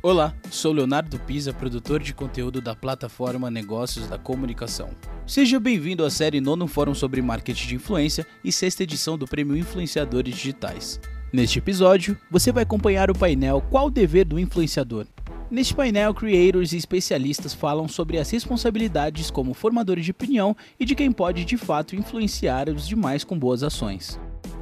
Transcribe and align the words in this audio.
Olá, 0.00 0.32
sou 0.48 0.72
Leonardo 0.72 1.18
Pisa, 1.18 1.52
produtor 1.52 2.00
de 2.00 2.14
conteúdo 2.14 2.60
da 2.60 2.72
plataforma 2.72 3.50
Negócios 3.50 4.06
da 4.06 4.16
Comunicação. 4.16 4.90
Seja 5.26 5.58
bem-vindo 5.58 6.04
à 6.04 6.10
série 6.10 6.40
Nono 6.40 6.68
Fórum 6.68 6.94
sobre 6.94 7.20
Marketing 7.20 7.66
de 7.66 7.74
Influência 7.74 8.24
e 8.44 8.52
sexta 8.52 8.84
edição 8.84 9.18
do 9.18 9.26
Prêmio 9.26 9.56
Influenciadores 9.56 10.36
Digitais. 10.36 11.00
Neste 11.32 11.58
episódio, 11.58 12.16
você 12.30 12.52
vai 12.52 12.62
acompanhar 12.62 13.10
o 13.10 13.18
painel 13.18 13.60
Qual 13.60 13.88
o 13.88 13.90
Dever 13.90 14.24
do 14.24 14.38
Influenciador? 14.38 15.04
Neste 15.50 15.74
painel, 15.74 16.14
creators 16.14 16.72
e 16.72 16.76
especialistas 16.76 17.52
falam 17.52 17.88
sobre 17.88 18.18
as 18.18 18.30
responsabilidades 18.30 19.32
como 19.32 19.52
formadores 19.52 20.04
de 20.04 20.12
opinião 20.12 20.56
e 20.78 20.84
de 20.84 20.94
quem 20.94 21.10
pode 21.10 21.44
de 21.44 21.56
fato 21.56 21.96
influenciar 21.96 22.68
os 22.68 22.86
demais 22.86 23.24
com 23.24 23.36
boas 23.36 23.64
ações 23.64 24.16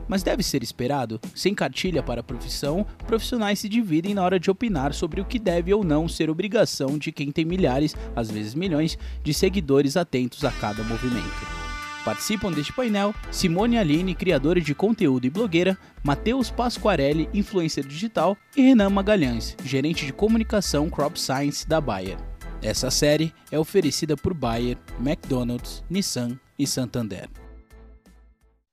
mas 0.09 0.23
deve 0.23 0.43
ser 0.43 0.63
esperado. 0.63 1.21
Sem 1.35 1.55
cartilha 1.55 2.03
para 2.03 2.21
a 2.21 2.25
profissão, 2.25 2.87
profissionais 3.07 3.59
se 3.59 3.69
dividem 3.69 4.15
na 4.15 4.23
hora 4.23 4.39
de 4.39 4.51
opinar 4.51 4.95
sobre 4.95 5.21
o 5.21 5.25
que 5.25 5.39
deve 5.39 5.73
ou 5.73 5.85
não 5.85 6.09
ser 6.09 6.31
obrigação 6.31 6.99
de 6.99 7.13
quem 7.13 7.31
tem 7.31 7.45
milhares, 7.45 7.95
às 8.15 8.31
vezes 8.31 8.55
milhões, 8.55 8.99
de 9.23 9.35
seguidores 9.35 9.97
atentos 9.97 10.45
a 10.45 10.51
cada 10.53 10.83
movimento. 10.83 11.67
Participam 12.05 12.53
deste 12.53 12.73
painel 12.73 13.13
Simone 13.33 13.77
Aline, 13.77 14.15
criadora 14.15 14.61
de 14.61 14.73
conteúdo 14.77 15.27
e 15.27 15.31
blogueira, 15.31 15.77
Matheus 16.05 16.51
Pasquarelli, 16.53 17.29
influencer 17.35 17.85
digital, 17.85 18.37
e 18.57 18.63
Renan 18.63 18.91
Magalhães, 18.91 19.57
gerente 19.65 20.07
de 20.07 20.13
comunicação 20.13 20.89
Crop 20.89 21.19
Science 21.19 21.69
da 21.69 21.81
Bayer. 21.81 22.17
Essa 22.63 22.93
série 22.93 23.35
é 23.51 23.59
oferecida 23.59 24.17
por 24.17 24.33
Bayer, 24.33 24.79
McDonald's, 25.01 25.83
Nissan 25.91 26.39
e 26.57 26.65
Santander. 26.65 27.29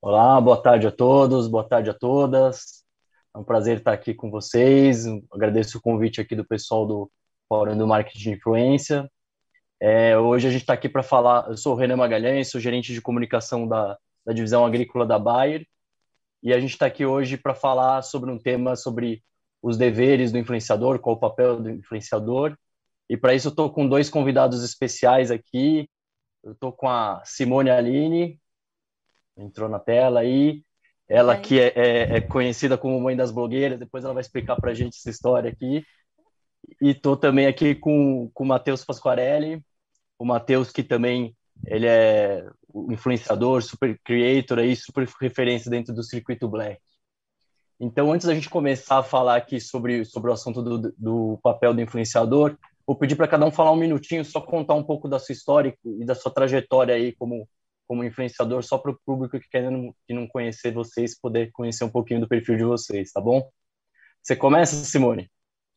Olá, 0.06 0.42
boa 0.42 0.62
tarde 0.62 0.86
a 0.86 0.92
todos, 0.92 1.48
boa 1.48 1.64
tarde 1.64 1.90
a 1.90 1.94
todas. 1.94 2.84
É 3.34 3.38
um 3.38 3.44
prazer 3.46 3.78
estar 3.78 3.94
aqui 3.94 4.14
com 4.14 4.30
vocês. 4.30 5.06
Agradeço 5.32 5.78
o 5.78 5.82
convite 5.82 6.20
aqui 6.20 6.36
do 6.36 6.44
pessoal 6.44 6.86
do 6.86 7.10
Fórum 7.48 7.78
do 7.78 7.88
Marketing 7.88 8.20
de 8.20 8.32
Influência. 8.32 9.10
É, 9.80 10.18
hoje 10.18 10.46
a 10.46 10.52
gente 10.52 10.64
está 10.64 10.74
aqui 10.74 10.90
para 10.90 11.04
falar. 11.04 11.48
Eu 11.48 11.56
sou 11.56 11.74
o 11.74 11.78
Renan 11.78 11.96
Magalhães, 11.96 12.52
sou 12.52 12.60
gerente 12.60 12.94
de 12.94 13.00
comunicação 13.02 13.66
da, 13.66 13.98
da 14.26 14.34
divisão 14.34 14.66
agrícola 14.66 15.06
da 15.06 15.18
Bayer. 15.18 15.66
E 16.44 16.54
a 16.54 16.60
gente 16.60 16.72
está 16.72 16.88
aqui 16.88 17.06
hoje 17.06 17.38
para 17.38 17.56
falar 17.56 18.02
sobre 18.02 18.30
um 18.30 18.38
tema 18.38 18.76
sobre 18.76 19.24
os 19.62 19.78
deveres 19.78 20.34
do 20.34 20.38
influenciador, 20.38 21.00
qual 21.00 21.16
o 21.16 21.20
papel 21.20 21.62
do 21.62 21.70
influenciador. 21.70 22.58
E 23.10 23.16
para 23.16 23.34
isso 23.34 23.48
eu 23.48 23.52
estou 23.52 23.72
com 23.72 23.88
dois 23.88 24.10
convidados 24.10 24.66
especiais 24.66 25.32
aqui. 25.32 25.90
Eu 26.44 26.52
estou 26.52 26.74
com 26.74 26.90
a 26.90 27.22
Simone 27.24 27.70
Aline, 27.70 28.38
entrou 29.38 29.70
na 29.70 29.80
tela 29.80 30.22
aí. 30.22 30.64
Ela 31.08 31.38
que 31.38 31.60
é, 31.60 31.74
é, 31.76 32.18
é, 32.18 32.22
conhecida 32.22 32.78
como 32.78 33.00
mãe 33.00 33.16
das 33.16 33.32
blogueiras, 33.32 33.78
depois 33.78 34.04
ela 34.04 34.14
vai 34.14 34.22
explicar 34.22 34.56
para 34.56 34.72
a 34.72 34.74
gente 34.74 34.98
essa 34.98 35.10
história 35.10 35.52
aqui. 35.52 35.84
E 36.82 36.92
estou 36.92 37.18
também 37.18 37.46
aqui 37.46 37.76
com, 37.76 38.30
com 38.34 38.44
o 38.44 38.48
Matheus 38.48 38.86
Pasquarelli, 38.86 39.62
o 40.18 40.26
Matheus 40.26 40.72
que 40.72 40.82
também 40.82 41.36
ele 41.68 41.88
é 41.88 42.46
influenciador, 42.90 43.62
super 43.62 44.00
creator 44.04 44.60
aí, 44.60 44.76
super 44.76 45.08
referência 45.22 45.70
dentro 45.70 45.94
do 45.94 46.04
circuito 46.04 46.48
Black. 46.48 46.82
Então, 47.80 48.12
antes 48.12 48.26
da 48.26 48.34
gente 48.34 48.50
começar 48.50 49.00
a 49.00 49.04
falar 49.04 49.36
aqui 49.36 49.60
sobre, 49.60 50.06
sobre 50.06 50.30
o 50.30 50.34
assunto 50.34 50.62
do, 50.62 50.94
do 50.98 51.40
papel 51.44 51.74
do 51.74 51.82
influenciador, 51.82 52.58
vou 52.88 52.96
pedir 52.96 53.16
para 53.16 53.28
cada 53.28 53.46
um 53.46 53.52
falar 53.52 53.72
um 53.72 53.78
minutinho, 53.78 54.24
só 54.24 54.40
contar 54.40 54.76
um 54.76 54.84
pouco 54.84 55.10
da 55.10 55.20
sua 55.20 55.34
história 55.34 55.78
e 55.84 56.06
da 56.06 56.16
sua 56.16 56.32
trajetória 56.32 56.96
aí 56.96 57.14
como 57.14 57.48
como 57.88 58.04
influenciador 58.04 58.64
só 58.64 58.78
para 58.78 58.92
o 58.92 59.00
público 59.06 59.40
que 59.40 59.50
quer 59.50 59.70
não, 59.70 59.94
que 60.08 60.14
não 60.14 60.28
conhecer 60.28 60.74
vocês 60.74 61.20
poder 61.20 61.52
conhecer 61.52 61.84
um 61.84 61.90
pouquinho 61.90 62.22
do 62.22 62.28
perfil 62.28 62.58
de 62.58 62.64
vocês, 62.64 63.12
tá 63.12 63.22
bom? 63.22 63.50
Você 64.22 64.36
começa, 64.36 64.76
Simone? 64.76 65.30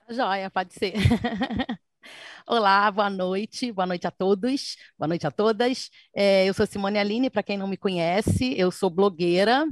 Joia, 0.08 0.50
pode 0.50 0.72
ser. 0.74 0.94
Olá, 2.46 2.88
boa 2.92 3.10
noite, 3.10 3.72
boa 3.72 3.86
noite 3.86 4.06
a 4.06 4.10
todos, 4.10 4.76
boa 4.96 5.08
noite 5.08 5.26
a 5.26 5.32
todas. 5.32 5.90
É, 6.14 6.46
eu 6.46 6.54
sou 6.54 6.64
Simone 6.64 6.98
Aline, 6.98 7.28
para 7.28 7.42
quem 7.42 7.58
não 7.58 7.66
me 7.66 7.76
conhece, 7.76 8.54
eu 8.56 8.70
sou 8.70 8.88
blogueira, 8.88 9.66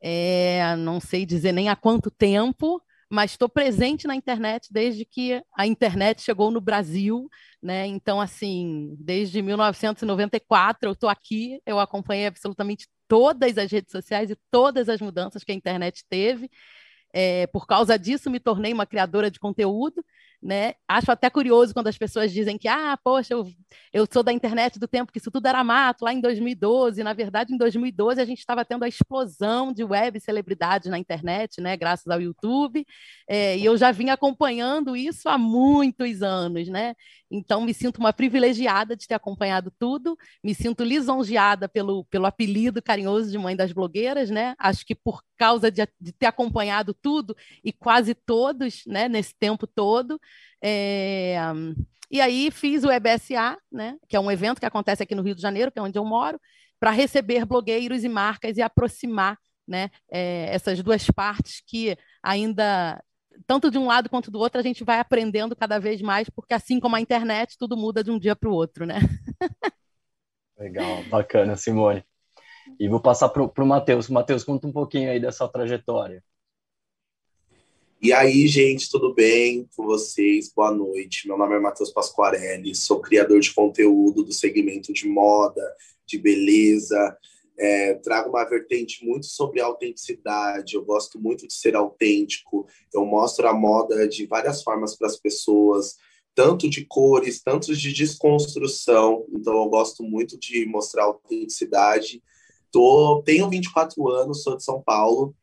é, 0.00 0.74
não 0.76 0.98
sei 0.98 1.24
dizer 1.24 1.52
nem 1.52 1.68
há 1.68 1.76
quanto 1.76 2.10
tempo, 2.10 2.82
mas 3.12 3.32
estou 3.32 3.46
presente 3.46 4.06
na 4.06 4.16
internet 4.16 4.72
desde 4.72 5.04
que 5.04 5.42
a 5.54 5.66
internet 5.66 6.22
chegou 6.22 6.50
no 6.50 6.62
Brasil, 6.62 7.28
né? 7.62 7.86
Então, 7.86 8.18
assim, 8.18 8.96
desde 8.98 9.42
1994 9.42 10.88
eu 10.88 10.92
estou 10.94 11.10
aqui, 11.10 11.60
eu 11.66 11.78
acompanhei 11.78 12.26
absolutamente 12.26 12.88
todas 13.06 13.58
as 13.58 13.70
redes 13.70 13.92
sociais 13.92 14.30
e 14.30 14.38
todas 14.50 14.88
as 14.88 14.98
mudanças 14.98 15.44
que 15.44 15.52
a 15.52 15.54
internet 15.54 16.02
teve. 16.08 16.50
É, 17.12 17.46
por 17.48 17.66
causa 17.66 17.98
disso, 17.98 18.30
me 18.30 18.40
tornei 18.40 18.72
uma 18.72 18.86
criadora 18.86 19.30
de 19.30 19.38
conteúdo 19.38 20.02
né? 20.42 20.74
Acho 20.88 21.12
até 21.12 21.30
curioso 21.30 21.72
quando 21.72 21.86
as 21.86 21.96
pessoas 21.96 22.32
dizem 22.32 22.58
que, 22.58 22.66
ah, 22.66 22.98
poxa, 23.02 23.32
eu, 23.32 23.46
eu 23.92 24.06
sou 24.10 24.22
da 24.22 24.32
internet 24.32 24.78
do 24.78 24.88
tempo 24.88 25.12
que 25.12 25.18
isso 25.18 25.30
tudo 25.30 25.46
era 25.46 25.62
mato, 25.62 26.04
lá 26.04 26.12
em 26.12 26.20
2012. 26.20 27.02
Na 27.04 27.12
verdade, 27.12 27.54
em 27.54 27.56
2012, 27.56 28.20
a 28.20 28.24
gente 28.24 28.40
estava 28.40 28.64
tendo 28.64 28.84
a 28.84 28.88
explosão 28.88 29.72
de 29.72 29.84
web 29.84 30.18
celebridades 30.18 30.90
na 30.90 30.98
internet, 30.98 31.60
né? 31.60 31.76
Graças 31.76 32.08
ao 32.08 32.20
YouTube. 32.20 32.84
É, 33.28 33.56
e 33.56 33.64
eu 33.64 33.76
já 33.76 33.92
vim 33.92 34.10
acompanhando 34.10 34.96
isso 34.96 35.28
há 35.28 35.38
muitos 35.38 36.22
anos, 36.22 36.68
né? 36.68 36.94
Então, 37.30 37.62
me 37.62 37.72
sinto 37.72 37.98
uma 37.98 38.12
privilegiada 38.12 38.94
de 38.96 39.06
ter 39.06 39.14
acompanhado 39.14 39.72
tudo, 39.78 40.18
me 40.44 40.54
sinto 40.54 40.84
lisonjeada 40.84 41.68
pelo, 41.68 42.04
pelo 42.06 42.26
apelido 42.26 42.82
carinhoso 42.82 43.30
de 43.30 43.38
mãe 43.38 43.56
das 43.56 43.72
blogueiras, 43.72 44.28
né? 44.28 44.54
Acho 44.58 44.84
que 44.84 44.94
por 44.94 45.22
causa 45.38 45.70
de, 45.70 45.82
de 46.00 46.12
ter 46.12 46.26
acompanhado 46.26 46.94
tudo 46.94 47.34
e 47.64 47.72
quase 47.72 48.14
todos, 48.14 48.84
né, 48.86 49.08
nesse 49.08 49.34
tempo 49.34 49.66
todo. 49.66 50.20
É... 50.62 51.36
E 52.10 52.20
aí 52.20 52.50
fiz 52.50 52.84
o 52.84 52.90
EBSA, 52.90 53.56
né, 53.70 53.96
que 54.06 54.16
é 54.16 54.20
um 54.20 54.30
evento 54.30 54.60
que 54.60 54.66
acontece 54.66 55.02
aqui 55.02 55.14
no 55.14 55.22
Rio 55.22 55.34
de 55.34 55.40
Janeiro, 55.40 55.72
que 55.72 55.78
é 55.78 55.82
onde 55.82 55.98
eu 55.98 56.04
moro, 56.04 56.38
para 56.78 56.90
receber 56.90 57.46
blogueiros 57.46 58.04
e 58.04 58.08
marcas 58.08 58.58
e 58.58 58.62
aproximar 58.62 59.38
né, 59.66 59.88
é, 60.10 60.54
essas 60.54 60.82
duas 60.82 61.06
partes 61.06 61.62
que 61.66 61.96
ainda 62.22 63.02
tanto 63.46 63.70
de 63.70 63.78
um 63.78 63.86
lado 63.86 64.10
quanto 64.10 64.30
do 64.30 64.38
outro, 64.38 64.60
a 64.60 64.62
gente 64.62 64.84
vai 64.84 64.98
aprendendo 64.98 65.56
cada 65.56 65.78
vez 65.78 66.02
mais, 66.02 66.28
porque 66.28 66.52
assim 66.52 66.78
como 66.78 66.96
a 66.96 67.00
internet, 67.00 67.56
tudo 67.58 67.76
muda 67.76 68.04
de 68.04 68.10
um 68.10 68.18
dia 68.18 68.36
para 68.36 68.48
o 68.48 68.52
outro, 68.52 68.84
né? 68.84 68.98
Legal, 70.58 71.02
bacana, 71.04 71.56
Simone. 71.56 72.04
E 72.78 72.88
vou 72.88 73.00
passar 73.00 73.28
para 73.30 73.42
o 73.42 73.66
Matheus. 73.66 74.08
Matheus, 74.08 74.44
conta 74.44 74.66
um 74.66 74.72
pouquinho 74.72 75.10
aí 75.10 75.18
dessa 75.18 75.48
trajetória. 75.48 76.22
E 78.02 78.12
aí, 78.12 78.48
gente, 78.48 78.90
tudo 78.90 79.14
bem 79.14 79.64
com 79.76 79.84
vocês? 79.84 80.52
Boa 80.52 80.72
noite. 80.72 81.28
Meu 81.28 81.38
nome 81.38 81.54
é 81.54 81.60
Matheus 81.60 81.92
Pasquarelli, 81.92 82.74
sou 82.74 83.00
criador 83.00 83.38
de 83.38 83.54
conteúdo 83.54 84.24
do 84.24 84.32
segmento 84.32 84.92
de 84.92 85.06
moda, 85.06 85.62
de 86.04 86.18
beleza, 86.18 87.16
é, 87.56 87.94
trago 87.94 88.30
uma 88.30 88.44
vertente 88.44 89.06
muito 89.06 89.26
sobre 89.26 89.60
autenticidade. 89.60 90.74
Eu 90.74 90.84
gosto 90.84 91.16
muito 91.16 91.46
de 91.46 91.54
ser 91.54 91.76
autêntico. 91.76 92.66
Eu 92.92 93.06
mostro 93.06 93.46
a 93.46 93.54
moda 93.54 94.08
de 94.08 94.26
várias 94.26 94.64
formas 94.64 94.96
para 94.96 95.06
as 95.06 95.16
pessoas, 95.16 95.96
tanto 96.34 96.68
de 96.68 96.84
cores, 96.84 97.40
tanto 97.40 97.72
de 97.72 97.92
desconstrução. 97.92 99.24
Então, 99.32 99.52
eu 99.62 99.68
gosto 99.68 100.02
muito 100.02 100.36
de 100.36 100.66
mostrar 100.66 101.04
autenticidade. 101.04 102.20
Tô, 102.72 103.22
tenho 103.24 103.48
24 103.48 104.08
anos, 104.08 104.42
sou 104.42 104.56
de 104.56 104.64
São 104.64 104.82
Paulo 104.82 105.36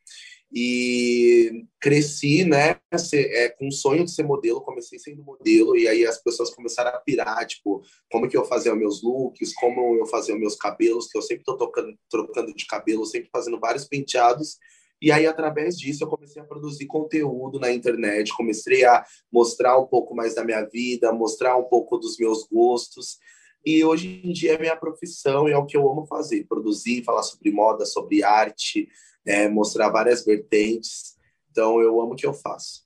e 0.52 1.66
cresci, 1.80 2.44
né, 2.44 2.78
é, 3.14 3.50
com 3.50 3.68
o 3.68 3.72
sonho 3.72 4.04
de 4.04 4.12
ser 4.12 4.24
modelo, 4.24 4.62
comecei 4.62 4.98
sendo 4.98 5.24
modelo, 5.24 5.78
e 5.78 5.88
aí 5.88 6.06
as 6.06 6.22
pessoas 6.22 6.50
começaram 6.50 6.90
a 6.90 7.00
pirar, 7.00 7.46
tipo, 7.46 7.84
como 8.12 8.28
que 8.28 8.36
eu 8.36 8.44
fazia 8.46 8.76
meus 8.76 9.04
looks, 9.04 9.54
como 9.54 9.96
eu 9.98 10.08
fazia 10.08 10.36
meus 10.36 10.56
cabelos, 10.56 11.08
que 11.08 11.18
eu 11.18 11.22
sempre 11.22 11.44
tô 11.44 11.56
tocando, 11.56 11.96
trocando 12.10 12.54
de 12.54 12.66
cabelo, 12.66 13.06
sempre 13.06 13.30
fazendo 13.32 13.60
vários 13.60 13.86
penteados, 13.86 14.58
e 15.02 15.12
aí, 15.14 15.26
através 15.26 15.78
disso, 15.78 16.04
eu 16.04 16.10
comecei 16.10 16.42
a 16.42 16.46
produzir 16.46 16.86
conteúdo 16.86 17.58
na 17.58 17.72
internet, 17.72 18.36
comecei 18.36 18.84
a 18.84 19.06
mostrar 19.32 19.78
um 19.80 19.86
pouco 19.86 20.14
mais 20.14 20.36
da 20.36 20.44
minha 20.44 20.62
vida, 20.66 21.14
mostrar 21.14 21.56
um 21.56 21.64
pouco 21.64 21.98
dos 21.98 22.18
meus 22.18 22.46
gostos, 22.52 23.18
e 23.66 23.84
hoje 23.84 24.22
em 24.24 24.32
dia 24.32 24.54
é 24.54 24.58
minha 24.58 24.76
profissão 24.76 25.48
é 25.48 25.58
o 25.58 25.66
que 25.66 25.78
eu 25.78 25.90
amo 25.90 26.06
fazer, 26.06 26.46
produzir, 26.48 27.04
falar 27.04 27.24
sobre 27.24 27.52
moda, 27.52 27.86
sobre 27.86 28.24
arte, 28.24 28.88
é, 29.26 29.48
mostrar 29.48 29.90
várias 29.90 30.26
vertentes. 30.26 31.18
Então, 31.52 31.82
eu 31.82 32.00
amo 32.00 32.14
o 32.14 32.16
que 32.16 32.26
eu 32.26 32.34
faço. 32.34 32.84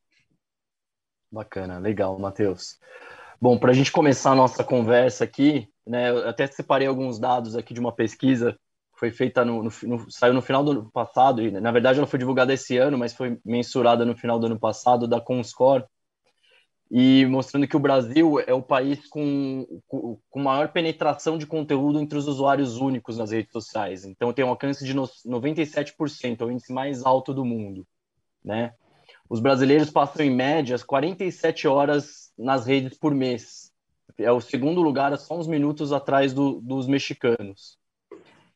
Bacana, 1.32 1.80
legal, 1.80 2.18
Matheus. 2.20 2.80
Bom, 3.42 3.58
para 3.58 3.72
a 3.72 3.74
gente 3.74 3.92
começar 3.92 4.32
a 4.32 4.36
nossa 4.36 4.64
conversa 4.64 5.24
aqui, 5.24 5.68
né, 5.86 6.12
eu 6.12 6.30
até 6.30 6.48
separei 6.48 6.88
alguns 6.88 7.20
dados 7.20 7.56
aqui 7.56 7.74
de 7.74 7.80
uma 7.80 7.92
pesquisa 7.92 8.54
que 8.54 9.00
foi 9.00 9.12
feita 9.12 9.44
no, 9.44 9.64
no, 9.64 9.72
no, 9.84 10.12
saiu 10.12 10.34
no 10.34 10.42
final 10.42 10.64
do 10.64 10.72
ano 10.72 10.92
passado, 10.92 11.42
e 11.42 11.52
na 11.52 11.72
verdade 11.72 12.00
não 12.00 12.08
foi 12.08 12.20
divulgada 12.20 12.54
esse 12.54 12.78
ano, 12.78 12.98
mas 12.98 13.14
foi 13.14 13.38
mensurada 13.44 14.06
no 14.06 14.16
final 14.16 14.40
do 14.40 14.46
ano 14.46 14.60
passado 14.60 15.08
da 15.08 15.20
Comscore, 15.20 15.84
e 16.96 17.26
mostrando 17.26 17.68
que 17.68 17.76
o 17.76 17.80
Brasil 17.80 18.40
é 18.40 18.54
o 18.54 18.62
país 18.62 19.08
com, 19.08 19.66
com, 19.88 20.40
maior 20.40 20.72
penetração 20.72 21.40
de 21.40 21.48
conteúdo 21.48 22.00
entre 22.00 22.20
os 22.20 22.28
usuários 22.28 22.78
únicos 22.78 23.18
nas 23.18 23.32
redes 23.32 23.52
sociais. 23.52 24.06
Então 24.06 24.32
tem 24.32 24.46
um 24.46 24.50
alcance 24.50 24.86
de 24.86 24.94
97%, 24.94 26.40
é 26.40 26.46
o 26.46 26.52
índice 26.52 26.72
mais 26.72 27.04
alto 27.04 27.34
do 27.34 27.44
mundo, 27.44 27.88
né? 28.46 28.74
os 29.28 29.40
brasileiros 29.40 29.90
passam, 29.90 30.24
em 30.24 30.30
média, 30.30 30.78
47 30.78 31.68
horas 31.68 32.32
nas 32.38 32.68
redes 32.68 32.96
por 32.96 33.16
mês. 33.16 33.72
É 34.20 34.32
o 34.32 34.40
segundo 34.40 34.80
lugar, 34.80 35.18
só 35.18 35.36
uns 35.36 35.48
minutos 35.48 35.92
atrás 35.92 36.32
do, 36.32 36.62
dos 36.62 36.86
mexicanos. 36.86 37.80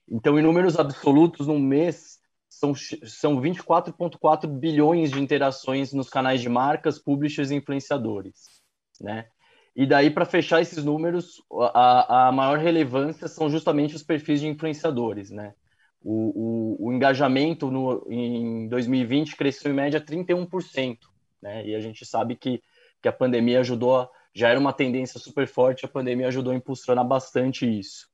Então, 0.07 0.37
em 0.37 0.43
números 0.43 0.77
absolutos, 0.77 1.47
no 1.47 1.57
mês, 1.57 2.16
são, 2.59 2.73
são 2.75 3.39
24,4 3.39 4.47
bilhões 4.47 5.11
de 5.11 5.21
interações 5.21 5.93
nos 5.93 6.09
canais 6.09 6.41
de 6.41 6.49
marcas, 6.49 6.97
publishers 6.97 7.51
e 7.51 7.55
influenciadores. 7.55 8.61
Né? 8.99 9.27
E 9.75 9.85
daí, 9.85 10.09
para 10.09 10.25
fechar 10.25 10.59
esses 10.59 10.83
números, 10.83 11.43
a, 11.73 12.27
a 12.27 12.31
maior 12.31 12.57
relevância 12.57 13.27
são 13.27 13.49
justamente 13.49 13.95
os 13.95 14.01
perfis 14.01 14.39
de 14.39 14.47
influenciadores. 14.47 15.29
Né? 15.29 15.53
O, 16.01 16.79
o, 16.81 16.87
o 16.87 16.93
engajamento 16.93 17.69
no, 17.69 18.05
em 18.09 18.67
2020 18.67 19.35
cresceu 19.35 19.71
em 19.71 19.75
média 19.75 20.01
31%. 20.01 20.97
Né? 21.41 21.67
E 21.67 21.75
a 21.75 21.79
gente 21.79 22.05
sabe 22.05 22.35
que, 22.35 22.61
que 23.01 23.07
a 23.07 23.13
pandemia 23.13 23.59
ajudou, 23.59 24.09
já 24.33 24.49
era 24.49 24.59
uma 24.59 24.73
tendência 24.73 25.19
super 25.19 25.47
forte, 25.47 25.85
a 25.85 25.89
pandemia 25.89 26.27
ajudou 26.27 26.53
a 26.53 26.55
impulsionar 26.55 27.05
bastante 27.05 27.67
isso. 27.67 28.07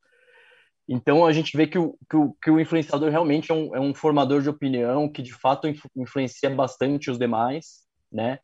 Então 0.87 1.25
a 1.25 1.31
gente 1.31 1.55
vê 1.55 1.65
que 1.65 1.77
o, 1.77 1.97
que 2.09 2.15
o, 2.15 2.33
que 2.41 2.51
o 2.51 2.59
influenciador 2.59 3.09
realmente 3.09 3.51
é 3.51 3.53
um, 3.53 3.75
é 3.75 3.79
um, 3.79 3.93
formador 3.93 4.41
de 4.41 4.49
opinião 4.49 5.09
que 5.09 5.21
de 5.21 5.33
fato 5.33 5.67
influencia 5.95 6.49
bastante 6.49 7.09
os 7.09 7.17
demais, 7.17 7.83
né? 8.11 8.39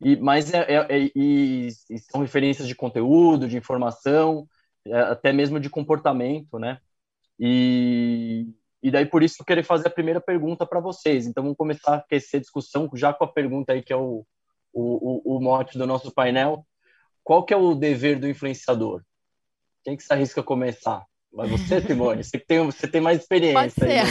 E, 0.00 0.16
mas 0.16 0.52
é, 0.52 0.58
é, 0.68 0.86
é 0.88 1.10
e, 1.14 1.68
e, 1.90 1.98
são 1.98 2.20
referências 2.20 2.68
de 2.68 2.74
conteúdo, 2.74 3.48
de 3.48 3.56
informação, 3.56 4.46
é, 4.86 5.00
até 5.00 5.32
mesmo 5.32 5.58
de 5.58 5.70
comportamento, 5.70 6.58
né? 6.58 6.78
E, 7.40 8.46
e 8.82 8.90
daí 8.90 9.06
por 9.06 9.22
isso 9.22 9.36
eu 9.40 9.46
queria 9.46 9.64
fazer 9.64 9.88
a 9.88 9.90
primeira 9.90 10.20
pergunta 10.20 10.66
para 10.66 10.80
vocês. 10.80 11.26
Então 11.26 11.42
vamos 11.42 11.56
começar 11.56 11.94
a 11.94 11.96
aquecer 11.98 12.38
a 12.38 12.40
discussão 12.42 12.88
já 12.94 13.12
com 13.12 13.24
a 13.24 13.32
pergunta 13.32 13.72
aí 13.72 13.82
que 13.82 13.92
é 13.92 13.96
o, 13.96 14.26
o, 14.72 15.36
o, 15.36 15.40
mote 15.40 15.78
do 15.78 15.86
nosso 15.86 16.12
painel. 16.12 16.66
Qual 17.24 17.44
que 17.44 17.54
é 17.54 17.56
o 17.56 17.74
dever 17.74 18.18
do 18.18 18.28
influenciador? 18.28 19.02
Quem 19.84 19.96
que 19.96 20.02
se 20.02 20.12
arrisca 20.12 20.40
a 20.40 20.44
começar? 20.44 21.04
Mas 21.32 21.50
você, 21.50 21.80
Simone, 21.80 22.24
você 22.24 22.38
tem, 22.38 22.64
você 22.64 22.88
tem 22.88 23.00
mais 23.00 23.20
experiência. 23.20 23.54
Pode 23.60 23.72
ser. 23.74 24.02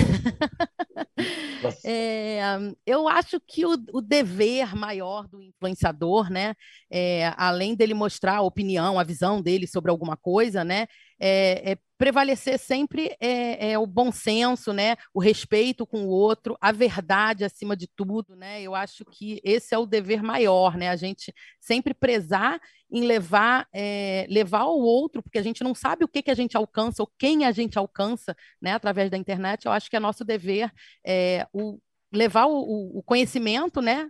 é, 1.85 2.41
eu 2.85 3.07
acho 3.07 3.39
que 3.45 3.65
o, 3.65 3.73
o, 3.91 4.01
dever 4.01 4.75
maior 4.75 5.27
do 5.27 5.41
influenciador, 5.41 6.29
né, 6.29 6.53
é, 6.91 7.33
além 7.35 7.75
dele 7.75 7.93
mostrar 7.93 8.37
a 8.37 8.41
opinião, 8.41 8.99
a 8.99 9.03
visão 9.03 9.41
dele 9.41 9.67
sobre 9.67 9.91
alguma 9.91 10.15
coisa, 10.15 10.63
né, 10.63 10.87
é, 11.19 11.71
é 11.71 11.77
prevalecer 11.97 12.59
sempre 12.59 13.15
é, 13.19 13.71
é, 13.71 13.79
o 13.79 13.87
bom 13.87 14.11
senso, 14.11 14.71
né? 14.71 14.95
O 15.13 15.19
respeito 15.19 15.85
com 15.85 16.05
o 16.05 16.09
outro, 16.09 16.55
a 16.61 16.71
verdade 16.71 17.43
acima 17.43 17.75
de 17.75 17.87
tudo, 17.87 18.35
né? 18.35 18.61
Eu 18.61 18.75
acho 18.75 19.03
que 19.05 19.41
esse 19.43 19.73
é 19.73 19.77
o 19.77 19.85
dever 19.85 20.21
maior, 20.21 20.77
né? 20.77 20.89
A 20.89 20.95
gente 20.95 21.33
sempre 21.59 21.93
prezar 21.93 22.61
em 22.89 23.03
levar 23.03 23.67
é, 23.73 24.27
levar 24.29 24.65
o 24.65 24.79
outro, 24.79 25.23
porque 25.23 25.39
a 25.39 25.43
gente 25.43 25.63
não 25.63 25.73
sabe 25.73 26.05
o 26.05 26.07
que, 26.07 26.21
que 26.21 26.31
a 26.31 26.35
gente 26.35 26.55
alcança 26.55 27.01
ou 27.01 27.11
quem 27.17 27.45
a 27.45 27.51
gente 27.51 27.77
alcança, 27.77 28.35
né? 28.61 28.73
Através 28.73 29.09
da 29.09 29.17
internet, 29.17 29.65
eu 29.65 29.71
acho 29.71 29.89
que 29.89 29.95
é 29.95 29.99
nosso 29.99 30.23
dever 30.23 30.71
é, 31.05 31.47
o, 31.51 31.79
levar 32.13 32.45
o, 32.45 32.99
o 32.99 33.03
conhecimento, 33.03 33.81
né? 33.81 34.07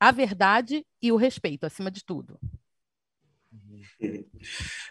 A 0.00 0.10
verdade 0.10 0.84
e 1.00 1.12
o 1.12 1.16
respeito 1.16 1.64
acima 1.64 1.90
de 1.90 2.04
tudo. 2.04 2.38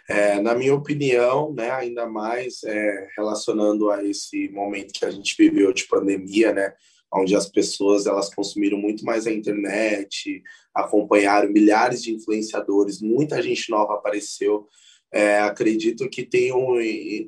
É, 0.07 0.39
na 0.41 0.55
minha 0.55 0.73
opinião, 0.73 1.53
né, 1.53 1.69
ainda 1.69 2.07
mais 2.07 2.63
é, 2.63 3.07
relacionando 3.15 3.91
a 3.91 4.03
esse 4.03 4.49
momento 4.49 4.93
que 4.93 5.05
a 5.05 5.11
gente 5.11 5.35
viveu 5.37 5.71
de 5.71 5.85
pandemia, 5.87 6.51
né, 6.51 6.73
onde 7.13 7.35
as 7.35 7.47
pessoas 7.47 8.05
elas 8.05 8.33
consumiram 8.33 8.77
muito 8.77 9.03
mais 9.03 9.25
a 9.25 9.31
internet, 9.31 10.41
acompanharam 10.73 11.51
milhares 11.51 12.01
de 12.03 12.13
influenciadores, 12.13 13.01
muita 13.01 13.41
gente 13.41 13.69
nova 13.69 13.95
apareceu. 13.95 14.67
É, 15.11 15.39
acredito 15.39 16.07
que 16.09 16.23
tem 16.23 16.53
um, 16.53 16.77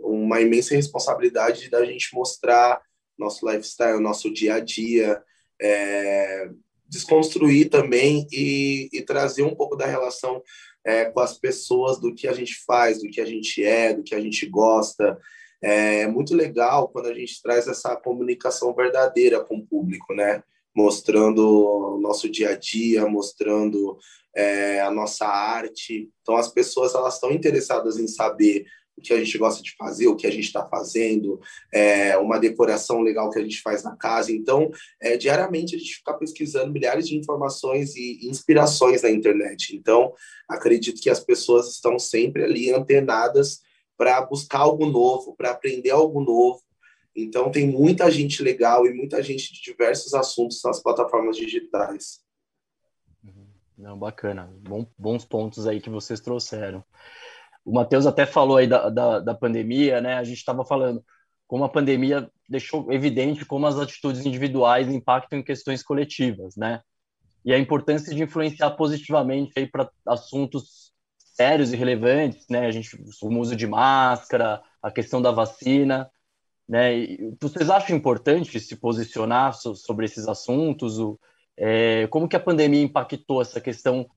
uma 0.04 0.39
imensa 0.39 0.75
responsabilidade 0.75 1.69
da 1.69 1.83
gente 1.83 2.13
mostrar 2.13 2.80
nosso 3.18 3.48
lifestyle, 3.48 4.00
nosso 4.00 4.31
dia 4.31 4.56
a 4.56 4.60
dia, 4.60 5.22
é, 5.60 6.50
desconstruir 6.88 7.69
também 7.69 8.28
e, 8.31 8.89
e 8.92 9.01
trazer 9.01 9.44
um 9.44 9.56
pouco 9.56 9.75
da 9.75 9.86
relação 9.86 10.44
é, 10.86 11.06
com 11.06 11.19
as 11.19 11.38
pessoas 11.38 12.00
do 12.00 12.13
que 12.13 12.28
a 12.28 12.33
gente 12.33 12.56
faz, 12.66 13.01
do 13.01 13.10
que 13.10 13.22
a 13.22 13.25
gente 13.25 13.63
é, 13.63 13.94
do 13.94 14.04
que 14.04 14.16
a 14.16 14.19
gente 14.19 14.45
gosta. 14.45 15.19
É 15.62 16.07
muito 16.07 16.36
legal 16.36 16.89
quando 16.89 17.07
a 17.07 17.13
gente 17.13 17.42
traz 17.42 17.68
essa 17.68 17.95
comunicação 17.95 18.74
verdadeira 18.74 19.39
com 19.44 19.57
o 19.57 19.66
público, 19.66 20.13
né? 20.13 20.44
Mostrando 20.75 21.95
o 21.95 22.00
nosso 22.00 22.30
dia 22.30 22.51
a 22.51 22.56
dia, 22.56 23.06
mostrando 23.06 23.98
é, 24.36 24.81
a 24.81 24.89
nossa 24.89 25.28
arte. 25.28 26.10
Então, 26.22 26.36
as 26.36 26.48
pessoas 26.48 26.95
elas 26.95 27.16
estão 27.16 27.31
interessadas 27.31 27.98
em 27.98 28.07
saber 28.07 28.66
o 28.98 29.02
que 29.02 29.14
a 29.14 29.18
gente 29.18 29.38
gosta 29.38 29.64
de 29.64 29.76
fazer, 29.76 30.08
o 30.08 30.16
que 30.16 30.28
a 30.28 30.32
gente 30.32 30.46
está 30.46 30.68
fazendo, 30.68 31.40
é, 31.74 32.18
uma 32.18 32.38
decoração 32.38 33.02
legal 33.02 33.30
que 33.30 33.40
a 33.40 33.42
gente 33.42 33.62
faz 33.62 33.84
na 33.84 33.96
casa. 33.96 34.32
Então, 34.32 34.70
é, 35.02 35.18
diariamente 35.18 35.76
a 35.76 35.80
gente 35.80 35.96
fica 35.96 36.14
pesquisando 36.14 36.72
milhares 36.72 37.08
de 37.08 37.18
informações 37.18 37.96
e 37.96 38.28
inspirações 38.28 39.02
na 39.02 39.10
internet. 39.10 39.76
Então, 39.76 40.14
acredito 40.48 41.02
que 41.02 41.10
as 41.10 41.20
pessoas 41.20 41.72
estão 41.72 41.98
sempre 41.98 42.44
ali 42.44 42.72
antenadas 42.72 43.62
para 43.98 44.22
buscar 44.22 44.60
algo 44.60 44.86
novo, 44.86 45.36
para 45.36 45.52
aprender 45.52 45.92
algo 45.92 46.22
novo. 46.22 46.62
Então, 47.16 47.52
tem 47.52 47.68
muita 47.68 48.10
gente 48.10 48.42
legal 48.42 48.86
e 48.86 48.94
muita 48.94 49.22
gente 49.22 49.54
de 49.54 49.62
diversos 49.62 50.14
assuntos 50.14 50.62
nas 50.64 50.82
plataformas 50.82 51.36
digitais. 51.36 52.22
Uhum. 53.24 53.48
Não, 53.78 53.98
bacana. 53.98 54.54
Bom, 54.62 54.88
bons 54.98 55.26
pontos 55.26 55.68
aí 55.68 55.82
que 55.82 55.90
vocês 55.90 56.22
trouxeram. 56.22 56.84
O 57.63 57.72
Matheus 57.74 58.06
até 58.06 58.25
falou 58.25 58.58
aí 58.58 58.68
da, 58.68 58.90
da, 58.90 59.19
da 59.19 59.36
pandemia, 59.36 60.02
né? 60.02 60.16
A 60.16 60.24
gente 60.24 60.38
estava 60.38 60.66
falando 60.66 61.04
como 61.48 61.63
a 61.63 61.69
pandemia 61.69 62.30
deixou 62.48 62.92
evidente 62.92 63.46
como 63.46 63.68
as 63.68 63.78
atitudes 63.78 64.25
individuais 64.25 64.88
impactam 64.88 65.40
em 65.40 65.44
questões 65.44 65.84
coletivas, 65.84 66.56
né? 66.56 66.81
E 67.44 67.54
a 67.54 67.60
importância 67.60 68.13
de 68.16 68.24
influenciar 68.24 68.72
positivamente 68.72 69.52
aí 69.58 69.68
para 69.68 69.90
assuntos 70.08 70.92
sérios 71.18 71.74
e 71.74 71.75
relevantes, 71.75 72.46
né? 72.50 72.68
A 72.68 72.72
gente 72.72 72.96
o 73.22 73.40
uso 73.40 73.56
de 73.56 73.68
máscara, 73.68 74.62
a 74.81 74.92
questão 74.92 75.22
da 75.22 75.31
vacina, 75.31 76.10
né? 76.68 76.98
E 76.98 77.35
vocês 77.42 77.69
acham 77.69 77.95
importante 77.97 78.59
se 78.59 78.76
posicionar 78.76 79.54
sobre 79.54 80.06
esses 80.06 80.28
assuntos? 80.28 81.00
O, 81.00 81.19
é, 81.57 82.07
como 82.07 82.28
que 82.28 82.35
a 82.35 82.40
pandemia 82.40 82.81
impactou 82.81 83.42
essa 83.42 83.59
questão 83.59 84.07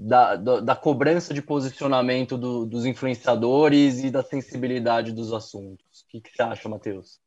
da, 0.00 0.34
da, 0.34 0.60
da 0.60 0.76
cobrança 0.76 1.34
de 1.34 1.42
posicionamento 1.42 2.38
do, 2.38 2.64
dos 2.64 2.86
influenciadores 2.86 4.02
e 4.02 4.10
da 4.10 4.22
sensibilidade 4.22 5.12
dos 5.12 5.32
assuntos. 5.32 5.84
O 6.02 6.08
que, 6.08 6.20
que 6.22 6.34
você 6.34 6.42
acha, 6.42 6.68
Matheus? 6.68 7.20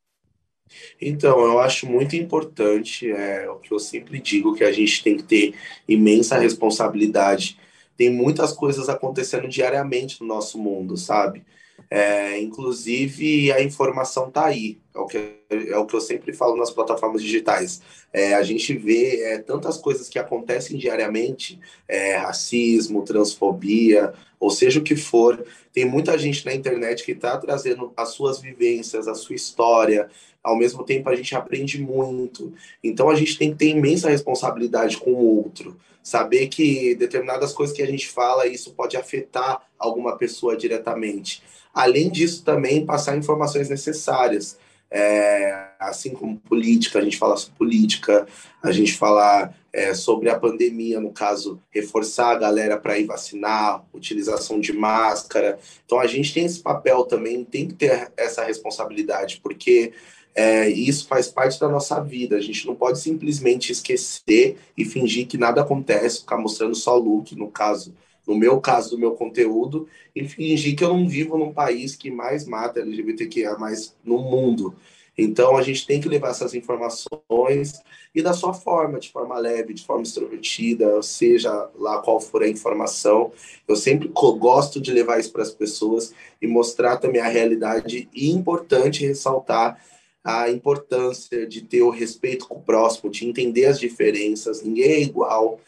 Então, 0.99 1.39
eu 1.41 1.59
acho 1.59 1.85
muito 1.85 2.15
importante, 2.15 3.11
é 3.11 3.47
o 3.47 3.57
que 3.57 3.71
eu 3.71 3.77
sempre 3.77 4.19
digo, 4.19 4.55
que 4.55 4.63
a 4.63 4.71
gente 4.71 5.03
tem 5.03 5.17
que 5.17 5.23
ter 5.23 5.53
imensa 5.87 6.39
responsabilidade. 6.39 7.59
Tem 7.95 8.09
muitas 8.09 8.51
coisas 8.53 8.89
acontecendo 8.89 9.47
diariamente 9.47 10.19
no 10.21 10.27
nosso 10.27 10.57
mundo, 10.57 10.97
sabe? 10.97 11.45
É, 11.91 12.39
inclusive, 12.41 13.51
a 13.51 13.61
informação 13.61 14.29
está 14.29 14.45
aí, 14.45 14.79
é 14.95 14.99
o, 14.99 15.05
que, 15.07 15.17
é 15.49 15.77
o 15.77 15.85
que 15.85 15.95
eu 15.95 16.01
sempre 16.01 16.33
falo 16.33 16.55
nas 16.55 16.69
plataformas 16.69 17.21
digitais. 17.23 17.81
É, 18.11 18.35
a 18.35 18.43
gente 18.43 18.77
vê 18.77 19.21
é, 19.23 19.39
tantas 19.39 19.77
coisas 19.77 20.07
que 20.07 20.19
acontecem 20.19 20.77
diariamente, 20.77 21.59
é, 21.87 22.15
racismo, 22.15 23.03
transfobia, 23.03 24.13
ou 24.39 24.51
seja 24.51 24.79
o 24.79 24.83
que 24.83 24.95
for. 24.95 25.43
Tem 25.71 25.85
muita 25.85 26.17
gente 26.17 26.45
na 26.45 26.53
internet 26.53 27.03
que 27.03 27.13
está 27.13 27.37
trazendo 27.37 27.91
as 27.97 28.09
suas 28.09 28.39
vivências, 28.39 29.07
a 29.07 29.15
sua 29.15 29.35
história. 29.35 30.09
Ao 30.43 30.55
mesmo 30.55 30.83
tempo, 30.83 31.09
a 31.09 31.15
gente 31.15 31.35
aprende 31.35 31.81
muito. 31.81 32.53
Então, 32.83 33.09
a 33.09 33.15
gente 33.15 33.37
tem 33.37 33.51
que 33.51 33.57
ter 33.57 33.69
imensa 33.69 34.09
responsabilidade 34.09 34.97
com 34.97 35.11
o 35.11 35.37
outro. 35.37 35.75
Saber 36.03 36.47
que 36.47 36.93
determinadas 36.95 37.53
coisas 37.53 37.75
que 37.75 37.81
a 37.81 37.87
gente 37.87 38.07
fala, 38.07 38.45
isso 38.45 38.73
pode 38.73 38.95
afetar 38.95 39.65
alguma 39.79 40.17
pessoa 40.17 40.55
diretamente. 40.55 41.41
Além 41.73 42.11
disso, 42.11 42.43
também 42.43 42.85
passar 42.85 43.17
informações 43.17 43.69
necessárias. 43.69 44.59
É, 44.95 45.69
assim 45.79 46.11
como 46.11 46.37
política, 46.37 46.99
a 46.99 47.01
gente 47.01 47.17
fala 47.17 47.35
sobre 47.35 47.57
política, 47.57 48.27
a 48.61 48.71
gente 48.71 48.93
fala 48.93 49.51
é, 49.73 49.91
sobre 49.95 50.29
a 50.29 50.39
pandemia, 50.39 50.99
no 50.99 51.11
caso, 51.11 51.59
reforçar 51.71 52.29
a 52.29 52.37
galera 52.37 52.77
para 52.77 52.99
ir 52.99 53.05
vacinar, 53.05 53.83
utilização 53.91 54.59
de 54.59 54.71
máscara. 54.71 55.57
Então, 55.83 55.99
a 55.99 56.05
gente 56.05 56.31
tem 56.31 56.45
esse 56.45 56.59
papel 56.59 57.05
também, 57.05 57.43
tem 57.43 57.67
que 57.67 57.73
ter 57.73 58.11
essa 58.15 58.43
responsabilidade, 58.43 59.39
porque 59.41 59.93
é, 60.35 60.69
isso 60.69 61.07
faz 61.07 61.27
parte 61.27 61.59
da 61.59 61.67
nossa 61.67 61.99
vida. 61.99 62.35
A 62.35 62.41
gente 62.41 62.67
não 62.67 62.75
pode 62.75 62.99
simplesmente 62.99 63.71
esquecer 63.71 64.57
e 64.77 64.85
fingir 64.85 65.25
que 65.25 65.39
nada 65.39 65.61
acontece, 65.61 66.19
ficar 66.19 66.37
mostrando 66.37 66.75
só 66.75 66.95
look, 66.95 67.35
no 67.35 67.49
caso 67.49 67.95
no 68.27 68.35
meu 68.35 68.59
caso 68.61 68.91
do 68.91 68.97
meu 68.97 69.11
conteúdo, 69.11 69.87
e 70.15 70.27
fingir 70.27 70.75
que 70.75 70.83
eu 70.83 70.89
não 70.89 71.07
vivo 71.07 71.37
num 71.37 71.53
país 71.53 71.95
que 71.95 72.09
mais 72.09 72.45
mata 72.45 72.79
LGBTQIA 72.79 73.55
no 74.03 74.17
mundo. 74.17 74.75
Então, 75.17 75.55
a 75.55 75.61
gente 75.61 75.85
tem 75.85 76.01
que 76.01 76.09
levar 76.09 76.29
essas 76.29 76.55
informações 76.55 77.81
e 78.15 78.21
da 78.21 78.33
sua 78.33 78.53
forma, 78.53 78.99
de 78.99 79.11
forma 79.11 79.37
leve, 79.37 79.73
de 79.73 79.85
forma 79.85 80.03
extrovertida, 80.03 81.01
seja 81.03 81.69
lá 81.75 81.99
qual 81.99 82.19
for 82.19 82.43
a 82.43 82.49
informação. 82.49 83.31
Eu 83.67 83.75
sempre 83.75 84.07
gosto 84.07 84.81
de 84.81 84.91
levar 84.91 85.19
isso 85.19 85.31
para 85.31 85.43
as 85.43 85.51
pessoas 85.51 86.13
e 86.41 86.47
mostrar 86.47 86.97
também 86.97 87.21
a 87.21 87.27
realidade 87.27 88.09
e 88.13 88.31
importante 88.31 89.05
ressaltar 89.05 89.79
a 90.23 90.49
importância 90.49 91.45
de 91.45 91.61
ter 91.61 91.81
o 91.81 91.89
respeito 91.89 92.47
com 92.47 92.55
o 92.55 92.61
próximo, 92.61 93.11
de 93.11 93.27
entender 93.27 93.65
as 93.65 93.79
diferenças, 93.79 94.63
ninguém 94.63 94.91
é 94.91 95.01
igual. 95.01 95.59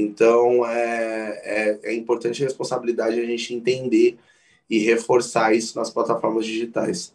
Então, 0.00 0.66
é, 0.66 1.40
é, 1.44 1.80
é 1.90 1.94
importante 1.94 2.42
a 2.42 2.46
responsabilidade 2.46 3.20
a 3.20 3.24
gente 3.24 3.54
entender 3.54 4.18
e 4.68 4.78
reforçar 4.78 5.54
isso 5.54 5.78
nas 5.78 5.90
plataformas 5.90 6.46
digitais. 6.46 7.14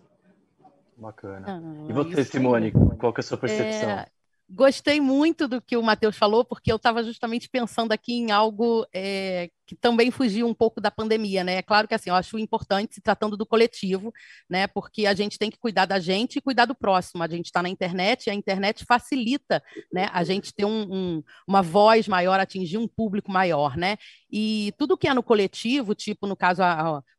Bacana. 0.98 1.46
Ah, 1.48 1.90
e 1.90 1.94
você, 1.94 2.24
Simone, 2.24 2.72
qual 2.72 3.14
que 3.14 3.20
é 3.20 3.24
a 3.24 3.28
sua 3.28 3.38
percepção? 3.38 3.90
É, 3.90 4.08
gostei 4.50 5.02
muito 5.02 5.48
do 5.48 5.62
que 5.62 5.76
o 5.76 5.84
Matheus 5.84 6.18
falou, 6.18 6.46
porque 6.46 6.72
eu 6.72 6.78
estava 6.78 7.04
justamente 7.04 7.50
pensando 7.50 7.92
aqui 7.92 8.14
em 8.14 8.32
algo 8.32 8.86
é, 8.94 9.50
que 9.66 9.76
também 9.76 10.12
fugiu 10.12 10.48
um 10.48 10.54
pouco 10.54 10.80
da 10.80 10.92
pandemia, 10.92 11.44
né? 11.44 11.56
É 11.56 11.62
claro 11.62 11.88
que 11.88 11.96
assim, 11.96 12.10
eu 12.10 12.16
acho 12.16 12.38
importante 12.38 12.96
se 12.96 13.02
tratando 13.02 13.36
do 13.36 13.46
coletivo, 13.46 14.14
né? 14.50 14.68
Porque 14.68 15.06
a 15.06 15.14
gente 15.14 15.40
tem 15.40 15.50
que 15.50 15.58
cuidar 15.58 15.86
da 15.86 16.00
gente 16.00 16.38
e 16.38 16.42
cuidar 16.42 16.66
do 16.66 16.76
próximo. 16.76 17.24
A 17.24 17.28
gente 17.28 17.46
está 17.46 17.64
na 17.64 17.70
internet 17.70 18.28
e 18.28 18.30
a 18.30 18.34
internet 18.34 18.86
facilita, 18.86 19.64
né? 19.92 20.10
A 20.14 20.24
gente 20.24 20.54
ter 20.54 20.66
um, 20.66 20.94
um, 20.94 21.24
uma 21.48 21.62
voz 21.62 22.08
maior, 22.08 22.40
atingir 22.40 22.78
um 22.78 22.88
público 22.88 23.32
maior, 23.32 23.76
né? 23.76 23.98
E 24.32 24.74
tudo 24.78 24.98
que 24.98 25.08
é 25.08 25.14
no 25.14 25.24
coletivo, 25.24 25.96
tipo 25.96 26.28
no 26.28 26.36
caso 26.36 26.62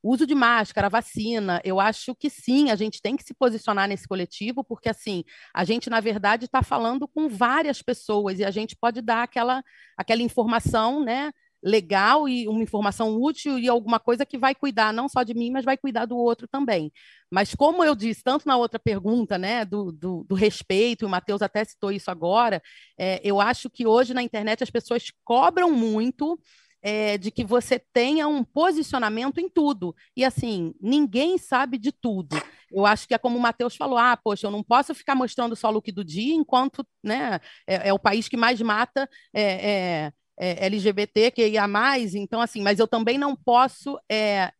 o 0.02 0.12
uso 0.12 0.26
de 0.26 0.34
máscara, 0.34 0.86
a 0.86 0.90
vacina, 0.90 1.60
eu 1.64 1.80
acho 1.80 2.14
que 2.14 2.30
sim, 2.30 2.70
a 2.70 2.76
gente 2.76 3.02
tem 3.02 3.16
que 3.16 3.24
se 3.24 3.34
posicionar 3.34 3.88
nesse 3.88 4.06
coletivo, 4.06 4.62
porque 4.62 4.88
assim 4.88 5.24
a 5.52 5.64
gente 5.64 5.90
na 5.90 5.98
verdade 5.98 6.44
está 6.44 6.62
falando 6.62 7.08
com 7.08 7.28
várias 7.28 7.82
pessoas 7.82 8.38
e 8.38 8.44
a 8.44 8.50
gente 8.50 8.76
pode 8.76 9.00
dar 9.00 9.24
aquela 9.24 9.64
aquela 9.96 10.22
informação, 10.22 11.02
né? 11.02 11.32
Legal 11.62 12.28
e 12.28 12.46
uma 12.48 12.62
informação 12.62 13.16
útil 13.16 13.58
e 13.58 13.68
alguma 13.68 13.98
coisa 13.98 14.24
que 14.24 14.38
vai 14.38 14.54
cuidar 14.54 14.92
não 14.92 15.08
só 15.08 15.22
de 15.22 15.34
mim, 15.34 15.50
mas 15.50 15.64
vai 15.64 15.76
cuidar 15.76 16.06
do 16.06 16.16
outro 16.16 16.46
também. 16.46 16.92
Mas 17.30 17.54
como 17.54 17.82
eu 17.82 17.94
disse, 17.94 18.22
tanto 18.22 18.46
na 18.46 18.56
outra 18.56 18.78
pergunta, 18.78 19.36
né, 19.36 19.64
do, 19.64 19.90
do, 19.90 20.24
do 20.24 20.34
respeito, 20.34 21.06
o 21.06 21.08
Matheus 21.08 21.42
até 21.42 21.64
citou 21.64 21.90
isso 21.90 22.10
agora, 22.10 22.62
é, 22.98 23.20
eu 23.24 23.40
acho 23.40 23.68
que 23.68 23.86
hoje 23.86 24.14
na 24.14 24.22
internet 24.22 24.62
as 24.62 24.70
pessoas 24.70 25.10
cobram 25.24 25.72
muito 25.72 26.38
é, 26.82 27.18
de 27.18 27.32
que 27.32 27.44
você 27.44 27.80
tenha 27.80 28.28
um 28.28 28.44
posicionamento 28.44 29.38
em 29.38 29.48
tudo. 29.48 29.92
E 30.16 30.24
assim, 30.24 30.72
ninguém 30.80 31.36
sabe 31.36 31.78
de 31.78 31.90
tudo. 31.90 32.36
Eu 32.70 32.86
acho 32.86 33.08
que 33.08 33.14
é 33.14 33.18
como 33.18 33.36
o 33.36 33.40
Matheus 33.40 33.74
falou: 33.74 33.98
ah, 33.98 34.16
poxa, 34.16 34.46
eu 34.46 34.52
não 34.52 34.62
posso 34.62 34.94
ficar 34.94 35.16
mostrando 35.16 35.56
só 35.56 35.68
o 35.68 35.72
look 35.72 35.90
do 35.90 36.04
dia 36.04 36.32
enquanto 36.32 36.86
né, 37.02 37.40
é, 37.66 37.88
é 37.88 37.92
o 37.92 37.98
país 37.98 38.28
que 38.28 38.36
mais 38.36 38.60
mata. 38.60 39.08
É, 39.34 40.12
é 40.38 40.64
é, 40.64 40.66
LGBT, 40.66 41.30
que 41.30 41.46
ia 41.46 41.66
mais, 41.66 42.14
então 42.14 42.40
assim, 42.40 42.62
mas 42.62 42.78
eu 42.78 42.86
também 42.86 43.18
não 43.18 43.34
posso 43.34 43.98
é, 44.10 44.52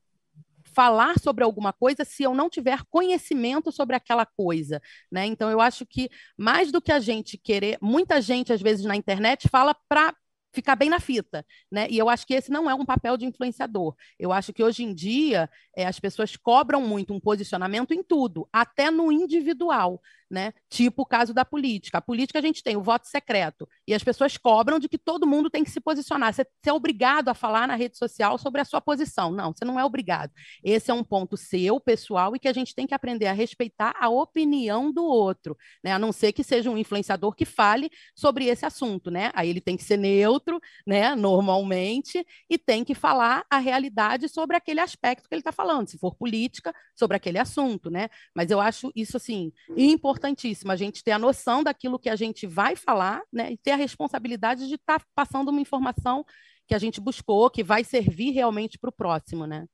falar 0.77 1.19
sobre 1.19 1.43
alguma 1.43 1.73
coisa 1.73 2.05
se 2.05 2.23
eu 2.23 2.35
não 2.35 2.51
tiver 2.51 2.83
conhecimento 2.91 3.73
sobre 3.73 3.97
aquela 3.97 4.27
coisa, 4.27 4.81
né? 5.11 5.25
Então 5.27 5.51
eu 5.51 5.61
acho 5.61 5.87
que 5.87 6.11
mais 6.37 6.71
do 6.71 6.83
que 6.83 6.93
a 6.93 7.01
gente 7.01 7.39
querer, 7.39 7.79
muita 7.81 8.21
gente 8.21 8.53
às 8.53 8.61
vezes 8.61 8.85
na 8.85 8.97
internet 8.97 9.49
fala 9.49 9.75
para 9.89 10.15
ficar 10.53 10.75
bem 10.75 10.89
na 10.89 10.99
fita, 10.99 11.45
né? 11.71 11.87
E 11.91 11.99
eu 11.99 12.09
acho 12.09 12.27
que 12.27 12.35
esse 12.35 12.51
não 12.51 12.69
é 12.69 12.75
um 12.75 12.85
papel 12.85 13.17
de 13.17 13.27
influenciador. 13.27 13.95
Eu 14.19 14.33
acho 14.33 14.53
que 14.55 14.63
hoje 14.63 14.83
em 14.85 14.95
dia 14.95 15.49
é, 15.77 15.87
as 15.87 16.01
pessoas 16.01 16.35
cobram 16.37 16.81
muito 16.81 17.13
um 17.13 17.21
posicionamento 17.21 17.93
em 17.93 18.03
tudo, 18.03 18.49
até 18.53 18.91
no 18.91 19.13
individual 19.13 20.01
né? 20.31 20.53
Tipo 20.69 21.03
o 21.03 21.07
caso 21.07 21.33
da 21.33 21.45
política. 21.45 21.99
A 21.99 22.03
política 22.03 22.39
a 22.39 22.43
gente 22.43 22.63
tem 22.63 22.77
o 22.77 22.83
voto 22.83 23.07
secreto 23.07 23.69
e 23.87 23.95
as 23.95 24.03
pessoas 24.03 24.37
cobram 24.37 24.79
de 24.79 24.89
que 24.89 24.99
todo 24.99 25.27
mundo 25.27 25.49
tem 25.49 25.63
que 25.63 25.71
se 25.71 25.81
posicionar. 25.81 26.35
Você, 26.35 26.45
você 26.45 26.71
é 26.71 26.73
obrigado 26.73 27.29
a 27.29 27.35
falar 27.35 27.69
na 27.69 27.77
rede 27.77 27.97
social 27.97 28.37
sobre 28.39 28.61
a 28.61 28.65
sua 28.65 28.81
posição. 28.81 29.31
Não, 29.31 29.53
você 29.53 29.65
não 29.65 29.79
é 29.79 29.85
obrigado. 29.85 30.33
Esse 30.65 30.91
é 30.91 30.95
um 30.95 31.05
ponto 31.05 31.37
seu, 31.37 31.81
pessoal, 31.81 32.35
e 32.35 32.39
que 32.39 32.49
a 32.49 32.53
gente 32.53 32.75
tem 32.75 32.87
que 32.87 32.95
aprender 32.95 33.27
a 33.27 33.33
respeitar 33.33 33.95
a 33.99 34.09
opinião 34.09 34.93
do 34.93 35.05
outro, 35.05 35.57
né? 35.83 35.93
A 35.93 35.99
não 35.99 36.13
ser 36.13 36.33
que 36.33 36.43
seja 36.43 36.71
um 36.71 36.79
influenciador 36.79 37.35
que 37.35 37.45
fale 37.45 37.91
sobre 38.15 38.47
esse 38.47 38.67
assunto, 38.67 39.11
né? 39.11 39.31
Aí 39.35 39.49
ele 39.49 39.61
tem 39.61 39.77
que 39.77 39.85
ser 39.85 39.97
neutro, 39.97 40.61
né? 40.87 41.15
Normalmente, 41.15 42.27
e 42.51 42.59
tem 42.59 42.85
que 42.85 42.95
falar 42.95 43.45
a 43.49 43.59
realidade 43.59 44.29
sobre 44.29 44.57
aquele 44.57 44.81
aspecto 44.81 45.29
que 45.29 45.35
ele 45.35 45.41
está 45.41 45.53
falando, 45.53 45.89
se 45.89 45.99
for 45.99 46.15
política, 46.15 46.75
sobre 46.95 47.17
aquele 47.17 47.39
assunto, 47.39 47.91
né? 47.91 48.09
Mas 48.35 48.51
eu 48.51 48.61
acho 48.61 48.91
isso 48.95 49.17
assim 49.17 49.53
importante 49.77 50.16
importantíssimo 50.17 50.73
a 50.73 50.77
gente 50.77 51.05
ter 51.05 51.13
a 51.13 51.19
noção 51.19 51.63
daquilo 51.63 51.99
que 51.99 52.09
a 52.09 52.17
gente 52.17 52.47
vai 52.47 52.75
falar, 52.75 53.23
né, 53.33 53.53
e 53.53 53.57
ter 53.57 53.73
a 53.73 53.77
responsabilidade 53.77 54.67
de 54.67 54.75
estar 54.75 54.99
tá 54.99 55.07
passando 55.15 55.51
uma 55.51 55.61
informação 55.61 56.25
que 56.67 56.75
a 56.75 56.79
gente 56.79 57.01
buscou, 57.01 57.51
que 57.51 57.63
vai 57.63 57.85
servir 57.85 58.31
realmente 58.31 58.79
para 58.79 58.91
o 58.91 58.93
próximo, 58.93 59.47
né? 59.47 59.67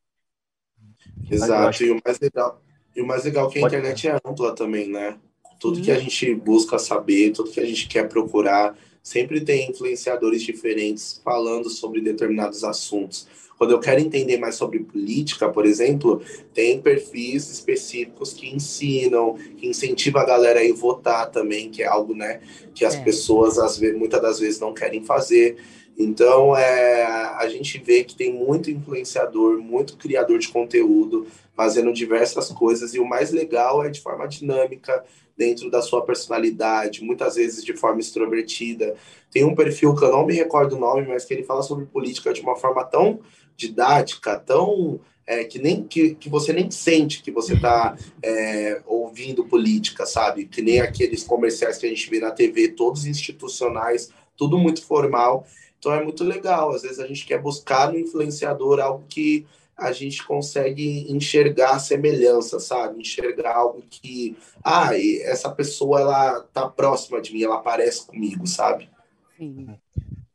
Exato, 1.30 1.84
e 1.84 1.90
o 1.90 2.00
mais 2.04 2.20
legal, 2.20 2.62
e 2.94 3.00
o 3.00 3.06
mais 3.06 3.24
legal 3.24 3.48
é 3.48 3.52
que 3.52 3.58
a 3.58 3.62
internet 3.62 4.08
é 4.08 4.20
ampla 4.24 4.54
também, 4.54 4.88
né? 4.88 5.18
Tudo 5.58 5.80
que 5.80 5.90
a 5.92 5.98
gente 5.98 6.34
busca 6.34 6.78
saber, 6.78 7.30
tudo 7.30 7.50
que 7.50 7.60
a 7.60 7.64
gente 7.64 7.86
quer 7.86 8.08
procurar, 8.08 8.76
sempre 9.02 9.40
tem 9.40 9.70
influenciadores 9.70 10.42
diferentes 10.42 11.20
falando 11.24 11.70
sobre 11.70 12.00
determinados 12.00 12.64
assuntos. 12.64 13.28
Quando 13.62 13.70
eu 13.70 13.78
quero 13.78 14.00
entender 14.00 14.38
mais 14.38 14.56
sobre 14.56 14.80
política, 14.80 15.48
por 15.48 15.64
exemplo, 15.64 16.20
tem 16.52 16.82
perfis 16.82 17.48
específicos 17.48 18.32
que 18.32 18.52
ensinam, 18.52 19.36
que 19.56 19.68
incentivam 19.68 20.20
a 20.20 20.24
galera 20.24 20.58
a 20.58 20.64
ir 20.64 20.72
votar 20.72 21.30
também, 21.30 21.70
que 21.70 21.80
é 21.80 21.86
algo, 21.86 22.12
né, 22.12 22.40
que 22.74 22.84
as 22.84 22.96
é. 22.96 23.04
pessoas 23.04 23.60
às 23.60 23.78
vezes, 23.78 23.96
muitas 23.96 24.20
das 24.20 24.40
vezes 24.40 24.58
não 24.58 24.74
querem 24.74 25.04
fazer. 25.04 25.58
Então, 25.96 26.56
é, 26.56 27.04
a 27.38 27.46
gente 27.46 27.78
vê 27.78 28.02
que 28.02 28.16
tem 28.16 28.32
muito 28.32 28.68
influenciador, 28.68 29.60
muito 29.60 29.96
criador 29.96 30.40
de 30.40 30.48
conteúdo, 30.48 31.28
fazendo 31.54 31.92
diversas 31.92 32.48
coisas, 32.48 32.94
e 32.94 32.98
o 32.98 33.06
mais 33.06 33.30
legal 33.30 33.84
é 33.84 33.90
de 33.90 34.00
forma 34.00 34.26
dinâmica, 34.26 35.04
dentro 35.36 35.70
da 35.70 35.80
sua 35.80 36.04
personalidade, 36.04 37.02
muitas 37.02 37.36
vezes 37.36 37.64
de 37.64 37.74
forma 37.74 38.00
extrovertida. 38.00 38.94
Tem 39.30 39.44
um 39.44 39.54
perfil 39.54 39.94
que 39.94 40.04
eu 40.04 40.12
não 40.12 40.26
me 40.26 40.34
recordo 40.34 40.76
o 40.76 40.78
nome, 40.78 41.06
mas 41.06 41.24
que 41.24 41.32
ele 41.32 41.42
fala 41.42 41.62
sobre 41.62 41.86
política 41.86 42.32
de 42.32 42.40
uma 42.40 42.56
forma 42.56 42.84
tão 42.84 43.20
didática, 43.62 44.38
tão 44.38 45.00
é, 45.26 45.44
que 45.44 45.58
nem 45.58 45.84
que, 45.84 46.14
que 46.14 46.28
você 46.28 46.52
nem 46.52 46.70
sente 46.70 47.22
que 47.22 47.30
você 47.30 47.54
está 47.54 47.96
é, 48.22 48.82
ouvindo 48.86 49.44
política, 49.44 50.04
sabe? 50.04 50.46
Que 50.46 50.60
nem 50.60 50.80
aqueles 50.80 51.22
comerciais 51.22 51.78
que 51.78 51.86
a 51.86 51.88
gente 51.88 52.10
vê 52.10 52.18
na 52.18 52.30
TV, 52.30 52.68
todos 52.68 53.06
institucionais, 53.06 54.10
tudo 54.36 54.58
muito 54.58 54.84
formal. 54.84 55.46
Então 55.78 55.92
é 55.92 56.02
muito 56.02 56.24
legal. 56.24 56.72
Às 56.72 56.82
vezes 56.82 56.98
a 56.98 57.06
gente 57.06 57.24
quer 57.24 57.40
buscar 57.40 57.92
no 57.92 57.98
influenciador 57.98 58.80
algo 58.80 59.04
que 59.08 59.46
a 59.76 59.92
gente 59.92 60.24
consegue 60.24 61.10
enxergar 61.10 61.78
semelhança, 61.78 62.60
sabe? 62.60 63.00
Enxergar 63.00 63.56
algo 63.56 63.82
que, 63.88 64.36
ah, 64.62 64.90
essa 65.22 65.50
pessoa 65.50 66.00
ela 66.00 66.40
tá 66.52 66.68
próxima 66.68 67.20
de 67.20 67.32
mim, 67.32 67.42
ela 67.42 67.58
parece 67.58 68.06
comigo, 68.06 68.46
sabe? 68.46 68.88
Sim. 69.36 69.68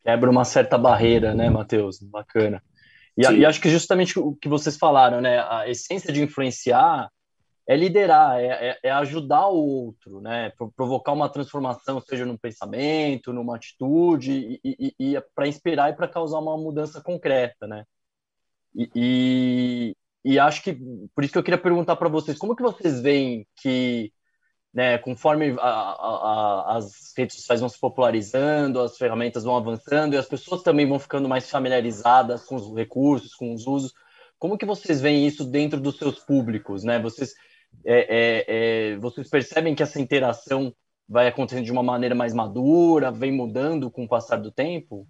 Quebra 0.04 0.30
uma 0.30 0.46
certa 0.46 0.78
barreira, 0.78 1.36
né, 1.36 1.50
Matheus? 1.50 2.00
Bacana. 2.00 2.64
E, 3.18 3.24
e, 3.24 3.46
acho 3.46 3.60
que 3.60 3.70
justamente 3.70 4.20
o 4.20 4.36
que 4.36 4.48
vocês 4.48 4.78
falaram, 4.78 5.20
né? 5.20 5.40
A 5.40 5.68
essência 5.68 6.14
de 6.14 6.22
influenciar 6.22 7.10
é 7.68 7.76
liderar, 7.76 8.40
é, 8.40 8.46
é, 8.70 8.80
é 8.84 8.92
ajudar 8.92 9.48
o 9.48 9.58
outro, 9.58 10.22
né? 10.22 10.52
Provocar 10.76 11.12
uma 11.12 11.28
transformação, 11.28 12.00
seja 12.00 12.26
num 12.26 12.38
pensamento, 12.38 13.34
numa 13.34 13.56
atitude, 13.56 14.60
e, 14.64 14.96
e, 15.00 15.16
e 15.16 15.22
para 15.36 15.48
inspirar 15.48 15.90
e 15.90 15.96
para 15.96 16.08
causar 16.08 16.40
uma 16.40 16.58
mudança 16.58 17.02
concreta, 17.02 17.66
né? 17.68 17.84
E, 18.96 19.96
e, 20.24 20.40
acho 20.40 20.62
que 20.62 20.78
por 21.16 21.24
isso 21.24 21.34
que 21.34 21.40
eu 21.40 21.44
queria 21.44 21.58
perguntar 21.58 21.96
para 21.96 22.10
vocês, 22.10 22.38
como 22.38 22.56
que 22.56 22.62
vocês 22.62 23.02
veem 23.02 23.48
que 23.56 24.14
né, 24.74 24.98
conforme 24.98 25.56
a, 25.60 25.70
a, 25.70 26.78
as 26.78 27.14
redes 27.18 27.38
sociais 27.38 27.60
vão 27.60 27.70
se 27.70 27.80
popularizando, 27.80 28.80
as 28.80 28.98
ferramentas 28.98 29.44
vão 29.44 29.58
avançando 29.58 30.14
e 30.14 30.18
as 30.18 30.28
pessoas 30.28 30.62
também 30.62 30.88
vão 30.88 31.00
ficando 31.00 31.28
mais 31.28 31.50
familiarizadas 31.50 32.44
com 32.46 32.56
os 32.56 32.76
recursos, 32.76 33.34
com 33.34 33.54
os 33.54 33.66
usos. 33.66 33.94
Como 34.38 34.58
que 34.58 34.66
vocês 34.66 35.02
veem 35.02 35.26
isso 35.26 35.44
dentro 35.44 35.80
dos 35.80 35.98
seus 35.98 36.20
públicos, 36.20 36.84
né? 36.84 37.00
Vocês, 37.00 37.34
é, 37.84 38.00
é, 38.00 38.46
é, 38.92 38.98
vocês 38.98 39.30
percebem 39.30 39.74
que 39.74 39.82
essa 39.82 40.00
interação 40.00 40.74
vai 41.10 41.28
acontecendo 41.28 41.66
de 41.66 41.72
uma 41.72 41.82
maneira 41.82 42.14
mais 42.14 42.34
madura, 42.34 43.12
vem 43.12 43.32
mudando 43.32 43.90
com 43.90 44.04
o 44.04 44.08
passar 44.08 44.38
do 44.38 44.52
tempo? 44.52 45.08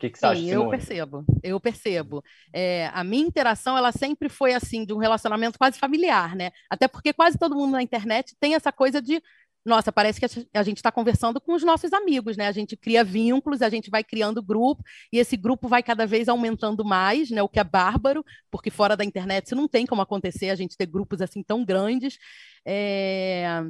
Que, 0.00 0.10
que 0.10 0.18
você 0.18 0.26
Sim, 0.26 0.32
acha, 0.32 0.40
Simone? 0.40 0.64
eu 0.64 0.70
percebo, 0.70 1.24
eu 1.42 1.60
percebo. 1.60 2.24
É, 2.52 2.90
a 2.92 3.04
minha 3.04 3.26
interação, 3.26 3.76
ela 3.76 3.92
sempre 3.92 4.28
foi 4.28 4.54
assim, 4.54 4.84
de 4.84 4.92
um 4.92 4.98
relacionamento 4.98 5.58
quase 5.58 5.78
familiar, 5.78 6.34
né? 6.34 6.50
Até 6.68 6.88
porque 6.88 7.12
quase 7.12 7.38
todo 7.38 7.54
mundo 7.54 7.72
na 7.72 7.82
internet 7.82 8.34
tem 8.40 8.54
essa 8.54 8.72
coisa 8.72 9.00
de 9.02 9.22
nossa, 9.62 9.92
parece 9.92 10.18
que 10.18 10.46
a 10.54 10.62
gente 10.62 10.78
está 10.78 10.90
conversando 10.90 11.38
com 11.38 11.52
os 11.52 11.62
nossos 11.62 11.92
amigos, 11.92 12.34
né? 12.34 12.48
A 12.48 12.52
gente 12.52 12.78
cria 12.78 13.04
vínculos, 13.04 13.60
a 13.60 13.68
gente 13.68 13.90
vai 13.90 14.02
criando 14.02 14.42
grupo, 14.42 14.82
e 15.12 15.18
esse 15.18 15.36
grupo 15.36 15.68
vai 15.68 15.82
cada 15.82 16.06
vez 16.06 16.30
aumentando 16.30 16.82
mais, 16.82 17.30
né? 17.30 17.42
O 17.42 17.48
que 17.48 17.60
é 17.60 17.64
bárbaro, 17.64 18.24
porque 18.50 18.70
fora 18.70 18.96
da 18.96 19.04
internet 19.04 19.44
isso 19.46 19.54
não 19.54 19.68
tem 19.68 19.84
como 19.84 20.00
acontecer, 20.00 20.48
a 20.48 20.54
gente 20.54 20.78
ter 20.78 20.86
grupos 20.86 21.20
assim 21.20 21.42
tão 21.42 21.62
grandes. 21.62 22.18
É... 22.64 23.62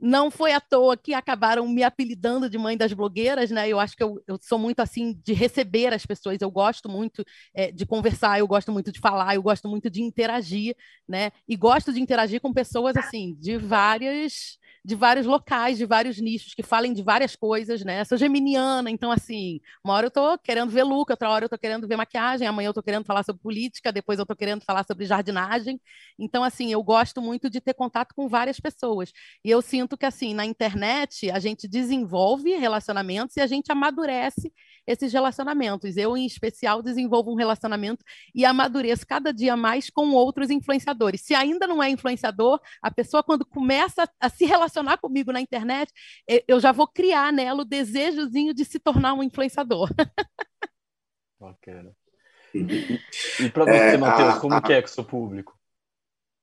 Não 0.00 0.30
foi 0.30 0.52
à 0.52 0.60
toa 0.60 0.96
que 0.96 1.14
acabaram 1.14 1.66
me 1.68 1.82
apelidando 1.82 2.50
de 2.50 2.58
mãe 2.58 2.76
das 2.76 2.92
blogueiras, 2.92 3.50
né? 3.50 3.68
Eu 3.68 3.80
acho 3.80 3.96
que 3.96 4.02
eu, 4.02 4.22
eu 4.26 4.38
sou 4.42 4.58
muito 4.58 4.80
assim 4.80 5.18
de 5.24 5.32
receber 5.32 5.94
as 5.94 6.04
pessoas, 6.04 6.38
eu 6.40 6.50
gosto 6.50 6.88
muito 6.88 7.24
é, 7.54 7.70
de 7.72 7.86
conversar, 7.86 8.38
eu 8.38 8.46
gosto 8.46 8.70
muito 8.72 8.92
de 8.92 9.00
falar, 9.00 9.34
eu 9.34 9.42
gosto 9.42 9.68
muito 9.68 9.88
de 9.88 10.02
interagir, 10.02 10.76
né? 11.08 11.30
E 11.48 11.56
gosto 11.56 11.92
de 11.92 12.00
interagir 12.00 12.40
com 12.40 12.52
pessoas 12.52 12.96
assim 12.96 13.34
de 13.38 13.56
várias 13.56 14.58
de 14.84 14.94
vários 14.94 15.24
locais, 15.26 15.78
de 15.78 15.86
vários 15.86 16.20
nichos, 16.20 16.54
que 16.54 16.62
falem 16.62 16.92
de 16.92 17.02
várias 17.02 17.34
coisas, 17.34 17.82
né? 17.82 18.04
Sou 18.04 18.18
geminiana, 18.18 18.90
então, 18.90 19.10
assim, 19.10 19.58
uma 19.82 19.94
hora 19.94 20.06
eu 20.08 20.10
tô 20.10 20.36
querendo 20.38 20.70
ver 20.70 20.82
look, 20.82 21.10
outra 21.10 21.30
hora 21.30 21.46
eu 21.46 21.48
tô 21.48 21.56
querendo 21.56 21.88
ver 21.88 21.96
maquiagem, 21.96 22.46
amanhã 22.46 22.68
eu 22.68 22.74
tô 22.74 22.82
querendo 22.82 23.04
falar 23.06 23.22
sobre 23.22 23.40
política, 23.40 23.90
depois 23.90 24.18
eu 24.18 24.26
tô 24.26 24.36
querendo 24.36 24.62
falar 24.62 24.84
sobre 24.84 25.06
jardinagem. 25.06 25.80
Então, 26.18 26.44
assim, 26.44 26.70
eu 26.70 26.82
gosto 26.82 27.22
muito 27.22 27.48
de 27.48 27.60
ter 27.62 27.72
contato 27.72 28.14
com 28.14 28.28
várias 28.28 28.60
pessoas. 28.60 29.10
E 29.42 29.50
eu 29.50 29.62
sinto 29.62 29.83
que, 29.88 30.06
assim, 30.06 30.34
na 30.34 30.44
internet, 30.44 31.30
a 31.30 31.38
gente 31.38 31.68
desenvolve 31.68 32.56
relacionamentos 32.56 33.36
e 33.36 33.40
a 33.40 33.46
gente 33.46 33.70
amadurece 33.70 34.52
esses 34.86 35.12
relacionamentos. 35.12 35.96
Eu, 35.96 36.16
em 36.16 36.26
especial, 36.26 36.82
desenvolvo 36.82 37.32
um 37.32 37.36
relacionamento 37.36 38.04
e 38.34 38.44
amadureço 38.44 39.06
cada 39.06 39.32
dia 39.32 39.56
mais 39.56 39.90
com 39.90 40.10
outros 40.12 40.50
influenciadores. 40.50 41.20
Se 41.20 41.34
ainda 41.34 41.66
não 41.66 41.82
é 41.82 41.90
influenciador, 41.90 42.60
a 42.82 42.90
pessoa, 42.90 43.22
quando 43.22 43.44
começa 43.44 44.08
a 44.20 44.28
se 44.28 44.44
relacionar 44.44 44.98
comigo 44.98 45.32
na 45.32 45.40
internet, 45.40 45.92
eu 46.48 46.58
já 46.60 46.72
vou 46.72 46.86
criar 46.86 47.32
nela 47.32 47.62
o 47.62 47.64
desejozinho 47.64 48.54
de 48.54 48.64
se 48.64 48.78
tornar 48.78 49.14
um 49.14 49.22
influenciador. 49.22 49.88
Bacana. 51.38 51.92
E, 52.54 53.00
e 53.40 53.50
para 53.50 53.64
você, 53.64 53.94
é, 53.94 53.96
Matheus, 53.96 54.38
como 54.38 54.54
a, 54.54 54.62
que 54.62 54.72
é 54.72 54.80
com 54.80 54.88
o 54.88 54.90
seu 54.90 55.04
público? 55.04 55.58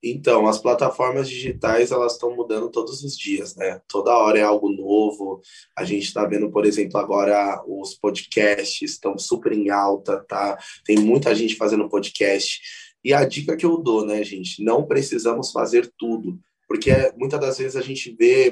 Então, 0.03 0.47
as 0.47 0.57
plataformas 0.57 1.29
digitais 1.29 1.91
elas 1.91 2.13
estão 2.13 2.35
mudando 2.35 2.71
todos 2.71 3.03
os 3.03 3.15
dias, 3.15 3.55
né? 3.55 3.79
Toda 3.87 4.17
hora 4.17 4.39
é 4.39 4.43
algo 4.43 4.69
novo. 4.69 5.41
A 5.77 5.83
gente 5.83 6.05
está 6.05 6.25
vendo, 6.25 6.49
por 6.49 6.65
exemplo, 6.65 6.97
agora 6.97 7.61
os 7.67 7.93
podcasts 7.93 8.91
estão 8.91 9.17
super 9.17 9.51
em 9.51 9.69
alta, 9.69 10.17
tá? 10.27 10.57
Tem 10.83 10.97
muita 10.97 11.35
gente 11.35 11.55
fazendo 11.55 11.87
podcast. 11.87 12.61
E 13.03 13.13
a 13.13 13.25
dica 13.25 13.55
que 13.55 13.65
eu 13.65 13.77
dou, 13.77 14.05
né, 14.05 14.23
gente? 14.23 14.63
Não 14.63 14.85
precisamos 14.85 15.51
fazer 15.51 15.91
tudo, 15.97 16.39
porque 16.67 16.91
muitas 17.15 17.39
das 17.39 17.57
vezes 17.59 17.75
a 17.75 17.81
gente 17.81 18.15
vê 18.17 18.51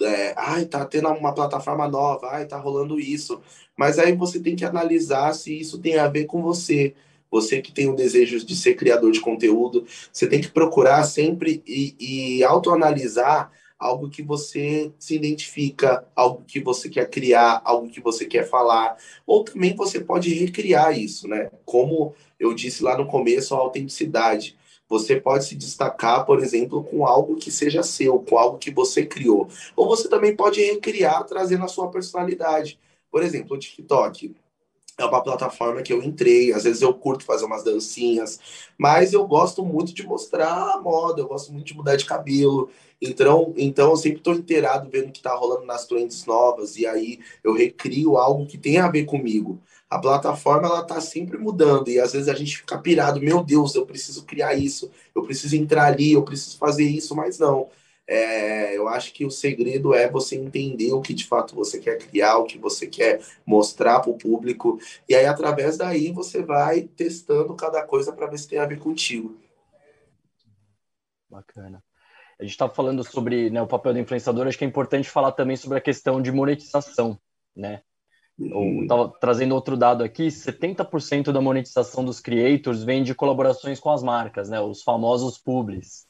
é, 0.00 0.32
ai, 0.36 0.64
tá 0.64 0.84
tendo 0.84 1.08
uma 1.08 1.34
plataforma 1.34 1.88
nova, 1.88 2.28
ai, 2.30 2.46
tá 2.46 2.56
rolando 2.56 3.00
isso. 3.00 3.40
Mas 3.76 3.98
aí 3.98 4.12
você 4.12 4.38
tem 4.38 4.54
que 4.54 4.64
analisar 4.64 5.32
se 5.34 5.58
isso 5.58 5.80
tem 5.80 5.98
a 5.98 6.08
ver 6.08 6.26
com 6.26 6.40
você 6.40 6.94
você 7.30 7.60
que 7.60 7.72
tem 7.72 7.88
o 7.88 7.96
desejo 7.96 8.44
de 8.44 8.56
ser 8.56 8.74
criador 8.74 9.12
de 9.12 9.20
conteúdo, 9.20 9.86
você 10.12 10.26
tem 10.26 10.40
que 10.40 10.50
procurar 10.50 11.04
sempre 11.04 11.62
e, 11.66 11.94
e 12.38 12.44
autoanalisar 12.44 13.50
algo 13.78 14.10
que 14.10 14.22
você 14.22 14.92
se 14.98 15.14
identifica, 15.14 16.04
algo 16.16 16.42
que 16.46 16.60
você 16.60 16.88
quer 16.88 17.08
criar, 17.08 17.62
algo 17.64 17.88
que 17.88 18.00
você 18.00 18.24
quer 18.24 18.48
falar, 18.48 18.96
ou 19.24 19.44
também 19.44 19.76
você 19.76 20.00
pode 20.00 20.34
recriar 20.34 20.98
isso, 20.98 21.28
né? 21.28 21.50
Como 21.64 22.12
eu 22.40 22.52
disse 22.54 22.82
lá 22.82 22.98
no 22.98 23.06
começo, 23.06 23.54
a 23.54 23.58
autenticidade. 23.58 24.56
Você 24.88 25.20
pode 25.20 25.44
se 25.44 25.54
destacar, 25.54 26.24
por 26.24 26.42
exemplo, 26.42 26.82
com 26.82 27.06
algo 27.06 27.36
que 27.36 27.50
seja 27.50 27.82
seu, 27.82 28.18
com 28.20 28.38
algo 28.38 28.58
que 28.58 28.70
você 28.70 29.04
criou. 29.04 29.48
Ou 29.76 29.86
você 29.86 30.08
também 30.08 30.34
pode 30.34 30.60
recriar, 30.62 31.24
trazendo 31.24 31.64
a 31.64 31.68
sua 31.68 31.90
personalidade. 31.90 32.78
Por 33.10 33.22
exemplo, 33.22 33.54
o 33.54 33.58
TikTok 33.58 34.34
é 34.98 35.04
uma 35.04 35.22
plataforma 35.22 35.80
que 35.80 35.92
eu 35.92 36.02
entrei, 36.02 36.52
às 36.52 36.64
vezes 36.64 36.82
eu 36.82 36.92
curto 36.92 37.24
fazer 37.24 37.44
umas 37.44 37.62
dancinhas, 37.62 38.40
mas 38.76 39.12
eu 39.12 39.24
gosto 39.26 39.64
muito 39.64 39.94
de 39.94 40.04
mostrar 40.04 40.74
a 40.74 40.80
moda, 40.80 41.20
eu 41.20 41.28
gosto 41.28 41.52
muito 41.52 41.66
de 41.66 41.74
mudar 41.74 41.94
de 41.96 42.04
cabelo. 42.04 42.68
Então, 43.00 43.54
então 43.56 43.90
eu 43.90 43.96
sempre 43.96 44.18
estou 44.18 44.34
inteirado 44.34 44.90
vendo 44.90 45.08
o 45.08 45.12
que 45.12 45.20
está 45.20 45.32
rolando 45.34 45.64
nas 45.64 45.86
trends 45.86 46.26
novas 46.26 46.76
e 46.76 46.84
aí 46.84 47.20
eu 47.44 47.52
recrio 47.54 48.16
algo 48.16 48.44
que 48.44 48.58
tem 48.58 48.78
a 48.78 48.88
ver 48.88 49.04
comigo. 49.04 49.60
A 49.88 49.98
plataforma 50.00 50.66
ela 50.66 50.82
tá 50.82 51.00
sempre 51.00 51.38
mudando 51.38 51.88
e 51.88 52.00
às 52.00 52.12
vezes 52.12 52.28
a 52.28 52.34
gente 52.34 52.58
fica 52.58 52.76
pirado, 52.76 53.20
meu 53.20 53.42
Deus, 53.44 53.74
eu 53.76 53.86
preciso 53.86 54.24
criar 54.24 54.54
isso, 54.54 54.90
eu 55.14 55.22
preciso 55.22 55.56
entrar 55.56 55.84
ali, 55.86 56.12
eu 56.12 56.24
preciso 56.24 56.58
fazer 56.58 56.84
isso, 56.84 57.14
mas 57.14 57.38
não. 57.38 57.68
É, 58.10 58.74
eu 58.74 58.88
acho 58.88 59.12
que 59.12 59.26
o 59.26 59.30
segredo 59.30 59.92
é 59.92 60.10
você 60.10 60.34
entender 60.34 60.94
o 60.94 61.02
que 61.02 61.12
de 61.12 61.26
fato 61.26 61.54
você 61.54 61.78
quer 61.78 61.98
criar, 61.98 62.38
o 62.38 62.44
que 62.44 62.56
você 62.56 62.86
quer 62.86 63.20
mostrar 63.44 64.00
para 64.00 64.10
o 64.10 64.16
público, 64.16 64.80
e 65.06 65.14
aí 65.14 65.26
através 65.26 65.76
daí 65.76 66.10
você 66.10 66.42
vai 66.42 66.80
testando 66.80 67.54
cada 67.54 67.82
coisa 67.82 68.10
para 68.10 68.26
ver 68.26 68.38
se 68.38 68.48
tem 68.48 68.58
a 68.58 68.64
ver 68.64 68.78
contigo. 68.78 69.36
Bacana. 71.28 71.84
A 72.40 72.44
gente 72.44 72.52
estava 72.52 72.72
falando 72.72 73.04
sobre 73.04 73.50
né, 73.50 73.60
o 73.60 73.66
papel 73.66 73.92
do 73.92 73.98
influenciador, 73.98 74.46
acho 74.46 74.56
que 74.56 74.64
é 74.64 74.68
importante 74.68 75.10
falar 75.10 75.32
também 75.32 75.56
sobre 75.56 75.76
a 75.76 75.80
questão 75.80 76.22
de 76.22 76.32
monetização, 76.32 77.18
né? 77.54 77.82
Estava 78.38 79.02
uhum. 79.02 79.12
trazendo 79.20 79.54
outro 79.54 79.76
dado 79.76 80.02
aqui, 80.02 80.28
70% 80.28 81.30
da 81.32 81.40
monetização 81.42 82.04
dos 82.04 82.20
creators 82.20 82.84
vem 82.84 83.02
de 83.02 83.14
colaborações 83.14 83.80
com 83.80 83.90
as 83.90 84.02
marcas, 84.02 84.48
né? 84.48 84.60
Os 84.60 84.82
famosos 84.82 85.36
publis. 85.36 86.07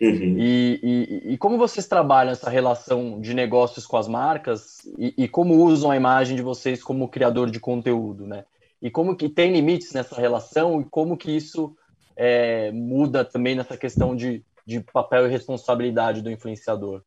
Uhum. 0.00 0.36
E, 0.38 0.80
e, 0.82 1.32
e, 1.32 1.38
como 1.38 1.56
vocês 1.56 1.86
trabalham 1.86 2.32
essa 2.32 2.50
relação 2.50 3.18
de 3.18 3.32
negócios 3.32 3.86
com 3.86 3.96
as 3.96 4.06
marcas 4.06 4.84
e, 4.98 5.14
e, 5.16 5.28
como 5.28 5.64
usam 5.64 5.90
a 5.90 5.96
imagem 5.96 6.36
de 6.36 6.42
vocês 6.42 6.82
como 6.82 7.08
criador 7.08 7.50
de 7.50 7.58
conteúdo, 7.58 8.26
né? 8.26 8.44
E 8.82 8.90
como 8.90 9.16
que 9.16 9.28
tem 9.28 9.52
limites 9.52 9.92
nessa 9.92 10.14
relação 10.20 10.82
e 10.82 10.84
como 10.84 11.16
que 11.16 11.34
isso 11.34 11.74
é, 12.14 12.70
muda 12.72 13.24
também 13.24 13.54
nessa 13.54 13.76
questão 13.76 14.14
de, 14.14 14.44
de 14.66 14.80
papel 14.80 15.26
e 15.26 15.30
responsabilidade 15.30 16.20
do 16.20 16.30
influenciador? 16.30 17.02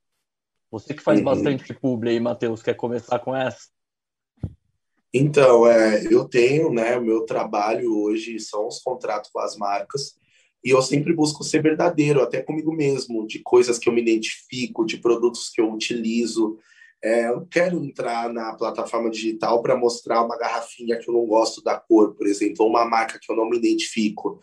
Você 0.72 0.94
que 0.94 1.02
faz 1.02 1.20
uhum. 1.20 1.26
bastante 1.26 1.74
publi 1.76 2.10
aí, 2.10 2.20
Matheus, 2.20 2.64
quer 2.64 2.74
começar 2.74 3.20
com 3.20 3.36
essa? 3.36 3.68
Então, 5.14 5.66
é, 5.66 6.06
eu 6.12 6.26
tenho, 6.26 6.72
né, 6.72 6.96
o 6.98 7.02
meu 7.02 7.26
trabalho 7.26 7.92
hoje 8.04 8.40
são 8.40 8.68
os 8.68 8.80
contratos 8.80 9.32
com 9.32 9.40
as 9.40 9.56
marcas, 9.56 10.19
e 10.64 10.70
eu 10.72 10.82
sempre 10.82 11.14
busco 11.14 11.44
ser 11.44 11.62
verdadeiro, 11.62 12.22
até 12.22 12.42
comigo 12.42 12.72
mesmo, 12.74 13.26
de 13.26 13.40
coisas 13.40 13.80
que 13.80 13.88
eu 13.88 13.94
me 13.94 14.02
identifico, 14.02 14.86
de 14.86 14.98
produtos 14.98 15.50
que 15.50 15.62
eu 15.62 15.72
utilizo. 15.72 16.58
É, 17.02 17.30
eu 17.30 17.46
quero 17.50 17.84
entrar 17.84 18.32
na 18.32 18.54
plataforma 18.54 19.10
digital 19.10 19.62
para 19.62 19.78
mostrar 19.78 20.22
uma 20.22 20.38
garrafinha 20.38 20.98
que 20.98 21.10
eu 21.10 21.14
não 21.14 21.26
gosto 21.26 21.64
da 21.64 21.80
cor, 21.80 22.14
por 22.14 22.28
exemplo, 22.28 22.66
ou 22.66 22.70
uma 22.70 22.86
marca 22.86 23.18
que 23.20 23.32
eu 23.32 23.36
não 23.36 23.50
me 23.50 23.58
identifico. 23.58 24.42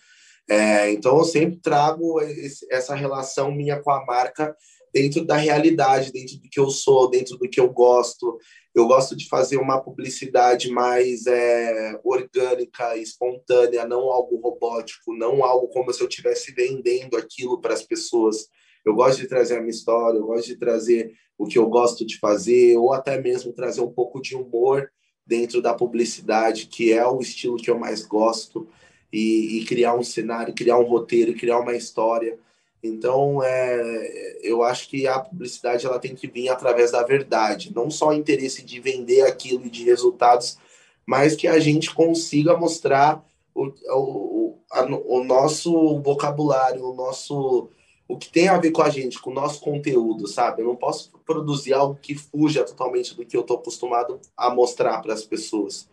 É, 0.49 0.91
então, 0.93 1.19
eu 1.19 1.25
sempre 1.25 1.59
trago 1.61 2.21
esse, 2.21 2.67
essa 2.71 2.95
relação 2.95 3.53
minha 3.53 3.83
com 3.83 3.91
a 3.91 4.05
marca 4.07 4.57
dentro 4.97 5.27
da 5.27 5.37
realidade, 5.37 6.11
dentro 6.11 6.39
do 6.39 6.49
que 6.49 6.59
eu 6.59 6.71
sou, 6.71 7.11
dentro 7.11 7.37
do 7.37 7.47
que 7.47 7.61
eu 7.61 7.69
gosto. 7.69 8.39
Eu 8.75 8.87
gosto 8.87 9.15
de 9.15 9.29
fazer 9.29 9.59
uma 9.59 9.79
publicidade 9.79 10.71
mais 10.71 11.27
é, 11.27 12.01
orgânica, 12.03 12.97
espontânea, 12.97 13.87
não 13.87 14.11
algo 14.11 14.41
robótico, 14.41 15.15
não 15.15 15.45
algo 15.45 15.69
como 15.69 15.93
se 15.93 16.01
eu 16.01 16.09
estivesse 16.09 16.51
vendendo 16.55 17.15
aquilo 17.15 17.61
para 17.61 17.75
as 17.75 17.83
pessoas. 17.83 18.49
Eu 18.87 18.95
gosto 18.95 19.21
de 19.21 19.29
trazer 19.29 19.57
a 19.57 19.61
minha 19.61 19.69
história, 19.69 20.17
eu 20.17 20.25
gosto 20.25 20.47
de 20.47 20.57
trazer 20.57 21.13
o 21.37 21.47
que 21.47 21.59
eu 21.59 21.69
gosto 21.69 22.07
de 22.07 22.19
fazer, 22.19 22.79
ou 22.79 22.95
até 22.95 23.21
mesmo 23.21 23.53
trazer 23.53 23.83
um 23.83 23.93
pouco 23.93 24.23
de 24.23 24.35
humor 24.35 24.91
dentro 25.27 25.61
da 25.61 25.75
publicidade, 25.75 26.69
que 26.69 26.91
é 26.91 27.07
o 27.07 27.21
estilo 27.21 27.59
que 27.59 27.71
eu 27.71 27.79
mais 27.79 28.03
gosto, 28.03 28.67
e, 29.13 29.59
e 29.59 29.65
criar 29.67 29.95
um 29.95 30.03
cenário, 30.03 30.55
criar 30.55 30.79
um 30.79 30.89
roteiro, 30.89 31.35
criar 31.35 31.61
uma 31.61 31.77
história. 31.77 32.39
Então, 32.87 33.43
é, 33.43 34.39
eu 34.43 34.63
acho 34.63 34.89
que 34.89 35.07
a 35.07 35.19
publicidade 35.19 35.87
ela 35.87 35.99
tem 35.99 36.15
que 36.15 36.27
vir 36.27 36.49
através 36.49 36.93
da 36.93 37.03
verdade, 37.03 37.73
não 37.75 37.91
só 37.91 38.09
o 38.09 38.13
interesse 38.13 38.65
de 38.65 38.81
vender 38.81 39.23
aquilo 39.23 39.67
e 39.67 39.71
de 39.71 39.85
resultados, 39.85 40.59
mas 41.05 41.37
que 41.37 41.47
a 41.47 41.59
gente 41.59 41.95
consiga 41.95 42.57
mostrar 42.57 43.25
o, 43.55 43.73
o, 43.91 44.59
o 45.07 45.25
nosso 45.25 46.01
vocabulário, 46.01 46.85
o 46.85 46.95
nosso 46.95 47.71
o 48.09 48.17
que 48.17 48.29
tem 48.29 48.49
a 48.49 48.59
ver 48.59 48.71
com 48.71 48.83
a 48.83 48.89
gente, 48.89 49.21
com 49.21 49.31
o 49.31 49.35
nosso 49.35 49.61
conteúdo, 49.61 50.29
sabe? 50.29 50.63
Eu 50.63 50.67
não 50.67 50.77
posso 50.77 51.11
produzir 51.25 51.73
algo 51.73 51.99
que 52.01 52.15
fuja 52.15 52.63
totalmente 52.63 53.15
do 53.17 53.27
que 53.27 53.37
eu 53.37 53.41
estou 53.41 53.57
acostumado 53.57 54.21
a 54.37 54.49
mostrar 54.49 55.01
para 55.03 55.13
as 55.13 55.25
pessoas. 55.25 55.89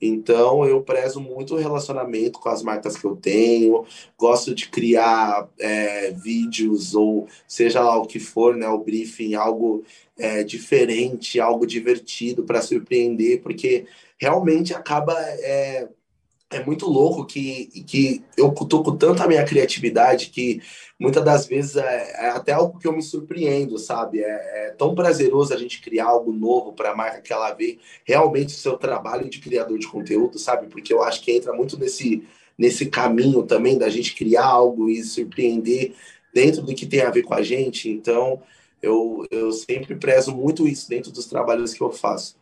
Então, 0.00 0.64
eu 0.64 0.80
prezo 0.82 1.20
muito 1.20 1.54
o 1.54 1.58
relacionamento 1.58 2.38
com 2.38 2.48
as 2.48 2.62
marcas 2.62 2.96
que 2.96 3.04
eu 3.04 3.16
tenho, 3.16 3.84
gosto 4.16 4.54
de 4.54 4.68
criar 4.68 5.48
é, 5.58 6.12
vídeos 6.12 6.94
ou 6.94 7.26
seja 7.46 7.80
lá 7.80 7.96
o 7.96 8.06
que 8.06 8.20
for, 8.20 8.56
né, 8.56 8.68
o 8.68 8.78
briefing, 8.78 9.34
algo 9.34 9.82
é, 10.16 10.44
diferente, 10.44 11.40
algo 11.40 11.66
divertido 11.66 12.44
para 12.44 12.62
surpreender, 12.62 13.40
porque 13.42 13.86
realmente 14.18 14.72
acaba 14.72 15.14
é, 15.20 15.88
é 16.50 16.64
muito 16.64 16.86
louco 16.86 17.26
que, 17.26 17.66
que 17.86 18.24
eu 18.36 18.50
tô 18.52 18.82
com 18.82 18.96
tanta 18.96 19.26
minha 19.28 19.44
criatividade 19.44 20.30
que 20.30 20.62
muitas 20.98 21.22
das 21.22 21.46
vezes 21.46 21.76
é, 21.76 22.12
é, 22.16 22.28
até 22.30 22.52
algo 22.52 22.78
que 22.78 22.88
eu 22.88 22.92
me 22.92 23.02
surpreendo, 23.02 23.78
sabe? 23.78 24.20
É, 24.20 24.68
é 24.68 24.70
tão 24.70 24.94
prazeroso 24.94 25.52
a 25.52 25.58
gente 25.58 25.82
criar 25.82 26.06
algo 26.06 26.32
novo 26.32 26.72
para 26.72 26.92
a 26.92 26.96
marca 26.96 27.20
que 27.20 27.32
ela 27.32 27.52
vê 27.52 27.78
realmente 28.04 28.48
o 28.54 28.58
seu 28.58 28.78
trabalho 28.78 29.28
de 29.28 29.40
criador 29.40 29.78
de 29.78 29.86
conteúdo, 29.86 30.38
sabe? 30.38 30.68
Porque 30.68 30.92
eu 30.92 31.02
acho 31.02 31.22
que 31.22 31.32
entra 31.32 31.52
muito 31.52 31.78
nesse, 31.78 32.24
nesse 32.56 32.86
caminho 32.86 33.42
também 33.42 33.76
da 33.76 33.90
gente 33.90 34.14
criar 34.16 34.46
algo 34.46 34.88
e 34.88 35.04
surpreender 35.04 35.94
dentro 36.32 36.62
do 36.62 36.74
que 36.74 36.86
tem 36.86 37.02
a 37.02 37.10
ver 37.10 37.24
com 37.24 37.34
a 37.34 37.42
gente. 37.42 37.90
Então, 37.90 38.42
eu, 38.80 39.26
eu 39.30 39.52
sempre 39.52 39.96
prezo 39.96 40.34
muito 40.34 40.66
isso 40.66 40.88
dentro 40.88 41.12
dos 41.12 41.26
trabalhos 41.26 41.74
que 41.74 41.82
eu 41.82 41.92
faço 41.92 42.36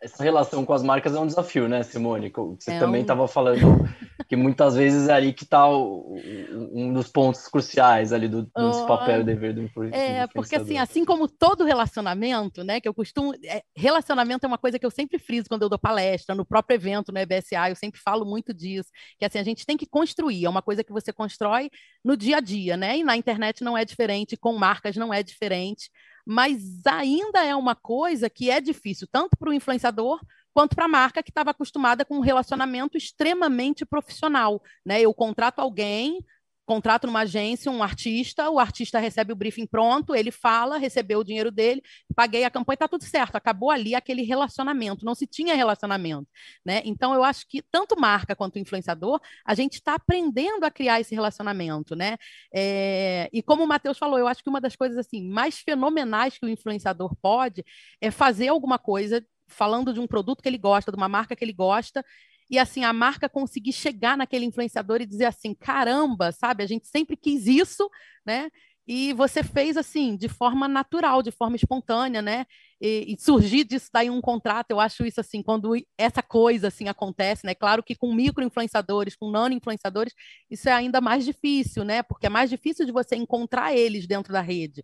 essa 0.00 0.22
relação 0.22 0.64
com 0.64 0.72
as 0.72 0.82
marcas 0.82 1.14
é 1.14 1.20
um 1.20 1.26
desafio, 1.26 1.68
né, 1.68 1.82
Simone? 1.82 2.32
Você 2.58 2.72
é 2.72 2.78
também 2.78 3.02
estava 3.02 3.24
um... 3.24 3.28
falando 3.28 3.86
que 4.28 4.34
muitas 4.34 4.74
vezes 4.74 5.08
é 5.08 5.12
ali 5.12 5.32
que 5.32 5.44
está 5.44 5.68
um 5.68 6.92
dos 6.92 7.08
pontos 7.08 7.46
cruciais 7.48 8.12
ali 8.12 8.26
do, 8.26 8.50
oh, 8.56 8.86
papel 8.86 9.20
e 9.20 9.24
dever 9.24 9.54
do 9.54 9.62
influenciador. 9.62 10.08
É, 10.08 10.26
porque 10.28 10.56
assim, 10.56 10.78
assim 10.78 11.04
como 11.04 11.28
todo 11.28 11.64
relacionamento, 11.64 12.64
né, 12.64 12.80
que 12.80 12.88
eu 12.88 12.94
costumo... 12.94 13.34
É, 13.44 13.62
relacionamento 13.76 14.46
é 14.46 14.48
uma 14.48 14.58
coisa 14.58 14.78
que 14.78 14.86
eu 14.86 14.90
sempre 14.90 15.18
friso 15.18 15.48
quando 15.48 15.62
eu 15.62 15.68
dou 15.68 15.78
palestra, 15.78 16.34
no 16.34 16.46
próprio 16.46 16.76
evento, 16.76 17.12
no 17.12 17.18
EBSA, 17.18 17.68
eu 17.68 17.76
sempre 17.76 18.00
falo 18.00 18.24
muito 18.24 18.54
disso, 18.54 18.88
que 19.18 19.24
assim, 19.24 19.38
a 19.38 19.44
gente 19.44 19.66
tem 19.66 19.76
que 19.76 19.86
construir, 19.86 20.44
é 20.44 20.48
uma 20.48 20.62
coisa 20.62 20.82
que 20.82 20.92
você 20.92 21.12
constrói 21.12 21.70
no 22.02 22.16
dia 22.16 22.38
a 22.38 22.40
dia, 22.40 22.76
né, 22.76 22.98
e 22.98 23.04
na 23.04 23.16
internet 23.16 23.62
não 23.62 23.76
é 23.76 23.84
diferente, 23.84 24.36
com 24.36 24.56
marcas 24.56 24.96
não 24.96 25.12
é 25.12 25.22
diferente, 25.22 25.90
mas 26.26 26.84
ainda 26.86 27.44
é 27.44 27.54
uma 27.54 27.74
coisa 27.74 28.28
que 28.30 28.50
é 28.50 28.60
difícil, 28.60 29.08
tanto 29.10 29.36
para 29.36 29.50
o 29.50 29.52
influenciador 29.52 30.20
quanto 30.52 30.74
para 30.74 30.84
a 30.84 30.88
marca 30.88 31.22
que 31.22 31.30
estava 31.30 31.50
acostumada 31.50 32.04
com 32.04 32.16
um 32.16 32.20
relacionamento 32.20 32.96
extremamente 32.96 33.84
profissional. 33.84 34.62
Né? 34.84 35.00
Eu 35.00 35.14
contrato 35.14 35.60
alguém, 35.60 36.24
contrato 36.70 37.04
numa 37.04 37.22
agência 37.22 37.68
um 37.68 37.82
artista, 37.82 38.48
o 38.48 38.60
artista 38.60 39.00
recebe 39.00 39.32
o 39.32 39.36
briefing 39.36 39.66
pronto, 39.66 40.14
ele 40.14 40.30
fala, 40.30 40.76
recebeu 40.78 41.18
o 41.18 41.24
dinheiro 41.24 41.50
dele, 41.50 41.82
paguei 42.14 42.44
a 42.44 42.50
campanha, 42.50 42.74
está 42.74 42.86
tudo 42.86 43.02
certo, 43.02 43.34
acabou 43.34 43.72
ali 43.72 43.92
aquele 43.92 44.22
relacionamento, 44.22 45.04
não 45.04 45.12
se 45.12 45.26
tinha 45.26 45.56
relacionamento, 45.56 46.28
né? 46.64 46.80
Então 46.84 47.12
eu 47.12 47.24
acho 47.24 47.44
que 47.48 47.60
tanto 47.72 47.98
marca 47.98 48.36
quanto 48.36 48.56
influenciador, 48.56 49.18
a 49.44 49.52
gente 49.52 49.74
está 49.74 49.94
aprendendo 49.94 50.62
a 50.62 50.70
criar 50.70 51.00
esse 51.00 51.12
relacionamento, 51.12 51.96
né? 51.96 52.16
É... 52.54 53.28
e 53.32 53.42
como 53.42 53.64
o 53.64 53.66
Matheus 53.66 53.98
falou, 53.98 54.16
eu 54.20 54.28
acho 54.28 54.40
que 54.40 54.48
uma 54.48 54.60
das 54.60 54.76
coisas 54.76 54.96
assim 54.96 55.28
mais 55.28 55.58
fenomenais 55.58 56.38
que 56.38 56.46
o 56.46 56.48
influenciador 56.48 57.16
pode 57.20 57.64
é 58.00 58.12
fazer 58.12 58.46
alguma 58.46 58.78
coisa 58.78 59.26
falando 59.48 59.92
de 59.92 59.98
um 59.98 60.06
produto 60.06 60.40
que 60.40 60.48
ele 60.48 60.56
gosta, 60.56 60.92
de 60.92 60.96
uma 60.96 61.08
marca 61.08 61.34
que 61.34 61.44
ele 61.44 61.52
gosta, 61.52 62.04
e 62.50 62.58
assim 62.58 62.84
a 62.84 62.92
marca 62.92 63.28
conseguir 63.28 63.72
chegar 63.72 64.16
naquele 64.16 64.44
influenciador 64.44 65.00
e 65.00 65.06
dizer 65.06 65.26
assim, 65.26 65.54
caramba, 65.54 66.32
sabe? 66.32 66.62
A 66.64 66.66
gente 66.66 66.88
sempre 66.88 67.16
quis 67.16 67.46
isso, 67.46 67.88
né? 68.26 68.50
E 68.86 69.12
você 69.12 69.44
fez 69.44 69.76
assim, 69.76 70.16
de 70.16 70.28
forma 70.28 70.66
natural, 70.66 71.22
de 71.22 71.30
forma 71.30 71.54
espontânea, 71.54 72.20
né? 72.20 72.44
E, 72.80 73.14
e 73.14 73.20
surgir 73.20 73.62
disso 73.64 73.88
daí 73.92 74.10
um 74.10 74.20
contrato, 74.20 74.70
eu 74.70 74.80
acho 74.80 75.04
isso 75.04 75.20
assim, 75.20 75.42
quando 75.42 75.74
essa 75.96 76.22
coisa 76.22 76.68
assim 76.68 76.88
acontece, 76.88 77.46
né? 77.46 77.54
Claro 77.54 77.82
que 77.84 77.94
com 77.94 78.12
micro 78.12 78.42
influenciadores, 78.42 79.14
com 79.14 79.30
nano 79.30 79.54
influenciadores, 79.54 80.12
isso 80.50 80.68
é 80.68 80.72
ainda 80.72 81.00
mais 81.00 81.24
difícil, 81.24 81.84
né? 81.84 82.02
Porque 82.02 82.26
é 82.26 82.30
mais 82.30 82.50
difícil 82.50 82.84
de 82.84 82.90
você 82.92 83.14
encontrar 83.14 83.72
eles 83.74 84.06
dentro 84.08 84.32
da 84.32 84.40
rede. 84.40 84.82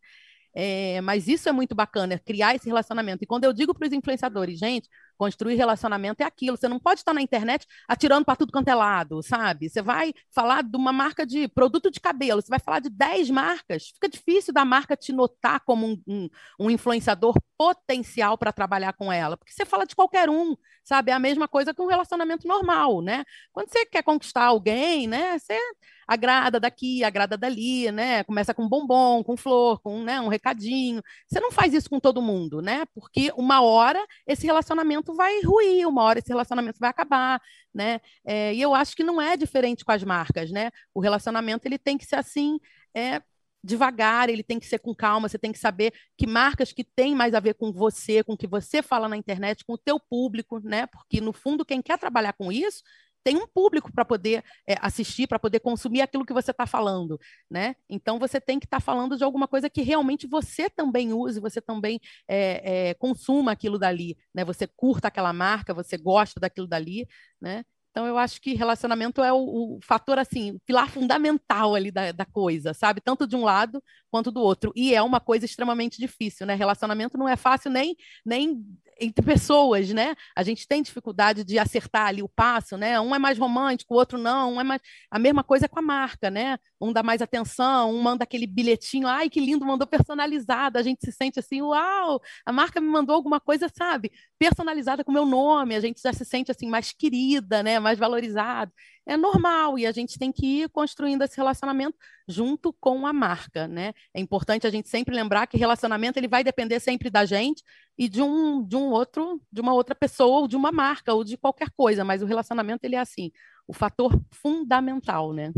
É, 0.55 1.01
mas 1.03 1.29
isso 1.29 1.49
é 1.49 1.53
muito 1.53 1.75
bacana, 1.75 2.15
é 2.15 2.19
criar 2.19 2.55
esse 2.55 2.67
relacionamento. 2.67 3.23
E 3.25 3.27
quando 3.27 3.45
eu 3.45 3.53
digo 3.53 3.75
para 3.75 3.87
os 3.87 3.93
influenciadores, 3.93 4.59
gente, 4.59 4.89
construir 5.17 5.55
relacionamento 5.55 6.23
é 6.23 6.27
aquilo. 6.27 6.57
Você 6.57 6.69
não 6.69 6.79
pode 6.79 7.01
estar 7.01 7.13
na 7.13 7.23
internet 7.23 7.67
atirando 7.89 8.25
para 8.25 8.37
tudo 8.37 8.53
quanto 8.53 8.69
é 8.69 8.75
lado, 8.75 9.23
sabe? 9.23 9.69
Você 9.69 9.83
vai 9.83 10.13
falar 10.35 10.63
de 10.63 10.77
uma 10.77 10.93
marca 10.93 11.27
de 11.27 11.49
produto 11.49 11.91
de 11.91 12.01
cabelo, 12.01 12.41
você 12.43 12.49
vai 12.49 12.61
falar 12.61 12.81
de 12.81 12.91
10 12.91 13.31
marcas. 13.31 13.89
Fica 13.89 14.09
difícil 14.09 14.53
da 14.53 14.65
marca 14.65 14.97
te 14.97 15.13
notar 15.13 15.61
como 15.65 15.87
um, 15.87 16.03
um, 16.07 16.29
um 16.61 16.71
influenciador 16.71 17.35
potencial 17.59 18.37
para 18.37 18.53
trabalhar 18.53 18.93
com 18.93 19.13
ela, 19.13 19.37
porque 19.37 19.53
você 19.53 19.65
fala 19.65 19.87
de 19.87 19.95
qualquer 19.97 20.29
um, 20.29 20.55
sabe? 20.85 21.11
É 21.11 21.15
a 21.15 21.19
mesma 21.19 21.49
coisa 21.49 21.75
que 21.75 21.83
um 21.83 21.87
relacionamento 21.87 22.47
normal, 22.47 23.01
né? 23.03 23.25
Quando 23.53 23.71
você 23.71 23.87
quer 23.87 24.03
conquistar 24.03 24.45
alguém, 24.45 25.07
né? 25.07 25.39
Você 25.39 25.59
agrada 26.07 26.61
daqui, 26.61 27.03
agrada 27.03 27.37
dali, 27.37 27.91
né? 27.91 28.23
Começa 28.25 28.55
com 28.55 28.69
bombom, 28.69 29.23
com 29.25 29.37
flor, 29.37 29.81
com 29.81 30.03
né, 30.03 30.21
um 30.21 30.29
recadinho. 30.29 31.03
Você 31.27 31.41
não 31.41 31.51
faz 31.51 31.75
isso 31.75 31.91
com 31.91 31.99
todo 31.99 32.23
mundo, 32.23 32.63
né? 32.63 32.85
Porque 32.95 33.33
uma 33.37 33.61
hora 33.61 34.05
esse 34.27 34.47
relacionamento 34.47 35.06
vai 35.15 35.41
ruir, 35.43 35.87
uma 35.87 36.03
hora 36.03 36.19
esse 36.19 36.29
relacionamento 36.29 36.79
vai 36.79 36.91
acabar, 36.91 37.41
né? 37.75 38.01
É, 38.25 38.55
e 38.55 38.61
eu 38.61 38.75
acho 38.75 38.97
que 38.97 39.05
não 39.05 39.21
é 39.21 39.37
diferente 39.37 39.85
com 39.85 39.93
as 39.93 40.03
marcas, 40.05 40.51
né? 40.51 40.71
O 40.95 41.01
relacionamento 41.01 41.67
ele 41.67 41.79
tem 41.79 41.99
que 41.99 42.07
ser 42.07 42.17
assim, 42.17 42.59
é, 42.95 43.23
devagar, 43.63 44.29
ele 44.29 44.43
tem 44.43 44.61
que 44.61 44.67
ser 44.67 44.79
com 44.79 44.95
calma, 44.95 45.29
você 45.29 45.39
tem 45.39 45.53
que 45.53 45.59
saber 45.59 45.93
que 46.17 46.27
marcas 46.27 46.73
que 46.73 46.85
têm 46.85 47.15
mais 47.15 47.35
a 47.35 47.41
ver 47.41 47.55
com 47.55 47.73
você, 47.73 48.23
com 48.23 48.35
o 48.35 48.37
que 48.37 48.47
você 48.47 48.81
fala 48.81 49.09
na 49.09 49.17
internet, 49.17 49.65
com 49.65 49.75
o 49.75 49.79
teu 49.79 49.99
público, 49.99 50.61
né? 50.61 50.87
Porque 50.87 51.21
no 51.21 51.33
fundo 51.33 51.65
quem 51.65 51.83
quer 51.83 51.99
trabalhar 51.99 52.33
com 52.33 52.53
isso 52.53 52.83
tem 53.27 53.37
um 53.37 53.47
público 53.49 53.93
para 53.93 54.05
poder 54.05 54.45
é, 54.69 54.77
assistir, 54.81 55.27
para 55.27 55.37
poder 55.37 55.59
consumir 55.59 56.01
aquilo 56.01 56.25
que 56.25 56.33
você 56.33 56.53
está 56.53 56.65
falando, 56.65 57.19
né? 57.51 57.75
Então 57.91 58.21
você 58.21 58.41
tem 58.41 58.61
que 58.61 58.67
estar 58.67 58.77
tá 58.77 58.81
falando 58.81 59.17
de 59.17 59.25
alguma 59.25 59.49
coisa 59.49 59.69
que 59.69 59.83
realmente 59.83 60.29
você 60.29 60.71
também 60.71 61.13
use, 61.13 61.41
você 61.41 61.61
também 61.61 62.01
é, 62.29 62.91
é, 62.91 62.95
consuma 62.95 63.51
aquilo 63.51 63.81
dali, 63.81 64.17
né? 64.33 64.45
Você 64.45 64.69
curta 64.69 65.09
aquela 65.09 65.33
marca, 65.33 65.75
você 65.75 65.97
gosta 65.97 66.39
daquilo 66.39 66.69
dali, 66.69 67.09
né? 67.41 67.65
Então, 67.91 68.07
eu 68.07 68.17
acho 68.17 68.41
que 68.41 68.55
relacionamento 68.55 69.25
é 69.25 69.33
o, 69.33 69.39
o 69.77 69.79
fator, 69.83 70.19
assim, 70.19 70.53
o 70.53 70.61
pilar 70.61 70.89
fundamental 70.91 71.75
ali 71.75 71.91
da, 71.91 72.13
da, 72.13 72.27
coisa, 72.27 72.75
sabe? 72.75 73.01
Tanto 73.01 73.27
de 73.27 73.35
um 73.35 73.43
lado 73.43 73.83
quanto 74.11 74.31
do 74.31 74.41
outro. 74.41 74.71
E 74.77 74.95
é 74.95 75.01
uma 75.03 75.19
coisa 75.19 75.47
extremamente 75.47 75.99
difícil, 75.99 76.47
né? 76.47 76.55
Relacionamento 76.55 77.17
não 77.17 77.27
é 77.27 77.37
fácil 77.37 77.71
nem, 77.71 77.97
nem 78.25 78.63
entre 79.01 79.25
pessoas, 79.25 79.91
né? 79.91 80.15
A 80.35 80.43
gente 80.43 80.67
tem 80.67 80.83
dificuldade 80.83 81.45
de 81.45 81.59
acertar 81.59 82.07
ali 82.07 82.23
o 82.23 82.29
passo, 82.29 82.77
né? 82.77 83.01
Um 83.01 83.15
é 83.15 83.19
mais 83.19 83.39
romântico, 83.39 83.95
o 83.95 83.97
outro 83.97 84.19
não, 84.19 84.55
um 84.55 84.61
é 84.61 84.65
mais. 84.65 84.81
A 85.11 85.19
mesma 85.19 85.45
coisa 85.45 85.69
com 85.69 85.79
a 85.79 85.83
marca, 85.83 86.31
né? 86.31 86.59
Um 86.81 86.93
dá 86.93 87.03
mais 87.03 87.23
atenção, 87.23 87.95
um 87.95 88.03
manda 88.03 88.25
aquele 88.25 88.47
bilhetinho, 88.47 89.07
ai, 89.07 89.31
que 89.31 89.41
lindo, 89.41 89.65
mandou 89.65 89.87
personalizado. 89.87 90.79
A 90.79 90.83
gente 90.83 91.05
se 91.05 91.13
sente 91.13 91.39
assim, 91.39 91.63
uau, 91.63 92.21
a 92.45 92.53
marca 92.53 92.81
me 92.81 92.89
mandou 92.89 93.15
alguma 93.15 93.41
coisa, 93.41 93.69
sabe? 93.69 94.13
Personalizada 94.39 95.03
com 95.05 95.11
o 95.11 95.15
meu 95.15 95.27
nome, 95.27 95.75
a 95.75 95.81
gente 95.81 96.01
já 96.03 96.13
se 96.13 96.25
sente 96.25 96.51
assim 96.51 96.69
mais 96.69 96.93
querida, 96.93 97.63
né? 97.63 97.79
Mais 97.79 97.99
valorizado 97.99 98.73
é 99.07 99.17
normal 99.17 99.79
e 99.79 99.87
a 99.87 99.93
gente 99.93 100.19
tem 100.19 100.33
que 100.33 100.63
ir 100.63 100.69
construindo 100.69 101.23
esse 101.23 101.37
relacionamento 101.37 101.97
junto 102.29 102.73
com 102.73 103.07
a 103.07 103.13
marca, 103.13 103.69
né? 103.69 103.93
É 104.13 104.21
importante 104.21 104.67
a 104.67 104.71
gente 104.71 104.89
sempre 104.89 105.15
lembrar 105.15 105.47
que 105.47 105.57
relacionamento 105.57 106.19
ele 106.19 106.27
vai 106.27 106.43
depender 106.43 106.81
sempre 106.81 107.09
da 107.09 107.25
gente 107.25 107.63
e 107.97 108.09
de 108.09 108.21
um 108.21 108.67
de 108.67 108.75
um 108.77 108.91
outro, 108.91 109.41
de 109.51 109.61
uma 109.61 109.73
outra 109.73 109.95
pessoa 109.95 110.41
ou 110.41 110.49
de 110.49 110.57
uma 110.57 110.73
marca 110.73 111.15
ou 111.15 111.23
de 111.23 111.37
qualquer 111.37 111.71
coisa, 111.71 112.05
mas 112.05 112.21
o 112.21 112.27
relacionamento 112.27 112.85
ele 112.85 112.97
é 112.97 112.99
assim, 112.99 113.31
o 113.67 113.73
fator 113.73 114.13
fundamental, 114.33 115.33
né? 115.33 115.53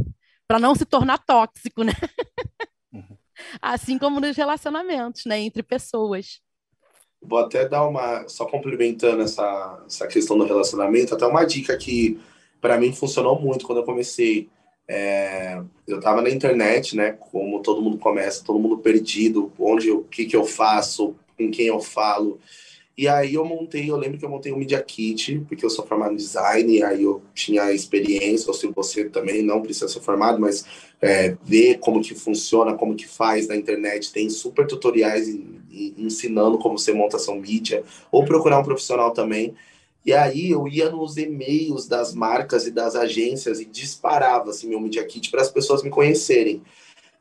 Para 0.48 0.58
não 0.58 0.74
se 0.74 0.84
tornar 0.86 1.18
tóxico, 1.18 1.84
né? 1.84 1.92
Uhum. 2.92 3.18
assim 3.60 3.98
como 3.98 4.20
nos 4.20 4.36
relacionamentos, 4.36 5.24
né, 5.24 5.38
entre 5.38 5.62
pessoas. 5.62 6.40
Vou 7.20 7.38
até 7.38 7.68
dar 7.68 7.86
uma, 7.86 8.28
só 8.28 8.46
complementando 8.46 9.22
essa, 9.22 9.82
essa 9.86 10.06
questão 10.06 10.38
do 10.38 10.44
relacionamento, 10.44 11.14
até 11.14 11.26
uma 11.26 11.44
dica 11.44 11.76
que 11.76 12.20
para 12.60 12.78
mim 12.78 12.92
funcionou 12.92 13.40
muito 13.40 13.66
quando 13.66 13.78
eu 13.78 13.84
comecei. 13.84 14.48
É, 14.86 15.60
eu 15.86 15.98
estava 15.98 16.22
na 16.22 16.30
internet, 16.30 16.96
né? 16.96 17.12
Como 17.12 17.60
todo 17.60 17.82
mundo 17.82 17.98
começa, 17.98 18.44
todo 18.44 18.58
mundo 18.58 18.78
perdido, 18.78 19.52
onde 19.58 19.90
o 19.90 20.04
que 20.04 20.24
que 20.24 20.36
eu 20.36 20.44
faço, 20.44 21.14
com 21.36 21.50
quem 21.50 21.66
eu 21.66 21.80
falo. 21.80 22.40
E 22.98 23.06
aí 23.06 23.34
eu 23.34 23.44
montei, 23.44 23.88
eu 23.88 23.96
lembro 23.96 24.18
que 24.18 24.24
eu 24.24 24.28
montei 24.28 24.52
um 24.52 24.58
Media 24.58 24.82
Kit, 24.82 25.44
porque 25.46 25.64
eu 25.64 25.70
sou 25.70 25.86
formado 25.86 26.14
em 26.14 26.16
design, 26.16 26.78
e 26.78 26.82
aí 26.82 27.04
eu 27.04 27.22
tinha 27.32 27.72
experiência, 27.72 28.48
ou 28.48 28.54
se 28.54 28.66
você 28.66 29.04
também 29.04 29.40
não 29.40 29.62
precisa 29.62 29.86
ser 29.86 30.00
formado, 30.00 30.40
mas 30.40 30.64
é, 31.00 31.36
ver 31.44 31.78
como 31.78 32.02
que 32.02 32.12
funciona, 32.16 32.74
como 32.74 32.96
que 32.96 33.06
faz 33.06 33.46
na 33.46 33.54
internet, 33.54 34.12
tem 34.12 34.28
super 34.28 34.66
tutoriais 34.66 35.28
ensinando 35.96 36.58
como 36.58 36.76
você 36.76 36.92
monta 36.92 37.20
seu 37.20 37.36
mídia, 37.36 37.84
ou 38.10 38.24
procurar 38.24 38.58
um 38.58 38.64
profissional 38.64 39.12
também. 39.12 39.54
E 40.04 40.12
aí 40.12 40.50
eu 40.50 40.66
ia 40.66 40.90
nos 40.90 41.16
e-mails 41.16 41.86
das 41.86 42.12
marcas 42.12 42.66
e 42.66 42.72
das 42.72 42.96
agências 42.96 43.60
e 43.60 43.64
disparava 43.64 44.50
assim, 44.50 44.68
meu 44.68 44.80
Media 44.80 45.04
Kit 45.04 45.30
para 45.30 45.42
as 45.42 45.48
pessoas 45.48 45.84
me 45.84 45.90
conhecerem. 45.90 46.62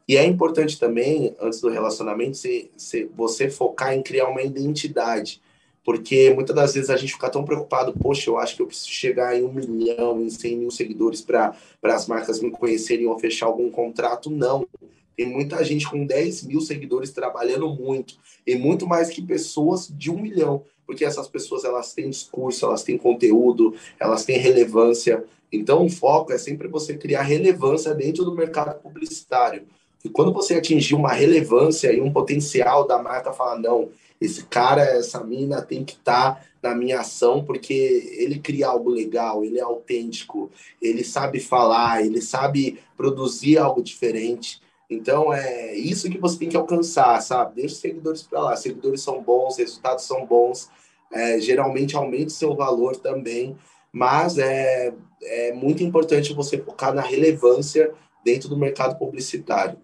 E 0.07 0.17
é 0.17 0.25
importante 0.25 0.79
também, 0.79 1.35
antes 1.39 1.61
do 1.61 1.69
relacionamento, 1.69 2.35
você, 2.35 2.67
você 3.15 3.47
focar 3.47 3.93
em 3.93 4.01
criar 4.01 4.27
uma 4.27 4.41
identidade. 4.41 5.39
Porque 5.87 6.33
muitas 6.33 6.53
das 6.53 6.73
vezes 6.73 6.89
a 6.89 6.97
gente 6.97 7.13
fica 7.13 7.29
tão 7.29 7.45
preocupado, 7.45 7.93
poxa, 7.93 8.29
eu 8.29 8.37
acho 8.37 8.57
que 8.57 8.61
eu 8.61 8.67
preciso 8.67 8.89
chegar 8.89 9.39
em 9.39 9.45
um 9.45 9.53
milhão, 9.53 10.21
em 10.21 10.29
100 10.29 10.57
mil 10.57 10.69
seguidores 10.69 11.21
para 11.21 11.55
as 11.81 12.07
marcas 12.07 12.41
me 12.41 12.51
conhecerem 12.51 13.07
ou 13.07 13.17
fechar 13.17 13.45
algum 13.45 13.71
contrato. 13.71 14.29
Não. 14.29 14.67
Tem 15.15 15.25
muita 15.25 15.63
gente 15.63 15.89
com 15.89 16.05
10 16.05 16.43
mil 16.43 16.59
seguidores 16.59 17.11
trabalhando 17.11 17.69
muito, 17.69 18.15
e 18.45 18.53
muito 18.53 18.85
mais 18.85 19.09
que 19.09 19.21
pessoas 19.21 19.87
de 19.89 20.11
um 20.11 20.19
milhão 20.19 20.65
porque 20.85 21.05
essas 21.05 21.27
pessoas 21.27 21.63
elas 21.63 21.93
têm 21.93 22.09
discurso, 22.09 22.65
elas 22.65 22.81
têm 22.81 22.97
conteúdo, 22.97 23.75
elas 23.99 24.23
têm 24.23 24.37
relevância. 24.37 25.23
Então, 25.51 25.85
o 25.85 25.89
foco 25.89 26.31
é 26.31 26.37
sempre 26.37 26.69
você 26.69 26.95
criar 26.95 27.23
relevância 27.23 27.93
dentro 27.93 28.23
do 28.23 28.33
mercado 28.33 28.81
publicitário. 28.81 29.63
E 30.03 30.09
quando 30.09 30.31
você 30.31 30.53
atingir 30.53 30.95
uma 30.95 31.11
relevância 31.11 31.91
e 31.91 31.99
um 31.99 32.11
potencial 32.11 32.87
da 32.87 33.01
marca, 33.01 33.33
falar, 33.33 33.59
não, 33.59 33.89
esse 34.19 34.45
cara, 34.45 34.81
essa 34.81 35.23
mina 35.23 35.61
tem 35.61 35.83
que 35.83 35.93
estar 35.93 36.35
tá 36.35 36.41
na 36.61 36.75
minha 36.75 36.99
ação, 36.99 37.43
porque 37.43 37.73
ele 38.17 38.39
cria 38.39 38.67
algo 38.67 38.89
legal, 38.89 39.43
ele 39.43 39.59
é 39.59 39.63
autêntico, 39.63 40.49
ele 40.81 41.03
sabe 41.03 41.39
falar, 41.39 42.05
ele 42.05 42.21
sabe 42.21 42.79
produzir 42.95 43.57
algo 43.57 43.81
diferente. 43.81 44.61
Então, 44.89 45.33
é 45.33 45.75
isso 45.75 46.09
que 46.09 46.17
você 46.17 46.39
tem 46.39 46.49
que 46.49 46.57
alcançar, 46.57 47.21
sabe? 47.21 47.55
Deixa 47.55 47.75
os 47.75 47.81
seguidores 47.81 48.23
para 48.23 48.39
lá. 48.39 48.55
Seguidores 48.55 49.01
são 49.01 49.21
bons, 49.21 49.57
resultados 49.57 50.05
são 50.05 50.25
bons, 50.25 50.69
é, 51.11 51.39
geralmente 51.39 51.95
aumenta 51.95 52.27
o 52.27 52.29
seu 52.31 52.55
valor 52.55 52.95
também, 52.95 53.55
mas 53.91 54.37
é, 54.37 54.93
é 55.21 55.53
muito 55.53 55.83
importante 55.83 56.33
você 56.33 56.57
focar 56.57 56.93
na 56.93 57.01
relevância 57.01 57.93
dentro 58.23 58.49
do 58.49 58.57
mercado 58.57 58.97
publicitário. 58.97 59.77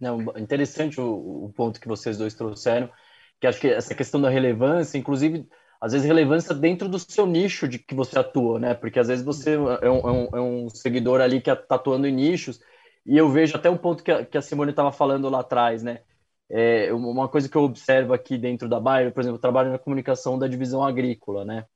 Não, 0.00 0.20
interessante 0.36 1.00
o, 1.00 1.46
o 1.46 1.52
ponto 1.54 1.80
que 1.80 1.88
vocês 1.88 2.18
dois 2.18 2.34
trouxeram, 2.34 2.90
que 3.40 3.46
acho 3.46 3.60
que 3.60 3.68
essa 3.68 3.94
questão 3.94 4.20
da 4.20 4.28
relevância, 4.28 4.98
inclusive, 4.98 5.48
às 5.80 5.92
vezes 5.92 6.06
relevância 6.06 6.54
dentro 6.54 6.88
do 6.88 6.98
seu 6.98 7.26
nicho 7.26 7.68
de 7.68 7.78
que 7.78 7.94
você 7.94 8.18
atua, 8.18 8.58
né? 8.58 8.74
Porque 8.74 8.98
às 8.98 9.08
vezes 9.08 9.24
você 9.24 9.54
é 9.54 9.58
um, 9.58 9.98
é 9.98 10.12
um, 10.12 10.28
é 10.36 10.40
um 10.40 10.68
seguidor 10.70 11.20
ali 11.20 11.40
que 11.40 11.50
está 11.50 11.74
atuando 11.74 12.06
em 12.06 12.12
nichos, 12.12 12.60
e 13.04 13.16
eu 13.16 13.28
vejo 13.30 13.56
até 13.56 13.70
um 13.70 13.76
ponto 13.76 14.02
que 14.02 14.10
a, 14.10 14.24
que 14.24 14.36
a 14.36 14.42
Simone 14.42 14.70
estava 14.70 14.90
falando 14.92 15.28
lá 15.28 15.40
atrás, 15.40 15.82
né? 15.82 16.00
É, 16.48 16.92
uma 16.92 17.28
coisa 17.28 17.48
que 17.48 17.56
eu 17.56 17.62
observo 17.62 18.12
aqui 18.12 18.38
dentro 18.38 18.68
da 18.68 18.78
Bayer, 18.78 19.12
por 19.12 19.20
exemplo, 19.20 19.36
eu 19.36 19.40
trabalho 19.40 19.70
na 19.72 19.78
comunicação 19.78 20.38
da 20.38 20.46
divisão 20.46 20.82
agrícola, 20.84 21.44
né? 21.44 21.66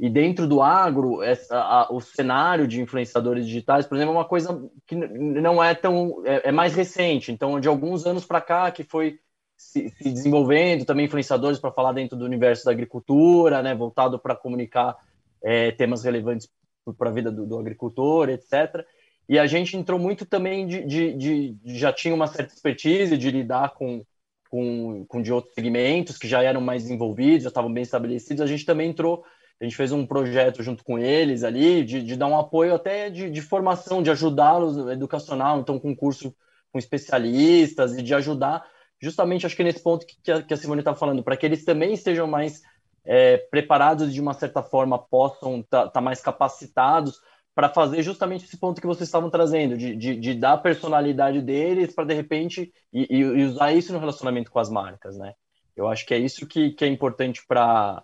E 0.00 0.08
dentro 0.08 0.46
do 0.46 0.62
agro, 0.62 1.22
essa, 1.22 1.58
a, 1.58 1.92
o 1.92 2.00
cenário 2.00 2.68
de 2.68 2.80
influenciadores 2.80 3.44
digitais, 3.46 3.84
por 3.84 3.96
exemplo, 3.96 4.14
é 4.14 4.18
uma 4.18 4.24
coisa 4.24 4.70
que 4.86 4.94
não 4.94 5.62
é 5.62 5.74
tão. 5.74 6.22
É, 6.24 6.50
é 6.50 6.52
mais 6.52 6.74
recente. 6.74 7.32
Então, 7.32 7.58
de 7.58 7.66
alguns 7.66 8.06
anos 8.06 8.24
para 8.24 8.40
cá, 8.40 8.70
que 8.70 8.84
foi 8.84 9.18
se, 9.56 9.88
se, 9.90 10.12
desenvolvendo 10.12 10.84
também 10.84 11.06
influenciadores 11.06 11.58
para 11.58 11.72
falar 11.72 11.92
dentro 11.92 12.16
do 12.16 12.24
universo 12.24 12.64
da 12.64 12.70
agricultura, 12.70 13.60
né, 13.60 13.74
voltado 13.74 14.18
para 14.20 14.36
comunicar 14.36 14.96
é, 15.42 15.72
temas 15.72 16.04
relevantes 16.04 16.48
para 16.96 17.10
a 17.10 17.12
vida 17.12 17.30
do, 17.32 17.44
do, 17.44 17.58
agricultor, 17.58 18.28
etc. 18.28 18.86
E 19.28 19.36
a 19.36 19.46
gente 19.46 19.76
entrou 19.76 19.98
muito 19.98 20.24
também 20.24 20.66
de, 20.66 20.84
de, 20.84 21.12
de, 21.12 21.56
já 21.64 21.92
tinha 21.92 22.14
uma 22.14 22.28
certa 22.28 22.54
expertise 22.54 23.18
de 23.18 23.30
lidar 23.32 23.74
com, 23.74 24.04
com, 24.48 25.04
com 25.06 25.20
de 25.20 25.32
outros 25.32 25.54
segmentos 25.54 26.16
que 26.16 26.28
já 26.28 26.42
eram 26.42 26.60
mais 26.60 26.88
envolvidos, 26.88 27.42
já 27.42 27.48
estavam 27.48 27.72
bem 27.72 27.82
estabelecidos. 27.82 28.40
A 28.40 28.46
gente 28.46 28.64
também 28.64 28.88
entrou 28.88 29.24
a 29.60 29.64
gente 29.64 29.76
fez 29.76 29.90
um 29.90 30.06
projeto 30.06 30.62
junto 30.62 30.84
com 30.84 30.98
eles 30.98 31.42
ali, 31.42 31.84
de, 31.84 32.02
de 32.02 32.16
dar 32.16 32.26
um 32.26 32.38
apoio 32.38 32.74
até 32.74 33.10
de, 33.10 33.28
de 33.28 33.42
formação, 33.42 34.02
de 34.02 34.10
ajudá-los 34.10 34.76
educacional, 34.88 35.60
então 35.60 35.78
com 35.78 35.96
curso 35.96 36.34
com 36.72 36.78
especialistas 36.78 37.96
e 37.96 38.02
de 38.02 38.14
ajudar, 38.14 38.64
justamente 39.00 39.46
acho 39.46 39.56
que 39.56 39.64
nesse 39.64 39.82
ponto 39.82 40.06
que, 40.06 40.30
a, 40.30 40.42
que 40.42 40.54
a 40.54 40.56
Simone 40.56 40.80
está 40.80 40.94
falando, 40.94 41.22
para 41.22 41.36
que 41.36 41.46
eles 41.46 41.64
também 41.64 41.94
estejam 41.94 42.26
mais 42.26 42.62
é, 43.04 43.38
preparados 43.38 44.12
de 44.12 44.20
uma 44.20 44.34
certa 44.34 44.62
forma, 44.62 44.98
possam 44.98 45.60
estar 45.60 45.84
tá, 45.84 45.90
tá 45.90 46.00
mais 46.00 46.20
capacitados 46.20 47.18
para 47.54 47.68
fazer 47.68 48.02
justamente 48.02 48.44
esse 48.44 48.56
ponto 48.56 48.80
que 48.80 48.86
vocês 48.86 49.08
estavam 49.08 49.30
trazendo, 49.30 49.76
de, 49.76 49.96
de, 49.96 50.14
de 50.14 50.34
dar 50.34 50.52
a 50.52 50.58
personalidade 50.58 51.40
deles 51.42 51.92
para 51.92 52.04
de 52.04 52.14
repente 52.14 52.72
e, 52.92 53.06
e, 53.10 53.44
usar 53.44 53.72
isso 53.72 53.92
no 53.92 53.98
relacionamento 53.98 54.50
com 54.50 54.60
as 54.60 54.70
marcas, 54.70 55.18
né? 55.18 55.32
Eu 55.74 55.88
acho 55.88 56.06
que 56.06 56.14
é 56.14 56.18
isso 56.18 56.46
que, 56.46 56.70
que 56.70 56.84
é 56.84 56.88
importante 56.88 57.44
para 57.46 58.02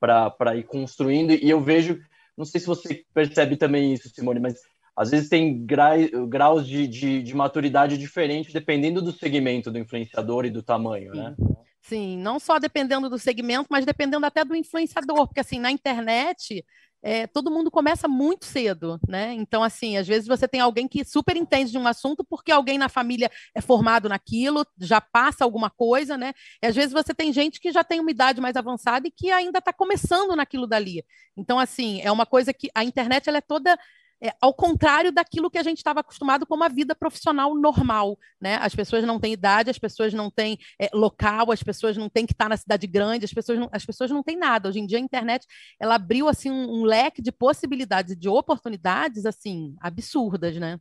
para 0.00 0.56
ir 0.56 0.64
construindo. 0.64 1.32
E 1.32 1.48
eu 1.48 1.60
vejo, 1.60 2.00
não 2.36 2.44
sei 2.44 2.60
se 2.60 2.66
você 2.66 3.04
percebe 3.14 3.56
também 3.56 3.92
isso, 3.92 4.08
Simone, 4.08 4.40
mas 4.40 4.56
às 4.96 5.10
vezes 5.10 5.28
tem 5.28 5.64
gra, 5.64 5.96
graus 6.28 6.66
de, 6.66 6.88
de, 6.88 7.22
de, 7.22 7.34
maturidade 7.34 7.96
diferentes 7.96 8.52
dependendo 8.52 9.00
do 9.00 9.12
segmento 9.12 9.70
do 9.70 9.78
influenciador 9.78 10.44
e 10.44 10.50
do 10.50 10.62
tamanho, 10.62 11.14
né? 11.14 11.34
Sim, 11.80 12.18
não 12.18 12.38
só 12.38 12.58
dependendo 12.58 13.08
do 13.08 13.18
segmento, 13.18 13.68
mas 13.70 13.86
dependendo 13.86 14.26
até 14.26 14.44
do 14.44 14.54
influenciador, 14.54 15.26
porque 15.26 15.40
assim, 15.40 15.58
na 15.58 15.70
internet 15.70 16.64
é, 17.02 17.26
todo 17.26 17.50
mundo 17.50 17.70
começa 17.70 18.06
muito 18.06 18.44
cedo, 18.44 19.00
né? 19.08 19.32
Então, 19.34 19.62
assim, 19.62 19.96
às 19.96 20.06
vezes 20.06 20.28
você 20.28 20.46
tem 20.46 20.60
alguém 20.60 20.86
que 20.86 21.04
super 21.04 21.36
entende 21.36 21.70
de 21.70 21.78
um 21.78 21.86
assunto 21.86 22.24
porque 22.24 22.52
alguém 22.52 22.76
na 22.78 22.88
família 22.88 23.30
é 23.54 23.60
formado 23.60 24.08
naquilo, 24.08 24.66
já 24.78 25.00
passa 25.00 25.44
alguma 25.44 25.70
coisa, 25.70 26.16
né? 26.16 26.32
E 26.62 26.66
às 26.66 26.74
vezes 26.74 26.92
você 26.92 27.14
tem 27.14 27.32
gente 27.32 27.58
que 27.60 27.72
já 27.72 27.82
tem 27.82 28.00
uma 28.00 28.10
idade 28.10 28.40
mais 28.40 28.56
avançada 28.56 29.08
e 29.08 29.10
que 29.10 29.30
ainda 29.30 29.58
está 29.58 29.72
começando 29.72 30.36
naquilo 30.36 30.66
dali. 30.66 31.04
Então, 31.36 31.58
assim, 31.58 32.00
é 32.02 32.12
uma 32.12 32.26
coisa 32.26 32.52
que 32.52 32.68
a 32.74 32.84
internet 32.84 33.28
ela 33.28 33.38
é 33.38 33.42
toda 33.42 33.78
é, 34.22 34.32
ao 34.40 34.52
contrário 34.52 35.10
daquilo 35.10 35.50
que 35.50 35.58
a 35.58 35.62
gente 35.62 35.78
estava 35.78 36.00
acostumado 36.00 36.46
com 36.46 36.54
uma 36.54 36.68
vida 36.68 36.94
profissional 36.94 37.54
normal, 37.54 38.18
né? 38.40 38.56
As 38.56 38.74
pessoas 38.74 39.04
não 39.04 39.18
têm 39.18 39.32
idade, 39.32 39.70
as 39.70 39.78
pessoas 39.78 40.12
não 40.12 40.30
têm 40.30 40.58
é, 40.78 40.88
local, 40.92 41.50
as 41.50 41.62
pessoas 41.62 41.96
não 41.96 42.08
têm 42.08 42.26
que 42.26 42.32
estar 42.32 42.48
na 42.48 42.56
cidade 42.56 42.86
grande, 42.86 43.24
as 43.24 43.32
pessoas 43.32 43.58
não, 43.58 43.68
as 43.72 43.84
pessoas 43.84 44.10
não 44.10 44.22
têm 44.22 44.36
nada. 44.36 44.68
Hoje 44.68 44.80
em 44.80 44.86
dia 44.86 44.98
a 44.98 45.00
internet 45.00 45.46
ela 45.78 45.94
abriu 45.94 46.28
assim 46.28 46.50
um, 46.50 46.80
um 46.80 46.84
leque 46.84 47.22
de 47.22 47.32
possibilidades, 47.32 48.16
de 48.16 48.28
oportunidades 48.28 49.24
assim 49.24 49.74
absurdas, 49.80 50.56
né? 50.56 50.78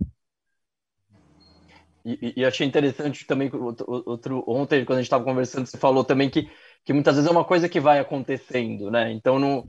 E, 2.05 2.33
e, 2.38 2.45
achei 2.45 2.65
interessante 2.65 3.25
também 3.25 3.51
outro, 3.53 4.43
ontem 4.47 4.85
quando 4.85 4.99
a 4.99 5.01
gente 5.01 5.07
estava 5.07 5.23
conversando 5.23 5.65
você 5.65 5.77
falou 5.77 6.03
também 6.03 6.29
que 6.29 6.49
que 6.85 6.93
muitas 6.93 7.15
vezes 7.15 7.29
é 7.29 7.31
uma 7.31 7.45
coisa 7.45 7.69
que 7.69 7.79
vai 7.79 7.99
acontecendo, 7.99 8.89
né? 8.89 9.12
Então 9.12 9.38
não, 9.38 9.65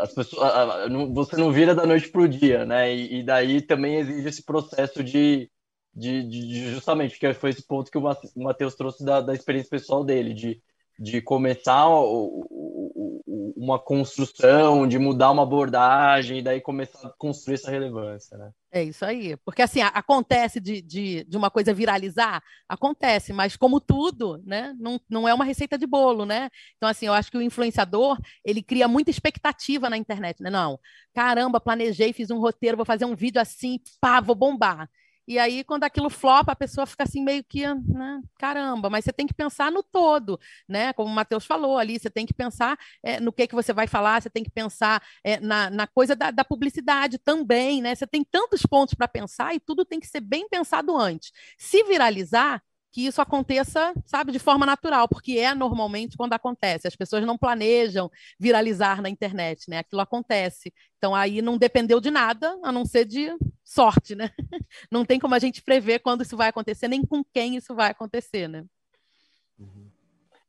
as 0.00 0.14
pessoas, 0.14 0.90
não, 0.90 1.12
você 1.12 1.36
não 1.36 1.52
vira 1.52 1.74
da 1.74 1.84
noite 1.84 2.08
para 2.08 2.22
o 2.22 2.28
dia, 2.28 2.64
né? 2.64 2.94
E, 2.94 3.18
e, 3.18 3.22
daí 3.22 3.60
também 3.60 3.96
exige 3.96 4.28
esse 4.28 4.42
processo 4.42 5.02
de, 5.02 5.50
de, 5.94 6.22
de, 6.22 6.70
justamente 6.70 7.18
que 7.18 7.34
foi 7.34 7.50
esse 7.50 7.66
ponto 7.66 7.90
que 7.90 7.98
o 7.98 8.02
Matheus 8.36 8.74
trouxe 8.74 9.04
da, 9.04 9.20
da 9.20 9.34
experiência 9.34 9.70
pessoal 9.70 10.04
dele, 10.04 10.32
de, 10.32 10.62
de 10.98 11.20
começar 11.20 11.88
o, 11.88 12.46
o, 12.50 13.52
uma 13.56 13.78
construção, 13.78 14.86
de 14.86 14.98
mudar 14.98 15.32
uma 15.32 15.42
abordagem 15.42 16.38
e 16.38 16.42
daí 16.42 16.60
começar 16.60 17.08
a 17.08 17.12
construir 17.18 17.54
essa 17.54 17.70
relevância, 17.70 18.38
né? 18.38 18.50
É 18.76 18.82
isso 18.82 19.04
aí. 19.04 19.36
Porque, 19.44 19.62
assim, 19.62 19.80
acontece 19.80 20.58
de, 20.58 20.82
de, 20.82 21.22
de, 21.22 21.36
uma 21.36 21.48
coisa 21.48 21.72
viralizar? 21.72 22.42
Acontece, 22.68 23.32
mas 23.32 23.56
como 23.56 23.80
tudo, 23.80 24.42
né? 24.44 24.74
Não, 24.80 25.00
não 25.08 25.28
é 25.28 25.32
uma 25.32 25.44
receita 25.44 25.78
de 25.78 25.86
bolo, 25.86 26.26
né? 26.26 26.50
Então, 26.76 26.88
assim, 26.88 27.06
eu 27.06 27.12
acho 27.12 27.30
que 27.30 27.38
o 27.38 27.42
influenciador, 27.42 28.18
ele 28.44 28.60
cria 28.64 28.88
muita 28.88 29.12
expectativa 29.12 29.88
na 29.88 29.96
internet, 29.96 30.42
né? 30.42 30.50
Não, 30.50 30.76
caramba, 31.14 31.60
planejei, 31.60 32.12
fiz 32.12 32.32
um 32.32 32.40
roteiro, 32.40 32.76
vou 32.76 32.84
fazer 32.84 33.04
um 33.04 33.14
vídeo 33.14 33.40
assim, 33.40 33.78
pá, 34.00 34.20
vou 34.20 34.34
bombar. 34.34 34.90
E 35.26 35.38
aí, 35.38 35.64
quando 35.64 35.84
aquilo 35.84 36.10
flopa, 36.10 36.52
a 36.52 36.56
pessoa 36.56 36.86
fica 36.86 37.04
assim 37.04 37.22
meio 37.22 37.42
que, 37.44 37.66
né, 37.66 38.20
caramba, 38.38 38.90
mas 38.90 39.04
você 39.04 39.12
tem 39.12 39.26
que 39.26 39.34
pensar 39.34 39.72
no 39.72 39.82
todo, 39.82 40.38
né? 40.68 40.92
Como 40.92 41.10
o 41.10 41.14
Matheus 41.14 41.46
falou 41.46 41.78
ali, 41.78 41.98
você 41.98 42.10
tem 42.10 42.26
que 42.26 42.34
pensar 42.34 42.78
é, 43.02 43.18
no 43.20 43.32
que, 43.32 43.46
que 43.46 43.54
você 43.54 43.72
vai 43.72 43.86
falar, 43.86 44.20
você 44.22 44.30
tem 44.30 44.44
que 44.44 44.50
pensar 44.50 45.02
é, 45.22 45.40
na, 45.40 45.70
na 45.70 45.86
coisa 45.86 46.14
da, 46.14 46.30
da, 46.30 46.44
publicidade 46.44 47.18
também, 47.18 47.80
né? 47.80 47.94
Você 47.94 48.06
tem 48.06 48.22
tantos 48.24 48.62
pontos 48.62 48.94
para 48.94 49.08
pensar 49.08 49.54
e 49.54 49.60
tudo 49.60 49.84
tem 49.84 49.98
que 49.98 50.06
ser 50.06 50.20
bem 50.20 50.48
pensado 50.48 50.96
antes. 50.96 51.32
Se 51.58 51.82
viralizar, 51.84 52.62
que 52.94 53.04
isso 53.04 53.20
aconteça, 53.20 53.92
sabe, 54.06 54.30
de 54.30 54.38
forma 54.38 54.64
natural, 54.64 55.08
porque 55.08 55.32
é 55.32 55.52
normalmente 55.52 56.16
quando 56.16 56.32
acontece. 56.32 56.86
As 56.86 56.94
pessoas 56.94 57.26
não 57.26 57.36
planejam 57.36 58.08
viralizar 58.38 59.02
na 59.02 59.10
internet, 59.10 59.68
né? 59.68 59.78
Aquilo 59.78 60.00
acontece. 60.00 60.72
Então 60.96 61.12
aí 61.12 61.42
não 61.42 61.58
dependeu 61.58 62.00
de 62.00 62.08
nada, 62.08 62.56
a 62.62 62.70
não 62.70 62.84
ser 62.84 63.04
de 63.04 63.36
sorte, 63.64 64.14
né? 64.14 64.30
Não 64.92 65.04
tem 65.04 65.18
como 65.18 65.34
a 65.34 65.38
gente 65.40 65.60
prever 65.60 65.98
quando 65.98 66.22
isso 66.22 66.36
vai 66.36 66.50
acontecer, 66.50 66.86
nem 66.86 67.04
com 67.04 67.24
quem 67.24 67.56
isso 67.56 67.74
vai 67.74 67.90
acontecer, 67.90 68.46
né? 68.46 68.64
Uhum. 69.58 69.88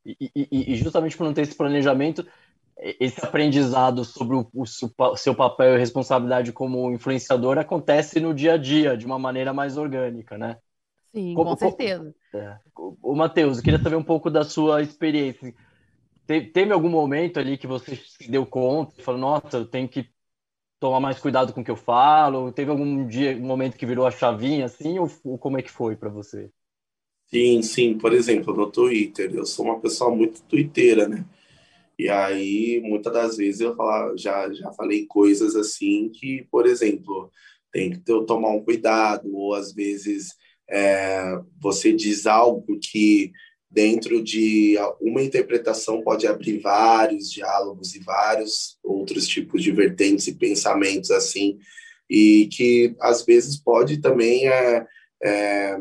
E, 0.05 0.31
e, 0.36 0.73
e 0.73 0.75
justamente 0.75 1.17
por 1.17 1.23
não 1.23 1.34
ter 1.34 1.41
esse 1.41 1.55
planejamento, 1.55 2.27
esse 2.77 3.25
aprendizado 3.25 4.05
sobre 4.05 4.36
o, 4.36 4.47
o, 4.53 4.65
seu 5.17 5.34
papel 5.34 5.75
e 5.75 5.79
responsabilidade 5.79 6.51
como 6.51 6.91
influenciador 6.91 7.58
acontece 7.58 8.19
no 8.19 8.36
dia 8.36 8.53
a 8.53 8.58
dia, 8.58 8.95
de 8.95 9.05
uma 9.05 9.17
maneira 9.17 9.51
mais 9.51 9.77
orgânica, 9.77 10.38
né? 10.38 10.58
Sim, 11.15 11.34
como, 11.34 11.51
com 11.51 11.58
certeza. 11.58 12.13
É. 12.34 12.58
O 12.75 13.15
Matheus, 13.15 13.58
eu 13.58 13.63
queria 13.63 13.82
saber 13.82 13.95
um 13.95 14.04
pouco 14.04 14.30
da 14.30 14.43
sua 14.43 14.82
experiência. 14.82 15.56
Teve, 16.28 16.47
teve 16.47 16.73
algum 16.73 16.89
momento 16.89 17.39
ali 17.39 17.58
que 17.58 17.65
você 17.65 17.95
se 17.95 18.30
deu 18.30 18.45
conta 18.45 18.95
e 18.97 19.01
falou, 19.01 19.21
nossa, 19.21 19.58
eu 19.58 19.65
tenho 19.65 19.88
que 19.88 20.10
tomar 20.78 20.99
mais 20.99 21.17
cuidado 21.17 21.54
com 21.54 21.62
o 21.62 21.63
que 21.63 21.71
eu 21.71 21.78
falo? 21.78 22.51
Teve 22.51 22.69
algum 22.69 23.08
dia, 23.08 23.38
um 23.38 23.45
momento 23.45 23.78
que 23.78 23.86
virou 23.86 24.06
a 24.06 24.12
chavinha 24.12 24.65
assim, 24.65 24.99
ou, 24.99 25.10
ou 25.23 25.38
como 25.38 25.58
é 25.58 25.62
que 25.62 25.71
foi 25.71 25.95
para 25.95 26.10
você? 26.10 26.51
Sim, 27.28 27.62
sim. 27.62 27.97
Por 27.97 28.12
exemplo, 28.12 28.54
no 28.54 28.69
Twitter, 28.69 29.34
eu 29.34 29.45
sou 29.45 29.65
uma 29.65 29.80
pessoa 29.80 30.13
muito 30.13 30.41
twitteira, 30.43 31.08
né? 31.08 31.23
E 31.97 32.10
aí, 32.10 32.82
muitas 32.84 33.13
das 33.13 33.38
vezes 33.38 33.62
eu 33.62 33.73
falo, 33.73 34.17
já, 34.17 34.51
já 34.51 34.69
falei 34.73 35.06
coisas 35.06 35.56
assim 35.56 36.10
que, 36.10 36.45
por 36.51 36.65
exemplo, 36.65 37.32
tem 37.71 37.91
que 37.91 37.99
ter, 37.99 38.25
tomar 38.25 38.49
um 38.49 38.62
cuidado, 38.62 39.34
ou 39.34 39.54
às 39.54 39.73
vezes 39.73 40.36
é, 40.69 41.39
você 41.60 41.93
diz 41.93 42.25
algo 42.25 42.80
que 42.80 43.32
dentro 43.69 44.23
de 44.23 44.75
uma 45.01 45.21
interpretação 45.21 46.01
pode 46.01 46.25
abrir 46.25 46.60
vários 46.60 47.30
diálogos 47.30 47.93
e 47.93 47.99
vários 47.99 48.78
outros 48.84 49.28
tipos 49.28 49.62
de 49.62 49.71
vertentes 49.71 50.28
e 50.28 50.36
pensamentos 50.36 51.12
assim 51.12 51.60
e 52.10 52.47
que 52.51 52.95
às 53.01 53.25
vezes 53.25 53.58
pode 53.58 53.97
também 53.97 54.47
é, 54.47 54.88
é 55.23 55.78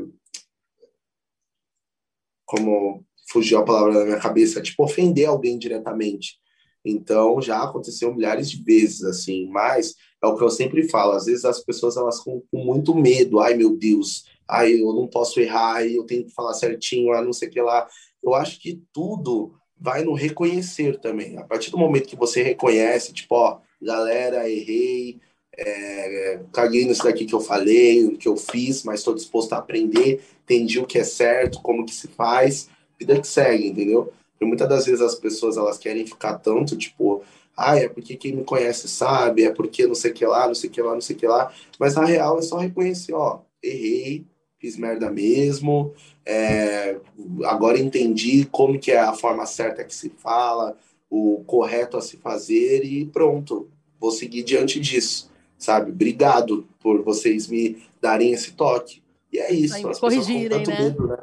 como 2.47 3.05
fugiu 3.31 3.59
a 3.59 3.65
palavra 3.65 3.95
da 3.95 4.05
minha 4.05 4.21
cabeça, 4.21 4.63
tipo 4.63 4.85
ofender 4.85 5.27
alguém 5.27 5.59
diretamente. 5.59 6.39
Então 6.85 7.41
já 7.41 7.63
aconteceu 7.63 8.15
milhares 8.15 8.51
de 8.51 8.63
vezes 8.63 9.03
assim, 9.03 9.49
mas 9.49 9.95
é 10.23 10.27
o 10.27 10.37
que 10.37 10.45
eu 10.45 10.51
sempre 10.51 10.89
falo, 10.89 11.13
às 11.13 11.27
vezes 11.27 11.45
as 11.45 11.61
pessoas 11.65 11.97
elas 11.97 12.21
com, 12.21 12.43
com 12.51 12.65
muito 12.65 12.95
medo, 12.95 13.41
ai 13.41 13.55
meu 13.55 13.77
Deus, 13.77 14.25
ai 14.49 14.81
eu 14.81 14.93
não 14.93 15.07
posso 15.07 15.41
errar, 15.41 15.77
ai, 15.77 15.97
eu 15.97 16.05
tenho 16.05 16.25
que 16.25 16.33
falar 16.33 16.55
certinho, 16.55 17.13
ah, 17.13 17.23
não 17.23 17.33
sei 17.33 17.49
o 17.49 17.51
que 17.51 17.61
lá. 17.61 17.87
Eu 18.23 18.35
acho 18.35 18.61
que 18.61 18.83
tudo 18.93 19.55
vai 19.79 20.03
no 20.05 20.15
reconhecer 20.15 20.99
também. 20.99 21.39
A 21.39 21.45
partir 21.45 21.71
do 21.71 21.79
momento 21.79 22.09
que 22.09 22.17
você 22.17 22.43
reconhece, 22.43 23.13
tipo, 23.13 23.35
ó, 23.35 23.59
galera, 23.81 24.49
errei, 24.49 25.21
é, 25.57 26.41
caguei 26.53 26.85
nisso 26.85 27.05
daqui 27.05 27.25
que 27.25 27.35
eu 27.35 27.41
falei, 27.41 28.05
o 28.05 28.17
que 28.17 28.29
eu 28.29 28.37
fiz, 28.37 28.83
mas 28.85 29.01
estou 29.01 29.15
disposto 29.15 29.53
a 29.53 29.59
aprender, 29.59 30.23
entendi 30.43 30.79
o 30.79 30.87
que 30.87 30.99
é 30.99 31.05
certo, 31.05 31.61
como 31.63 31.85
que 31.85 31.95
se 31.95 32.09
faz, 32.09 32.69
vida 32.99 33.21
que 33.21 33.27
segue, 33.27 33.69
entendeu? 33.69 34.13
Porque 34.33 34.45
muitas 34.45 34.69
das 34.69 34.87
vezes 34.87 35.01
as 35.01 35.15
pessoas 35.15 35.57
elas 35.57 35.79
querem 35.79 36.07
ficar 36.07 36.39
tanto, 36.39 36.77
tipo, 36.77 37.23
ah, 37.57 37.77
é 37.79 37.89
porque 37.89 38.17
quem 38.17 38.35
me 38.35 38.45
conhece 38.45 38.89
sabe, 38.89 39.45
é 39.45 39.53
porque 39.53 39.87
não 39.87 39.95
sei 39.95 40.11
o 40.11 40.15
que 40.15 40.27
lá, 40.27 40.47
não 40.47 40.55
sei 40.55 40.71
o 40.71 40.73
que 40.73 40.83
lá, 40.83 40.95
não 40.95 41.01
sei 41.01 41.15
o 41.17 41.19
que 41.19 41.27
lá, 41.27 41.53
mas 41.79 41.95
na 41.95 42.05
real 42.05 42.39
é 42.39 42.43
só 42.43 42.59
reconhecer, 42.59 43.15
ó, 43.15 43.43
errei, 43.63 44.27
fiz 44.65 44.79
merda 44.79 45.11
mesmo, 45.11 45.93
é, 46.25 46.99
agora 47.45 47.79
entendi 47.79 48.47
como 48.47 48.79
que 48.79 48.91
é 48.91 48.99
a 48.99 49.13
forma 49.13 49.45
certa 49.45 49.85
que 49.85 49.95
se 49.95 50.09
fala, 50.09 50.75
o 51.11 51.45
correto 51.47 51.99
a 51.99 52.01
se 52.01 52.17
fazer 52.17 52.83
e 52.83 53.05
pronto, 53.05 53.69
vou 54.01 54.11
seguir 54.11 54.43
diante 54.43 54.81
disso, 54.81 55.31
sabe? 55.59 55.91
Obrigado 55.91 56.67
por 56.81 57.03
vocês 57.03 57.47
me 57.47 57.83
darem 58.01 58.33
esse 58.33 58.53
toque. 58.53 59.03
E 59.31 59.39
é 59.39 59.53
isso, 59.53 59.75
as 59.87 60.01
pessoas 60.01 60.27
com 60.27 60.49
tanto 60.49 60.71
né? 60.71 60.79
medo, 60.81 61.07
né? 61.09 61.19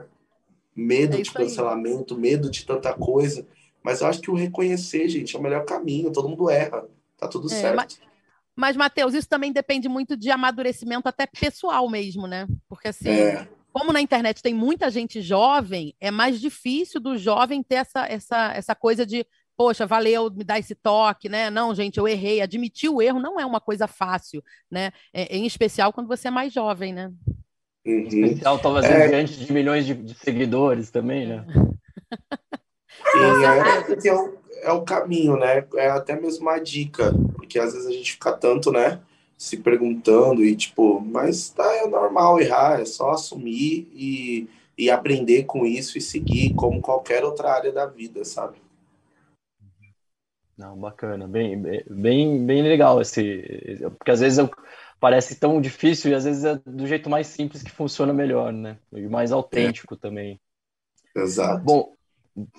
Medo 0.76 1.18
é 1.18 1.22
de 1.22 1.32
cancelamento, 1.32 2.14
aí. 2.14 2.22
medo 2.22 2.48
de 2.48 2.64
tanta 2.64 2.94
coisa, 2.94 3.44
mas 3.82 4.02
eu 4.02 4.08
acho 4.08 4.22
que 4.22 4.30
o 4.30 4.36
reconhecer, 4.36 5.10
gente, 5.10 5.36
é 5.36 5.40
o 5.40 5.42
melhor 5.42 5.66
caminho, 5.66 6.12
todo 6.12 6.30
mundo 6.30 6.48
erra, 6.48 6.86
tá 7.18 7.28
tudo 7.28 7.52
é, 7.52 7.56
certo. 7.56 7.76
Mas... 7.76 8.00
Mas, 8.56 8.76
Matheus, 8.76 9.14
isso 9.14 9.28
também 9.28 9.52
depende 9.52 9.88
muito 9.88 10.16
de 10.18 10.30
amadurecimento 10.30 11.08
até 11.08 11.26
pessoal 11.26 11.90
mesmo, 11.90 12.28
né? 12.28 12.48
Porque 12.68 12.90
assim, 12.90 13.10
é. 13.10 13.48
como 13.72 13.94
na 13.94 14.02
internet 14.02 14.42
tem 14.42 14.54
muita 14.54 14.90
gente 14.90 15.22
jovem, 15.22 15.96
é 16.00 16.12
mais 16.12 16.40
difícil 16.40 17.00
do 17.00 17.18
jovem 17.18 17.64
ter 17.64 17.76
essa, 17.76 18.06
essa, 18.06 18.54
essa 18.54 18.76
coisa 18.76 19.06
de, 19.06 19.26
poxa, 19.58 19.86
valeu 19.86 20.30
me 20.30 20.44
dar 20.44 20.60
esse 20.60 20.76
toque, 20.76 21.30
né? 21.30 21.50
Não, 21.50 21.74
gente, 21.74 21.98
eu 21.98 22.08
errei. 22.08 22.42
Admitir 22.42 22.90
o 22.90 23.02
erro 23.02 23.20
não 23.20 23.40
é 23.40 23.46
uma 23.46 23.62
coisa 23.62 23.88
fácil, 23.88 24.44
né? 24.70 24.92
É, 25.14 25.36
em 25.36 25.46
especial 25.46 25.94
quando 25.94 26.08
você 26.08 26.28
é 26.28 26.32
mais 26.32 26.52
jovem, 26.54 26.94
né? 26.94 27.12
Uhum. 27.86 27.94
Em 27.94 28.08
especial, 28.08 28.60
talvez 28.60 28.86
é... 28.86 29.08
diante 29.08 29.44
de 29.44 29.54
milhões 29.54 29.86
de, 29.86 29.94
de 29.94 30.14
seguidores 30.14 30.92
também, 30.92 31.28
né? 31.28 31.46
E 33.16 33.18
é, 33.18 34.08
é, 34.10 34.14
o, 34.14 34.41
é 34.62 34.72
o 34.72 34.84
caminho, 34.84 35.38
né? 35.38 35.66
É 35.76 35.90
até 35.90 36.20
mesmo 36.20 36.44
uma 36.44 36.60
dica, 36.60 37.12
porque 37.36 37.60
às 37.60 37.74
vezes 37.74 37.88
a 37.88 37.92
gente 37.92 38.14
fica 38.14 38.32
tanto, 38.34 38.72
né? 38.72 39.00
Se 39.38 39.58
perguntando 39.58 40.44
e 40.44 40.56
tipo, 40.56 41.00
mas 41.02 41.50
tá, 41.50 41.66
é 41.78 41.88
normal 41.88 42.40
errar, 42.40 42.80
é 42.80 42.86
só 42.86 43.12
assumir 43.12 43.90
e, 43.94 44.48
e 44.78 44.90
aprender 44.90 45.44
com 45.44 45.66
isso 45.66 45.98
e 45.98 46.02
seguir 46.02 46.54
como 46.54 46.82
qualquer 46.82 47.24
outra 47.24 47.52
área 47.52 47.72
da 47.72 47.86
vida, 47.86 48.24
sabe? 48.24 48.58
Não, 50.58 50.78
bacana, 50.78 51.28
bem, 51.28 51.60
bem, 51.90 52.46
bem 52.46 52.62
legal 52.62 53.02
esse, 53.02 53.80
porque 53.98 54.12
às 54.12 54.20
vezes 54.20 54.38
eu, 54.38 54.50
parece 55.00 55.36
tão 55.36 55.60
difícil 55.60 56.12
e 56.12 56.14
às 56.14 56.24
vezes 56.24 56.46
é 56.46 56.62
do 56.64 56.86
jeito 56.86 57.10
mais 57.10 57.26
simples 57.26 57.64
que 57.64 57.72
funciona 57.72 58.14
melhor, 58.14 58.54
né? 58.54 58.78
E 58.94 59.08
mais 59.08 59.32
autêntico 59.32 59.96
é. 59.96 59.98
também. 59.98 60.40
Exato. 61.16 61.64
Bom, 61.64 61.96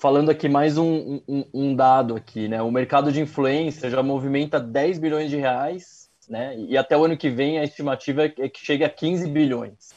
falando 0.00 0.30
aqui 0.30 0.48
mais 0.48 0.76
um, 0.76 1.20
um, 1.28 1.44
um, 1.52 1.76
dado 1.76 2.14
aqui, 2.14 2.48
né? 2.48 2.62
O 2.62 2.70
mercado 2.70 3.12
de 3.12 3.20
influência 3.20 3.90
já 3.90 4.02
movimenta 4.02 4.60
10 4.60 4.98
bilhões 4.98 5.30
de 5.30 5.36
reais, 5.36 6.10
né? 6.28 6.56
E 6.58 6.76
até 6.76 6.96
o 6.96 7.04
ano 7.04 7.16
que 7.16 7.30
vem 7.30 7.58
a 7.58 7.64
estimativa 7.64 8.24
é 8.24 8.48
que 8.48 8.64
chegue 8.64 8.84
a 8.84 8.90
15 8.90 9.28
bilhões. 9.28 9.90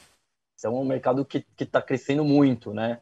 Então 0.58 0.76
é 0.76 0.80
um 0.80 0.84
mercado 0.84 1.24
que 1.24 1.44
está 1.58 1.82
crescendo 1.82 2.24
muito, 2.24 2.72
né? 2.72 3.00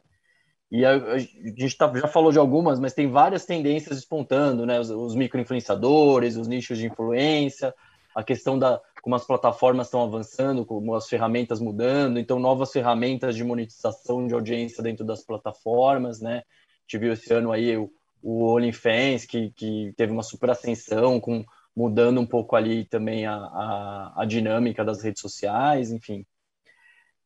E 0.71 0.83
a, 0.83 0.95
a 0.95 1.17
gente 1.17 1.77
tá, 1.77 1.91
já 1.95 2.07
falou 2.07 2.31
de 2.31 2.39
algumas, 2.39 2.79
mas 2.79 2.93
tem 2.93 3.09
várias 3.09 3.45
tendências 3.45 3.95
despontando, 3.97 4.65
né? 4.65 4.79
Os, 4.79 4.89
os 4.89 5.15
microinfluenciadores, 5.15 6.35
os 6.35 6.47
nichos 6.47 6.77
de 6.77 6.87
influência, 6.87 7.73
a 8.13 8.23
questão 8.23 8.57
da 8.57 8.81
como 9.01 9.15
as 9.15 9.23
plataformas 9.23 9.85
estão 9.85 10.01
avançando, 10.01 10.65
como 10.65 10.95
as 10.95 11.07
ferramentas 11.07 11.59
mudando, 11.59 12.17
então 12.17 12.39
novas 12.39 12.71
ferramentas 12.71 13.35
de 13.35 13.43
monetização 13.43 14.25
de 14.25 14.33
audiência 14.33 14.81
dentro 14.81 15.05
das 15.05 15.23
plataformas, 15.23 16.19
né? 16.19 16.41
Gente 16.87 16.99
viu 16.99 17.13
esse 17.13 17.33
ano 17.33 17.51
aí 17.51 17.75
o, 17.75 17.91
o 18.21 18.45
OnlyFans, 18.53 19.25
que, 19.25 19.51
que 19.51 19.93
teve 19.97 20.11
uma 20.11 20.23
super 20.23 20.49
ascensão, 20.49 21.19
com, 21.19 21.43
mudando 21.75 22.19
um 22.21 22.25
pouco 22.25 22.55
ali 22.55 22.85
também 22.85 23.25
a, 23.25 23.35
a, 23.35 24.13
a 24.17 24.25
dinâmica 24.25 24.85
das 24.85 25.03
redes 25.03 25.21
sociais, 25.21 25.91
enfim. 25.91 26.25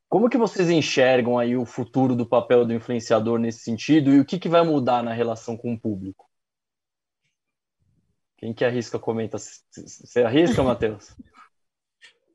Como 0.08 0.30
que 0.30 0.38
vocês 0.38 0.70
enxergam 0.70 1.38
aí 1.38 1.56
o 1.56 1.66
futuro 1.66 2.16
do 2.16 2.26
papel 2.26 2.66
do 2.66 2.74
influenciador 2.74 3.38
nesse 3.38 3.60
sentido 3.60 4.12
e 4.12 4.20
o 4.20 4.26
que, 4.26 4.40
que 4.40 4.50
vai 4.50 4.64
mudar 4.64 5.04
na 5.04 5.14
relação 5.14 5.56
com 5.56 5.74
o 5.74 5.80
público? 5.80 6.28
Quem 8.38 8.54
que 8.54 8.66
arrisca 8.66 8.98
comenta? 8.98 9.38
Você 9.38 10.24
arrisca, 10.24 10.64
Matheus? 10.64 11.16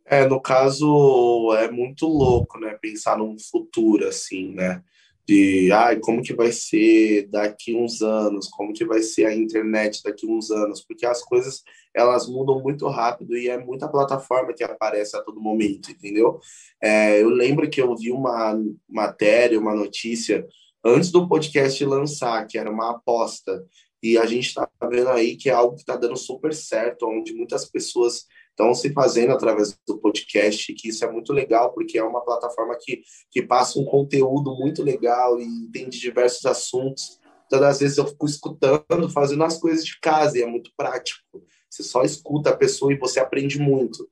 É, 0.06 0.28
no 0.28 0.38
caso, 0.38 1.50
é 1.56 1.70
muito 1.70 2.06
louco, 2.06 2.60
né? 2.60 2.74
Pensar 2.74 3.16
num 3.16 3.38
futuro 3.38 4.06
assim, 4.06 4.52
né? 4.52 4.84
De 5.26 5.70
ah, 5.72 5.98
como 6.00 6.22
que 6.22 6.34
vai 6.34 6.52
ser 6.52 7.28
daqui 7.28 7.74
uns 7.74 8.02
anos, 8.02 8.48
como 8.48 8.72
que 8.72 8.84
vai 8.84 9.02
ser 9.02 9.26
a 9.26 9.34
internet 9.34 10.02
daqui 10.02 10.26
uns 10.26 10.50
anos, 10.50 10.84
porque 10.84 11.06
as 11.06 11.22
coisas 11.22 11.62
elas 11.94 12.28
mudam 12.28 12.60
muito 12.60 12.86
rápido 12.88 13.36
e 13.36 13.48
é 13.48 13.56
muita 13.56 13.88
plataforma 13.88 14.52
que 14.52 14.64
aparece 14.64 15.16
a 15.16 15.22
todo 15.22 15.40
momento, 15.40 15.90
entendeu? 15.90 16.38
É, 16.82 17.22
eu 17.22 17.28
lembro 17.28 17.70
que 17.70 17.80
eu 17.80 17.96
vi 17.96 18.10
uma 18.10 18.60
matéria, 18.88 19.58
uma 19.58 19.74
notícia 19.74 20.46
antes 20.84 21.10
do 21.10 21.28
podcast 21.28 21.82
lançar, 21.84 22.46
que 22.46 22.58
era 22.58 22.70
uma 22.70 22.90
aposta, 22.90 23.64
e 24.02 24.18
a 24.18 24.26
gente 24.26 24.48
está 24.48 24.68
vendo 24.90 25.08
aí 25.08 25.34
que 25.34 25.48
é 25.48 25.52
algo 25.52 25.76
que 25.76 25.80
está 25.80 25.96
dando 25.96 26.16
super 26.16 26.52
certo, 26.52 27.06
onde 27.06 27.32
muitas 27.32 27.64
pessoas 27.64 28.26
estão 28.54 28.72
se 28.72 28.92
fazendo 28.92 29.32
através 29.32 29.76
do 29.86 29.98
podcast, 29.98 30.72
que 30.74 30.88
isso 30.88 31.04
é 31.04 31.10
muito 31.10 31.32
legal, 31.32 31.72
porque 31.72 31.98
é 31.98 32.04
uma 32.04 32.24
plataforma 32.24 32.76
que, 32.80 33.02
que 33.30 33.42
passa 33.42 33.78
um 33.78 33.84
conteúdo 33.84 34.54
muito 34.54 34.82
legal 34.82 35.38
e 35.40 35.70
tem 35.72 35.88
de 35.88 35.98
diversos 35.98 36.46
assuntos. 36.46 37.20
Todas 37.50 37.68
as 37.68 37.80
vezes 37.80 37.98
eu 37.98 38.06
fico 38.06 38.26
escutando, 38.26 39.10
fazendo 39.12 39.44
as 39.44 39.58
coisas 39.58 39.84
de 39.84 39.98
casa, 40.00 40.38
e 40.38 40.42
é 40.42 40.46
muito 40.46 40.70
prático. 40.76 41.20
Você 41.68 41.82
só 41.82 42.02
escuta 42.02 42.50
a 42.50 42.56
pessoa 42.56 42.92
e 42.92 42.98
você 42.98 43.18
aprende 43.18 43.58
muito. 43.58 44.08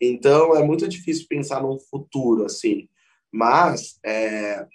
Então, 0.00 0.54
é 0.54 0.62
muito 0.62 0.86
difícil 0.86 1.26
pensar 1.26 1.62
num 1.62 1.78
futuro, 1.78 2.44
assim. 2.44 2.88
Mas, 3.32 3.98
é, 4.04 4.66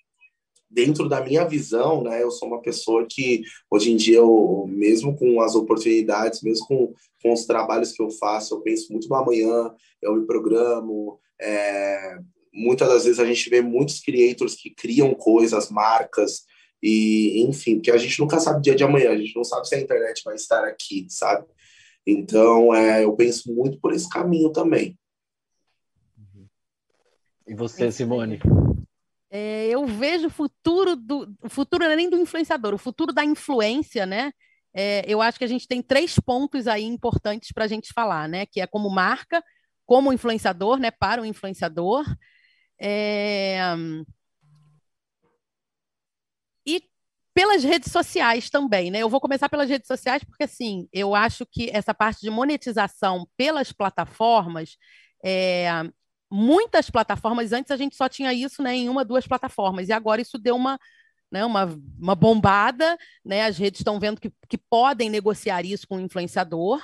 dentro 0.71 1.10
da 1.10 1.21
minha 1.21 1.43
visão, 1.43 2.01
né, 2.01 2.23
eu 2.23 2.31
sou 2.31 2.47
uma 2.47 2.62
pessoa 2.62 3.05
que 3.07 3.41
hoje 3.69 3.91
em 3.91 3.97
dia, 3.97 4.17
eu, 4.17 4.65
mesmo 4.69 5.15
com 5.17 5.41
as 5.41 5.53
oportunidades, 5.53 6.41
mesmo 6.41 6.65
com, 6.65 6.93
com 7.21 7.34
os 7.34 7.45
trabalhos 7.45 7.91
que 7.91 8.01
eu 8.01 8.10
faço, 8.10 8.55
eu 8.55 8.62
penso 8.62 8.91
muito 8.91 9.10
no 9.10 9.15
amanhã, 9.15 9.73
eu 10.01 10.15
me 10.15 10.25
programo. 10.25 11.19
É, 11.39 12.17
muitas 12.53 12.88
das 12.88 13.03
vezes 13.03 13.19
a 13.19 13.25
gente 13.25 13.49
vê 13.49 13.62
muitos 13.62 13.99
creators 13.99 14.55
que 14.55 14.69
criam 14.69 15.13
coisas, 15.13 15.69
marcas, 15.69 16.45
e 16.81 17.43
enfim, 17.43 17.75
porque 17.75 17.91
a 17.91 17.97
gente 17.97 18.19
nunca 18.19 18.39
sabe 18.39 18.60
o 18.60 18.62
dia 18.62 18.75
de 18.75 18.84
amanhã, 18.84 19.12
a 19.12 19.17
gente 19.17 19.36
não 19.36 19.43
sabe 19.43 19.67
se 19.67 19.75
a 19.75 19.79
internet 19.79 20.23
vai 20.23 20.36
estar 20.36 20.63
aqui, 20.63 21.05
sabe? 21.10 21.45
Então, 22.07 22.73
é, 22.73 23.03
eu 23.03 23.13
penso 23.13 23.53
muito 23.53 23.79
por 23.79 23.93
esse 23.93 24.10
caminho 24.10 24.51
também. 24.51 24.97
E 27.47 27.53
você, 27.53 27.91
Simone? 27.91 28.39
É, 29.34 29.67
eu 29.70 29.86
vejo 29.88 30.28
o 30.28 30.30
futuro 30.30 30.96
do. 30.96 31.34
O 31.41 31.50
futuro 31.50 31.86
não 31.86 31.91
é 31.91 31.96
nem 31.96 32.10
do 32.10 32.17
influenciador, 32.20 32.74
o 32.74 32.78
futuro 32.78 33.13
da 33.13 33.24
influência, 33.24 34.06
né? 34.06 34.34
É, 34.74 35.04
eu 35.08 35.22
acho 35.22 35.38
que 35.38 35.46
a 35.46 35.48
gente 35.48 35.67
tem 35.67 35.82
três 35.82 36.20
pontos 36.20 36.67
aí 36.67 36.84
importantes 36.84 37.52
para 37.54 37.64
a 37.66 37.68
gente 37.68 37.93
falar, 37.93 38.28
né? 38.28 38.45
Que 38.45 38.60
é 38.62 38.68
como 38.68 38.89
marca, 38.89 39.43
como 39.86 40.12
influenciador, 40.14 40.78
né? 40.80 40.91
Para 40.91 41.22
o 41.22 41.26
influenciador. 41.26 42.05
É... 42.80 43.60
E 46.66 46.82
pelas 47.34 47.64
redes 47.64 47.91
sociais 47.91 48.49
também, 48.49 48.91
né? 48.91 48.99
Eu 48.99 49.10
vou 49.10 49.22
começar 49.22 49.49
pelas 49.49 49.70
redes 49.70 49.88
sociais 49.88 50.24
porque, 50.24 50.43
assim, 50.43 50.88
eu 50.93 51.16
acho 51.16 51.45
que 51.45 51.70
essa 51.72 51.93
parte 51.93 52.22
de 52.22 52.30
monetização 52.30 53.28
pelas 53.38 53.72
plataformas 53.72 54.78
é, 55.24 55.70
muitas 56.32 56.89
plataformas, 56.89 57.51
antes 57.51 57.71
a 57.71 57.77
gente 57.77 57.95
só 57.95 58.07
tinha 58.07 58.34
isso 58.34 58.63
né, 58.63 58.75
em 58.75 58.89
uma, 58.89 59.03
duas 59.03 59.27
plataformas, 59.27 59.89
e 59.89 59.93
agora 59.93 60.21
isso 60.21 60.38
deu 60.38 60.55
uma, 60.55 60.79
né, 61.32 61.43
uma, 61.43 61.65
uma 61.99 62.15
bombada, 62.15 62.97
né, 63.23 63.45
as 63.45 63.57
redes 63.57 63.82
estão 63.82 63.99
vendo 63.99 64.21
que, 64.21 64.32
que 64.47 64.57
podem 64.57 65.09
negociar 65.09 65.65
isso 65.65 65.88
com 65.88 65.97
o 65.97 66.01
influenciador. 66.01 66.82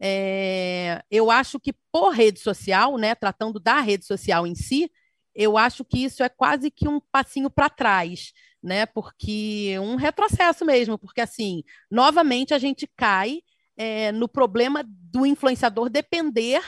É, 0.00 1.02
eu 1.10 1.30
acho 1.30 1.58
que 1.58 1.72
por 1.90 2.10
rede 2.10 2.40
social, 2.40 2.96
né, 2.96 3.14
tratando 3.14 3.58
da 3.58 3.80
rede 3.80 4.04
social 4.04 4.46
em 4.46 4.54
si, 4.54 4.90
eu 5.34 5.58
acho 5.58 5.84
que 5.84 6.04
isso 6.04 6.22
é 6.22 6.28
quase 6.28 6.70
que 6.70 6.88
um 6.88 7.00
passinho 7.00 7.50
para 7.50 7.68
trás, 7.68 8.32
né? 8.62 8.86
Porque 8.86 9.76
um 9.80 9.96
retrocesso 9.96 10.64
mesmo, 10.64 10.96
porque 10.96 11.20
assim, 11.20 11.64
novamente 11.90 12.54
a 12.54 12.58
gente 12.58 12.88
cai 12.96 13.40
é, 13.76 14.12
no 14.12 14.28
problema 14.28 14.84
do 14.86 15.26
influenciador 15.26 15.90
depender 15.90 16.62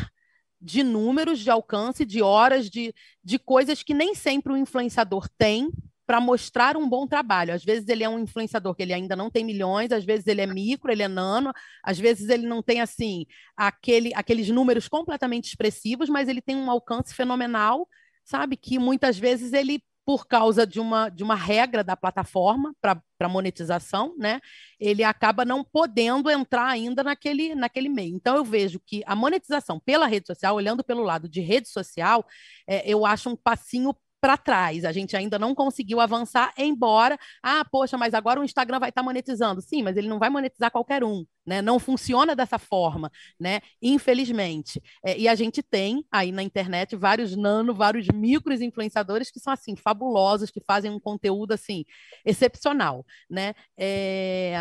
de 0.61 0.83
números, 0.83 1.41
de 1.41 1.51
alcance, 1.51 2.05
de 2.05 2.23
horas, 2.23 2.71
de, 2.71 2.95
de 3.23 3.39
coisas 3.39 3.83
que 3.83 3.95
nem 3.95 4.15
sempre 4.15 4.53
o 4.53 4.57
influenciador 4.57 5.29
tem 5.39 5.71
para 6.07 6.21
mostrar 6.21 6.77
um 6.77 6.89
bom 6.89 7.07
trabalho. 7.07 7.53
Às 7.53 7.65
vezes 7.65 7.89
ele 7.89 8.05
é 8.05 8.09
um 8.09 8.21
influenciador 8.21 8.75
que 8.75 8.83
ele 8.83 8.93
ainda 8.93 9.17
não 9.17 9.29
tem 9.29 9.45
milhões, 9.45 9.91
às 9.91 10.05
vezes 10.05 10.27
ele 10.27 10.41
é 10.41 10.47
micro, 10.47 10.91
ele 10.91 11.03
é 11.03 11.09
nano, 11.09 11.53
às 11.83 11.99
vezes 11.99 12.29
ele 12.29 12.47
não 12.47 12.63
tem 12.63 12.81
assim 12.81 13.27
aquele, 13.57 14.13
aqueles 14.15 14.49
números 14.49 14.87
completamente 14.89 15.49
expressivos, 15.49 16.09
mas 16.09 16.29
ele 16.29 16.41
tem 16.41 16.57
um 16.57 16.71
alcance 16.71 17.13
fenomenal, 17.13 17.89
sabe? 18.25 18.57
Que 18.57 18.79
muitas 18.79 19.19
vezes 19.19 19.53
ele 19.53 19.83
por 20.07 20.29
causa 20.29 20.65
de 20.65 20.79
uma, 20.79 21.09
de 21.09 21.25
uma 21.25 21.35
regra 21.35 21.83
da 21.83 21.97
plataforma 21.97 22.73
para 22.81 23.29
monetização, 23.29 24.15
né? 24.17 24.41
Ele 24.79 25.03
acaba 25.03 25.45
não 25.45 25.65
podendo 25.65 26.31
entrar 26.31 26.69
ainda 26.69 27.03
naquele, 27.03 27.57
naquele 27.57 27.89
meio. 27.89 28.15
Então, 28.15 28.37
eu 28.37 28.45
vejo 28.45 28.81
que 28.87 29.03
a 29.05 29.17
monetização 29.17 29.81
pela 29.81 30.07
rede 30.07 30.29
social, 30.29 30.55
olhando 30.55 30.85
pelo 30.85 31.03
lado 31.03 31.29
de 31.29 31.41
rede 31.41 31.69
social, 31.69 32.25
é, 32.69 32.89
eu 32.89 33.05
acho 33.05 33.29
um 33.31 33.37
passinho 33.37 33.93
para 34.21 34.37
trás. 34.37 34.85
A 34.85 34.93
gente 34.93 35.17
ainda 35.17 35.39
não 35.39 35.55
conseguiu 35.55 36.01
avançar, 36.01 36.53
embora, 36.57 37.19
ah, 37.43 37.65
poxa, 37.65 37.97
mas 37.97 38.15
agora 38.15 38.41
o 38.41 38.45
Instagram 38.45 38.79
vai 38.81 38.89
estar 38.89 39.03
tá 39.03 39.05
monetizando. 39.05 39.61
Sim, 39.61 39.83
mas 39.83 39.97
ele 39.97 40.09
não 40.09 40.19
vai 40.19 40.31
monetizar 40.31 40.71
qualquer 40.71 41.05
um, 41.05 41.25
né? 41.47 41.63
Não 41.63 41.79
funciona 41.79 42.35
dessa 42.35 42.59
forma, 42.59 43.11
né? 43.39 43.61
Infelizmente. 43.81 44.83
É, 45.05 45.17
e 45.19 45.29
a 45.29 45.35
gente 45.35 45.63
tem 45.63 46.05
aí 46.11 46.33
na 46.33 46.43
internet 46.43 46.97
vários 46.97 47.37
nano, 47.37 47.75
vários 47.75 48.07
micros 48.09 48.61
influenciadores 48.61 49.31
que 49.31 49.41
são 49.41 49.53
assim 49.53 49.77
fabulosos, 49.77 50.51
que 50.51 50.61
fazem 50.61 50.91
um 50.91 51.01
conteúdo 51.01 51.53
assim 51.53 51.85
excepcional, 52.25 53.05
né? 53.31 53.55
É, 53.79 54.55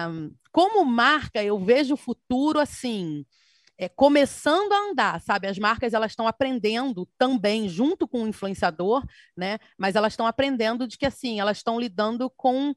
como 0.51 0.85
marca, 0.85 1.43
eu 1.43 1.59
vejo 1.59 1.95
o 1.95 1.97
futuro 1.97 2.59
assim 2.59 3.25
é, 3.77 3.89
começando 3.89 4.71
a 4.71 4.89
andar, 4.89 5.21
sabe? 5.21 5.47
As 5.47 5.57
marcas 5.57 5.93
elas 5.93 6.11
estão 6.11 6.27
aprendendo 6.27 7.07
também 7.17 7.67
junto 7.67 8.07
com 8.07 8.23
o 8.23 8.27
influenciador, 8.27 9.03
né? 9.35 9.57
Mas 9.77 9.95
elas 9.95 10.13
estão 10.13 10.27
aprendendo 10.27 10.87
de 10.87 10.97
que 10.97 11.05
assim 11.05 11.39
elas 11.39 11.57
estão 11.57 11.79
lidando 11.79 12.29
com 12.29 12.73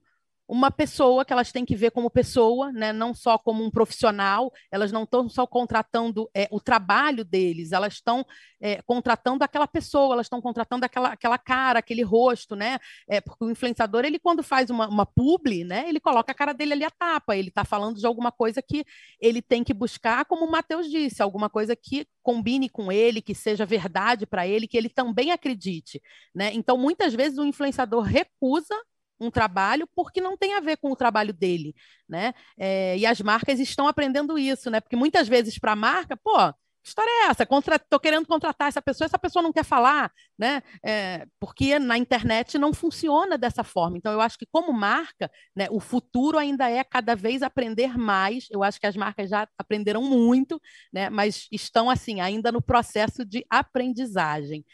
uma 0.48 0.70
pessoa 0.70 1.26
que 1.26 1.32
elas 1.32 1.52
têm 1.52 1.64
que 1.64 1.76
ver 1.76 1.90
como 1.90 2.08
pessoa, 2.08 2.72
né? 2.72 2.90
não 2.90 3.12
só 3.12 3.36
como 3.36 3.62
um 3.62 3.70
profissional, 3.70 4.50
elas 4.72 4.90
não 4.90 5.02
estão 5.02 5.28
só 5.28 5.46
contratando 5.46 6.28
é, 6.34 6.48
o 6.50 6.58
trabalho 6.58 7.22
deles, 7.22 7.72
elas 7.72 7.94
estão 7.94 8.24
é, 8.58 8.80
contratando 8.82 9.44
aquela 9.44 9.68
pessoa, 9.68 10.14
elas 10.14 10.24
estão 10.24 10.40
contratando 10.40 10.86
aquela, 10.86 11.10
aquela 11.10 11.36
cara, 11.36 11.80
aquele 11.80 12.02
rosto, 12.02 12.56
né? 12.56 12.78
É, 13.06 13.20
porque 13.20 13.44
o 13.44 13.50
influenciador, 13.50 14.06
ele 14.06 14.18
quando 14.18 14.42
faz 14.42 14.70
uma, 14.70 14.88
uma 14.88 15.04
publi, 15.04 15.64
né? 15.64 15.86
ele 15.86 16.00
coloca 16.00 16.32
a 16.32 16.34
cara 16.34 16.54
dele 16.54 16.72
ali 16.72 16.84
a 16.84 16.90
tapa, 16.90 17.36
ele 17.36 17.48
está 17.48 17.64
falando 17.64 17.98
de 17.98 18.06
alguma 18.06 18.32
coisa 18.32 18.62
que 18.62 18.86
ele 19.20 19.42
tem 19.42 19.62
que 19.62 19.74
buscar, 19.74 20.24
como 20.24 20.46
o 20.46 20.50
Matheus 20.50 20.90
disse, 20.90 21.22
alguma 21.22 21.50
coisa 21.50 21.76
que 21.76 22.06
combine 22.22 22.70
com 22.70 22.90
ele, 22.90 23.20
que 23.20 23.34
seja 23.34 23.66
verdade 23.66 24.26
para 24.26 24.46
ele, 24.46 24.66
que 24.66 24.78
ele 24.78 24.88
também 24.88 25.30
acredite. 25.30 26.00
Né? 26.34 26.52
Então, 26.54 26.78
muitas 26.78 27.14
vezes 27.14 27.38
o 27.38 27.44
influenciador 27.44 28.02
recusa 28.02 28.74
um 29.20 29.30
trabalho 29.30 29.88
porque 29.94 30.20
não 30.20 30.36
tem 30.36 30.54
a 30.54 30.60
ver 30.60 30.76
com 30.76 30.90
o 30.90 30.96
trabalho 30.96 31.32
dele, 31.32 31.74
né? 32.08 32.32
É, 32.56 32.96
e 32.96 33.06
as 33.06 33.20
marcas 33.20 33.58
estão 33.60 33.88
aprendendo 33.88 34.38
isso, 34.38 34.70
né? 34.70 34.80
Porque 34.80 34.96
muitas 34.96 35.28
vezes 35.28 35.58
para 35.58 35.72
a 35.72 35.76
marca, 35.76 36.16
pô, 36.16 36.36
que 36.82 36.88
história 36.88 37.10
é 37.10 37.30
essa? 37.30 37.44
Contra... 37.44 37.78
Tô 37.78 37.98
querendo 37.98 38.26
contratar 38.26 38.68
essa 38.68 38.80
pessoa, 38.80 39.06
essa 39.06 39.18
pessoa 39.18 39.42
não 39.42 39.52
quer 39.52 39.64
falar, 39.64 40.12
né? 40.38 40.62
É, 40.84 41.26
porque 41.40 41.78
na 41.78 41.98
internet 41.98 42.56
não 42.58 42.72
funciona 42.72 43.36
dessa 43.36 43.64
forma. 43.64 43.98
Então, 43.98 44.12
eu 44.12 44.20
acho 44.20 44.38
que 44.38 44.46
como 44.46 44.72
marca, 44.72 45.30
né, 45.54 45.66
o 45.70 45.80
futuro 45.80 46.38
ainda 46.38 46.70
é 46.70 46.82
cada 46.84 47.14
vez 47.14 47.42
aprender 47.42 47.98
mais. 47.98 48.46
Eu 48.50 48.62
acho 48.62 48.80
que 48.80 48.86
as 48.86 48.96
marcas 48.96 49.28
já 49.28 49.48
aprenderam 49.58 50.02
muito, 50.02 50.60
né? 50.92 51.10
Mas 51.10 51.48
estão 51.50 51.90
assim 51.90 52.20
ainda 52.20 52.52
no 52.52 52.62
processo 52.62 53.24
de 53.24 53.44
aprendizagem. 53.50 54.64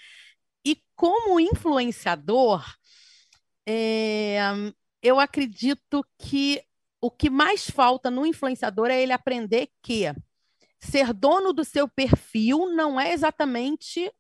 E 0.64 0.78
como 0.94 1.40
influenciador, 1.40 2.64
é, 3.66 4.38
eu 5.02 5.18
acredito 5.20 6.04
que 6.18 6.62
o 7.00 7.10
que 7.10 7.28
mais 7.28 7.68
falta 7.68 8.10
no 8.10 8.24
influenciador 8.24 8.88
é 8.88 9.02
ele 9.02 9.12
aprender 9.12 9.68
que 9.82 10.04
ser 10.80 11.12
dono 11.12 11.52
do 11.52 11.64
seu 11.64 11.88
perfil 11.88 12.74
não 12.74 12.98
é 12.98 13.12
exatamente 13.12 14.10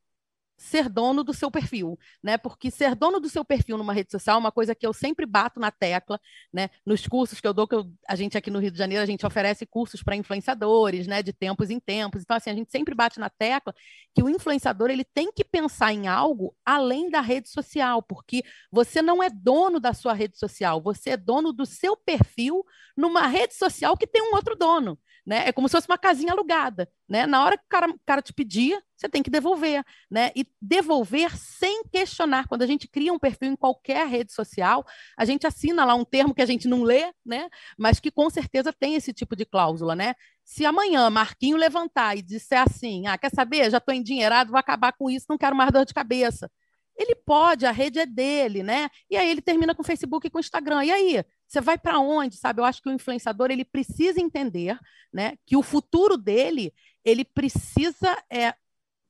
ser 0.56 0.88
dono 0.88 1.24
do 1.24 1.34
seu 1.34 1.50
perfil, 1.50 1.98
né? 2.22 2.38
Porque 2.38 2.70
ser 2.70 2.94
dono 2.94 3.20
do 3.20 3.28
seu 3.28 3.44
perfil 3.44 3.76
numa 3.76 3.92
rede 3.92 4.10
social 4.10 4.36
é 4.36 4.38
uma 4.38 4.52
coisa 4.52 4.74
que 4.74 4.86
eu 4.86 4.92
sempre 4.92 5.26
bato 5.26 5.58
na 5.60 5.70
tecla, 5.70 6.20
né? 6.52 6.70
Nos 6.84 7.06
cursos 7.06 7.40
que 7.40 7.46
eu 7.46 7.52
dou, 7.52 7.66
que 7.66 7.74
eu, 7.74 7.90
a 8.08 8.14
gente 8.14 8.38
aqui 8.38 8.50
no 8.50 8.58
Rio 8.58 8.70
de 8.70 8.78
Janeiro, 8.78 9.02
a 9.02 9.06
gente 9.06 9.26
oferece 9.26 9.66
cursos 9.66 10.02
para 10.02 10.16
influenciadores, 10.16 11.06
né? 11.06 11.22
De 11.22 11.32
tempos 11.32 11.70
em 11.70 11.80
tempos. 11.80 12.22
Então, 12.22 12.36
assim, 12.36 12.50
a 12.50 12.54
gente 12.54 12.70
sempre 12.70 12.94
bate 12.94 13.18
na 13.18 13.28
tecla 13.28 13.74
que 14.14 14.22
o 14.22 14.28
influenciador 14.28 14.90
ele 14.90 15.04
tem 15.04 15.32
que 15.32 15.44
pensar 15.44 15.92
em 15.92 16.06
algo 16.06 16.54
além 16.64 17.10
da 17.10 17.20
rede 17.20 17.48
social, 17.48 18.02
porque 18.02 18.42
você 18.70 19.02
não 19.02 19.22
é 19.22 19.28
dono 19.30 19.80
da 19.80 19.92
sua 19.92 20.12
rede 20.12 20.38
social, 20.38 20.80
você 20.80 21.10
é 21.10 21.16
dono 21.16 21.52
do 21.52 21.66
seu 21.66 21.96
perfil 21.96 22.64
numa 22.96 23.26
rede 23.26 23.54
social 23.54 23.96
que 23.96 24.06
tem 24.06 24.22
um 24.22 24.34
outro 24.34 24.54
dono 24.54 24.98
né? 25.26 25.48
É 25.48 25.52
como 25.52 25.68
se 25.68 25.72
fosse 25.72 25.88
uma 25.88 25.98
casinha 25.98 26.32
alugada, 26.32 26.88
né? 27.08 27.26
Na 27.26 27.44
hora 27.44 27.56
que 27.56 27.64
o 27.64 27.68
cara, 27.68 27.90
o 27.90 28.00
cara 28.04 28.22
te 28.22 28.32
pedir, 28.32 28.78
você 28.96 29.08
tem 29.08 29.22
que 29.22 29.30
devolver, 29.30 29.84
né? 30.10 30.30
E 30.36 30.46
devolver 30.60 31.36
sem 31.36 31.82
questionar. 31.84 32.46
Quando 32.46 32.62
a 32.62 32.66
gente 32.66 32.86
cria 32.88 33.12
um 33.12 33.18
perfil 33.18 33.52
em 33.52 33.56
qualquer 33.56 34.06
rede 34.06 34.32
social, 34.32 34.84
a 35.16 35.24
gente 35.24 35.46
assina 35.46 35.84
lá 35.84 35.94
um 35.94 36.04
termo 36.04 36.34
que 36.34 36.42
a 36.42 36.46
gente 36.46 36.68
não 36.68 36.82
lê, 36.82 37.12
né? 37.24 37.48
Mas 37.76 37.98
que 37.98 38.10
com 38.10 38.30
certeza 38.30 38.72
tem 38.72 38.94
esse 38.94 39.12
tipo 39.12 39.34
de 39.34 39.44
cláusula, 39.44 39.94
né? 39.94 40.14
Se 40.44 40.64
amanhã 40.64 41.10
Marquinho 41.10 41.56
levantar 41.56 42.16
e 42.16 42.22
disser 42.22 42.62
assim, 42.62 43.06
ah, 43.06 43.18
quer 43.18 43.30
saber? 43.30 43.70
Já 43.70 43.78
estou 43.78 43.94
endinheirado, 43.94 44.50
vou 44.50 44.58
acabar 44.58 44.92
com 44.92 45.10
isso, 45.10 45.26
não 45.28 45.38
quero 45.38 45.56
mais 45.56 45.72
dor 45.72 45.84
de 45.84 45.94
cabeça. 45.94 46.50
Ele 46.96 47.14
pode, 47.16 47.66
a 47.66 47.72
rede 47.72 47.98
é 47.98 48.06
dele, 48.06 48.62
né? 48.62 48.88
E 49.10 49.16
aí 49.16 49.28
ele 49.28 49.42
termina 49.42 49.74
com 49.74 49.82
Facebook 49.82 50.26
e 50.26 50.30
com 50.30 50.38
Instagram. 50.38 50.84
E 50.84 50.92
aí? 50.92 51.24
Você 51.48 51.60
vai 51.60 51.76
para 51.76 51.98
onde, 51.98 52.36
sabe? 52.36 52.60
Eu 52.60 52.64
acho 52.64 52.80
que 52.82 52.88
o 52.88 52.92
influenciador 52.92 53.50
ele 53.50 53.64
precisa 53.64 54.20
entender, 54.20 54.78
né, 55.12 55.34
que 55.46 55.56
o 55.56 55.62
futuro 55.62 56.16
dele 56.16 56.72
ele 57.04 57.24
precisa 57.24 58.16
é, 58.30 58.54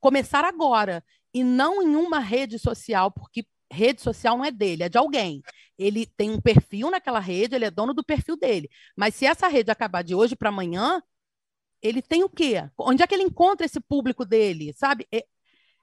começar 0.04 0.44
agora 0.44 1.02
e 1.32 1.42
não 1.42 1.82
em 1.82 1.96
uma 1.96 2.18
rede 2.18 2.58
social, 2.58 3.10
porque 3.10 3.46
rede 3.72 4.02
social 4.02 4.36
não 4.36 4.44
é 4.44 4.50
dele, 4.50 4.82
é 4.82 4.88
de 4.90 4.98
alguém. 4.98 5.42
Ele 5.78 6.04
tem 6.04 6.30
um 6.30 6.38
perfil 6.38 6.90
naquela 6.90 7.18
rede, 7.18 7.54
ele 7.54 7.64
é 7.64 7.70
dono 7.70 7.94
do 7.94 8.04
perfil 8.04 8.36
dele. 8.36 8.68
Mas 8.94 9.14
se 9.14 9.24
essa 9.24 9.48
rede 9.48 9.70
acabar 9.70 10.04
de 10.04 10.14
hoje 10.14 10.36
para 10.36 10.50
amanhã, 10.50 11.02
ele 11.80 12.02
tem 12.02 12.22
o 12.22 12.28
quê? 12.28 12.68
Onde 12.76 13.02
é 13.02 13.06
que 13.06 13.14
ele 13.14 13.22
encontra 13.22 13.64
esse 13.64 13.80
público 13.80 14.26
dele, 14.26 14.74
sabe? 14.74 15.08
É, 15.10 15.24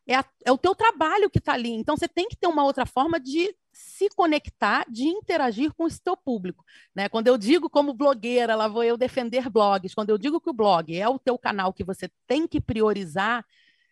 é, 0.05 0.15
a, 0.15 0.25
é 0.45 0.51
o 0.51 0.57
teu 0.57 0.75
trabalho 0.75 1.27
que 1.27 1.39
está 1.39 1.53
ali. 1.53 1.71
Então, 1.71 1.97
você 1.97 2.07
tem 2.07 2.27
que 2.27 2.35
ter 2.35 2.45
uma 2.45 2.63
outra 2.63 2.85
forma 2.85 3.19
de 3.19 3.55
se 3.73 4.07
conectar, 4.09 4.85
de 4.87 5.05
interagir 5.05 5.73
com 5.73 5.87
esse 5.87 5.99
teu 5.99 6.15
público. 6.15 6.63
Né? 6.93 7.09
Quando 7.09 7.27
eu 7.27 7.39
digo 7.39 7.71
como 7.71 7.91
blogueira, 7.91 8.55
lá 8.55 8.67
vou 8.67 8.83
eu 8.83 8.97
defender 8.97 9.49
blogs, 9.49 9.95
quando 9.95 10.11
eu 10.11 10.17
digo 10.19 10.39
que 10.39 10.49
o 10.49 10.53
blog 10.53 10.95
é 10.95 11.09
o 11.09 11.17
teu 11.17 11.39
canal 11.39 11.73
que 11.73 11.83
você 11.83 12.07
tem 12.27 12.47
que 12.47 12.61
priorizar, 12.61 13.43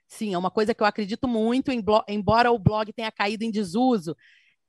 sim, 0.10 0.34
é 0.34 0.38
uma 0.38 0.51
coisa 0.51 0.74
que 0.74 0.82
eu 0.82 0.88
acredito 0.88 1.28
muito, 1.28 1.72
embora 2.07 2.51
o 2.51 2.60
blog 2.60 2.91
tenha 2.91 3.12
caído 3.12 3.43
em 3.43 3.51
desuso, 3.51 4.18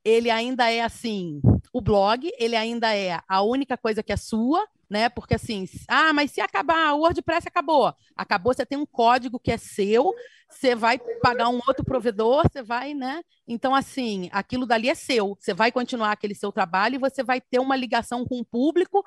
ele 0.05 0.31
ainda 0.31 0.71
é 0.71 0.83
assim, 0.83 1.41
o 1.73 1.81
blog, 1.81 2.31
ele 2.39 2.57
ainda 2.57 2.95
é 2.95 3.21
a 3.29 3.43
única 3.43 3.77
coisa 3.77 4.03
que 4.03 4.13
é 4.13 4.17
sua, 4.17 4.67
né? 4.89 5.09
Porque 5.09 5.35
assim, 5.35 5.67
ah, 5.89 6.13
mas 6.13 6.31
se 6.33 6.41
acabar, 6.41 6.95
o 6.95 7.01
WordPress 7.01 7.47
acabou. 7.47 7.95
Acabou, 8.17 8.53
você 8.53 8.67
tem 8.67 8.79
um 8.79 8.87
código 8.87 9.39
que 9.39 9.53
é 9.53 9.57
seu, 9.57 10.13
você 10.49 10.75
vai 10.75 10.99
pagar 11.23 11.49
um 11.49 11.61
outro 11.67 11.85
provedor, 11.85 12.45
você 12.51 12.63
vai, 12.63 12.93
né? 12.93 13.23
Então, 13.47 13.75
assim, 13.75 14.29
aquilo 14.33 14.67
dali 14.67 14.89
é 14.89 14.95
seu. 14.95 15.37
Você 15.39 15.55
vai 15.55 15.71
continuar 15.71 16.13
aquele 16.13 16.35
seu 16.35 16.51
trabalho 16.51 16.97
e 16.97 16.99
você 16.99 17.23
vai 17.23 17.41
ter 17.41 17.61
uma 17.61 17.77
ligação 17.77 18.25
com 18.25 18.41
o 18.41 18.45
público 18.45 19.05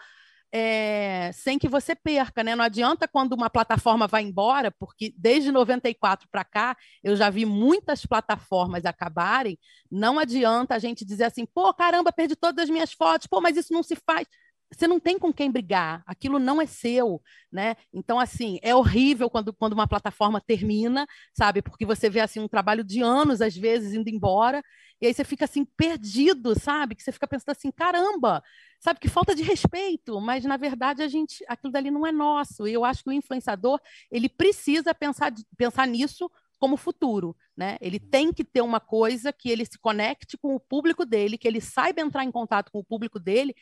é, 0.55 1.31
sem 1.33 1.57
que 1.57 1.67
você 1.67 1.95
perca, 1.95 2.43
né? 2.43 2.55
Não 2.55 2.63
adianta 2.63 3.07
quando 3.07 3.33
uma 3.33 3.49
plataforma 3.49 4.05
vai 4.05 4.21
embora, 4.21 4.69
porque 4.69 5.11
desde 5.17 5.51
94 5.51 6.27
para 6.31 6.43
cá 6.43 6.77
eu 7.03 7.15
já 7.15 7.27
vi 7.31 7.43
muitas 7.43 8.05
plataformas 8.05 8.85
acabarem. 8.85 9.57
Não 9.89 10.19
adianta 10.19 10.75
a 10.75 10.79
gente 10.79 11.03
dizer 11.03 11.23
assim, 11.23 11.43
pô, 11.43 11.73
caramba, 11.73 12.11
perdi 12.13 12.35
todas 12.35 12.65
as 12.65 12.69
minhas 12.69 12.93
fotos, 12.93 13.25
pô, 13.25 13.41
mas 13.41 13.57
isso 13.57 13.73
não 13.73 13.81
se 13.81 13.95
faz 13.95 14.27
você 14.73 14.87
não 14.87 14.99
tem 14.99 15.19
com 15.19 15.31
quem 15.31 15.51
brigar, 15.51 16.03
aquilo 16.05 16.39
não 16.39 16.61
é 16.61 16.65
seu, 16.65 17.21
né? 17.51 17.75
Então, 17.93 18.19
assim, 18.19 18.59
é 18.61 18.75
horrível 18.75 19.29
quando, 19.29 19.53
quando 19.53 19.73
uma 19.73 19.87
plataforma 19.87 20.41
termina, 20.41 21.07
sabe? 21.33 21.61
Porque 21.61 21.85
você 21.85 22.09
vê, 22.09 22.19
assim, 22.19 22.39
um 22.39 22.47
trabalho 22.47 22.83
de 22.83 23.01
anos, 23.01 23.41
às 23.41 23.55
vezes, 23.55 23.93
indo 23.93 24.09
embora, 24.09 24.63
e 25.01 25.07
aí 25.07 25.13
você 25.13 25.23
fica, 25.23 25.45
assim, 25.45 25.65
perdido, 25.65 26.57
sabe? 26.59 26.95
Que 26.95 27.03
você 27.03 27.11
fica 27.11 27.27
pensando 27.27 27.51
assim, 27.51 27.71
caramba, 27.71 28.41
sabe? 28.79 28.99
Que 28.99 29.09
falta 29.09 29.35
de 29.35 29.43
respeito, 29.43 30.19
mas, 30.19 30.45
na 30.45 30.57
verdade, 30.57 31.03
a 31.03 31.07
gente, 31.07 31.43
aquilo 31.47 31.71
dali 31.71 31.91
não 31.91 32.05
é 32.07 32.11
nosso, 32.11 32.67
e 32.67 32.73
eu 32.73 32.85
acho 32.85 33.03
que 33.03 33.09
o 33.09 33.13
influenciador, 33.13 33.79
ele 34.11 34.29
precisa 34.29 34.93
pensar, 34.93 35.31
pensar 35.57 35.87
nisso 35.87 36.29
como 36.63 36.77
futuro, 36.77 37.35
né? 37.57 37.77
Ele 37.81 37.99
tem 37.99 38.31
que 38.31 38.45
ter 38.45 38.61
uma 38.61 38.79
coisa 38.79 39.33
que 39.33 39.49
ele 39.49 39.65
se 39.65 39.77
conecte 39.77 40.37
com 40.37 40.55
o 40.55 40.59
público 40.61 41.05
dele, 41.05 41.37
que 41.37 41.45
ele 41.45 41.59
saiba 41.59 41.99
entrar 41.99 42.23
em 42.23 42.31
contato 42.31 42.71
com 42.71 42.79
o 42.79 42.83
público 42.85 43.19
dele, 43.19 43.53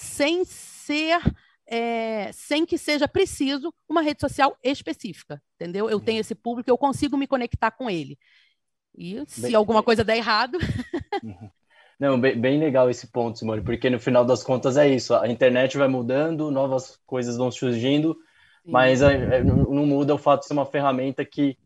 sem 0.00 0.44
ser 0.44 1.20
é, 1.66 2.32
sem 2.32 2.66
que 2.66 2.76
seja 2.76 3.06
preciso 3.06 3.72
uma 3.88 4.02
rede 4.02 4.20
social 4.20 4.56
específica, 4.62 5.40
entendeu? 5.54 5.88
Eu 5.88 6.00
tenho 6.00 6.20
esse 6.20 6.34
público, 6.34 6.68
eu 6.68 6.78
consigo 6.78 7.16
me 7.16 7.28
conectar 7.28 7.70
com 7.70 7.88
ele. 7.88 8.18
E 8.96 9.22
se 9.28 9.42
bem, 9.42 9.54
alguma 9.54 9.82
coisa 9.82 10.02
der 10.02 10.16
errado. 10.16 10.58
Uhum. 11.22 11.50
Não, 11.98 12.18
bem, 12.18 12.40
bem, 12.40 12.58
legal 12.58 12.88
esse 12.88 13.08
ponto, 13.08 13.38
Simone, 13.38 13.60
porque 13.60 13.90
no 13.90 14.00
final 14.00 14.24
das 14.24 14.42
contas 14.42 14.78
é 14.78 14.88
isso: 14.88 15.14
a 15.14 15.28
internet 15.28 15.76
vai 15.76 15.86
mudando, 15.86 16.50
novas 16.50 16.98
coisas 17.04 17.36
vão 17.36 17.50
surgindo, 17.50 18.14
Sim. 18.14 18.70
mas 18.72 19.02
é, 19.02 19.36
é, 19.36 19.44
não 19.44 19.84
muda 19.84 20.14
o 20.14 20.18
fato 20.18 20.40
de 20.40 20.46
ser 20.46 20.54
uma 20.54 20.64
ferramenta 20.64 21.22
que 21.26 21.58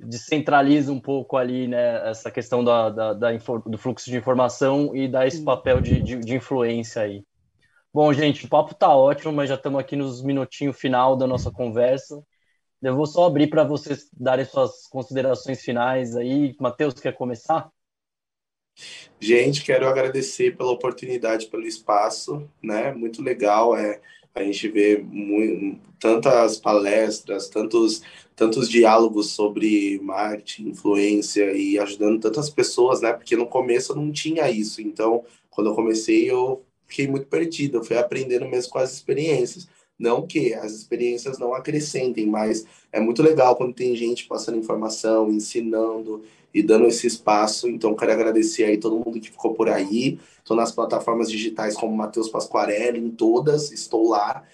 descentraliza 0.00 0.92
um 0.92 0.98
pouco 0.98 1.36
ali, 1.36 1.68
né, 1.68 2.10
essa 2.10 2.32
questão 2.32 2.64
da, 2.64 2.90
da, 2.90 3.12
da 3.12 3.30
do 3.32 3.78
fluxo 3.78 4.10
de 4.10 4.16
informação 4.16 4.90
e 4.92 5.06
dá 5.06 5.24
esse 5.24 5.38
Sim. 5.38 5.44
papel 5.44 5.80
de, 5.80 6.02
de, 6.02 6.16
de 6.16 6.34
influência 6.34 7.02
aí. 7.02 7.22
Bom, 7.96 8.12
gente, 8.12 8.44
o 8.44 8.48
papo 8.50 8.74
tá 8.74 8.94
ótimo, 8.94 9.32
mas 9.32 9.48
já 9.48 9.54
estamos 9.54 9.80
aqui 9.80 9.96
nos 9.96 10.22
minutinhos 10.22 10.78
final 10.78 11.16
da 11.16 11.26
nossa 11.26 11.50
conversa. 11.50 12.22
Eu 12.82 12.94
vou 12.94 13.06
só 13.06 13.24
abrir 13.24 13.46
para 13.46 13.64
vocês 13.64 14.10
darem 14.12 14.44
suas 14.44 14.86
considerações 14.86 15.62
finais 15.62 16.14
aí. 16.14 16.54
Matheus, 16.60 16.92
quer 16.92 17.14
começar? 17.14 17.70
Gente, 19.18 19.64
quero 19.64 19.88
agradecer 19.88 20.58
pela 20.58 20.72
oportunidade, 20.72 21.46
pelo 21.46 21.66
espaço, 21.66 22.46
né? 22.62 22.92
Muito 22.92 23.22
legal 23.22 23.74
é 23.74 23.98
a 24.34 24.42
gente 24.42 24.70
muito, 25.02 25.80
tantas 25.98 26.58
palestras, 26.58 27.48
tantos 27.48 28.02
tantos 28.36 28.68
diálogos 28.68 29.30
sobre 29.30 29.98
marketing, 30.02 30.68
influência 30.68 31.50
e 31.52 31.78
ajudando 31.78 32.20
tantas 32.20 32.50
pessoas, 32.50 33.00
né? 33.00 33.14
Porque 33.14 33.34
no 33.34 33.46
começo 33.46 33.96
não 33.96 34.12
tinha 34.12 34.50
isso. 34.50 34.82
Então, 34.82 35.24
quando 35.48 35.70
eu 35.70 35.74
comecei, 35.74 36.30
eu 36.30 36.65
fiquei 36.86 37.06
muito 37.08 37.26
perdido. 37.26 37.84
Fui 37.84 37.96
aprendendo 37.96 38.46
mesmo 38.46 38.70
com 38.70 38.78
as 38.78 38.92
experiências. 38.92 39.68
Não 39.98 40.26
que 40.26 40.52
as 40.52 40.72
experiências 40.72 41.38
não 41.38 41.54
acrescentem, 41.54 42.26
mas 42.26 42.66
é 42.92 43.00
muito 43.00 43.22
legal 43.22 43.56
quando 43.56 43.74
tem 43.74 43.96
gente 43.96 44.26
passando 44.26 44.58
informação, 44.58 45.30
ensinando 45.30 46.22
e 46.52 46.62
dando 46.62 46.86
esse 46.86 47.06
espaço. 47.06 47.68
Então, 47.68 47.94
quero 47.94 48.12
agradecer 48.12 48.64
aí 48.64 48.78
todo 48.78 48.96
mundo 48.96 49.20
que 49.20 49.30
ficou 49.30 49.54
por 49.54 49.68
aí. 49.68 50.18
Estou 50.38 50.56
nas 50.56 50.72
plataformas 50.72 51.30
digitais 51.30 51.74
como 51.74 51.96
Matheus 51.96 52.28
Pasquarelli, 52.28 52.98
em 52.98 53.10
todas, 53.10 53.72
estou 53.72 54.08
lá. 54.08 54.44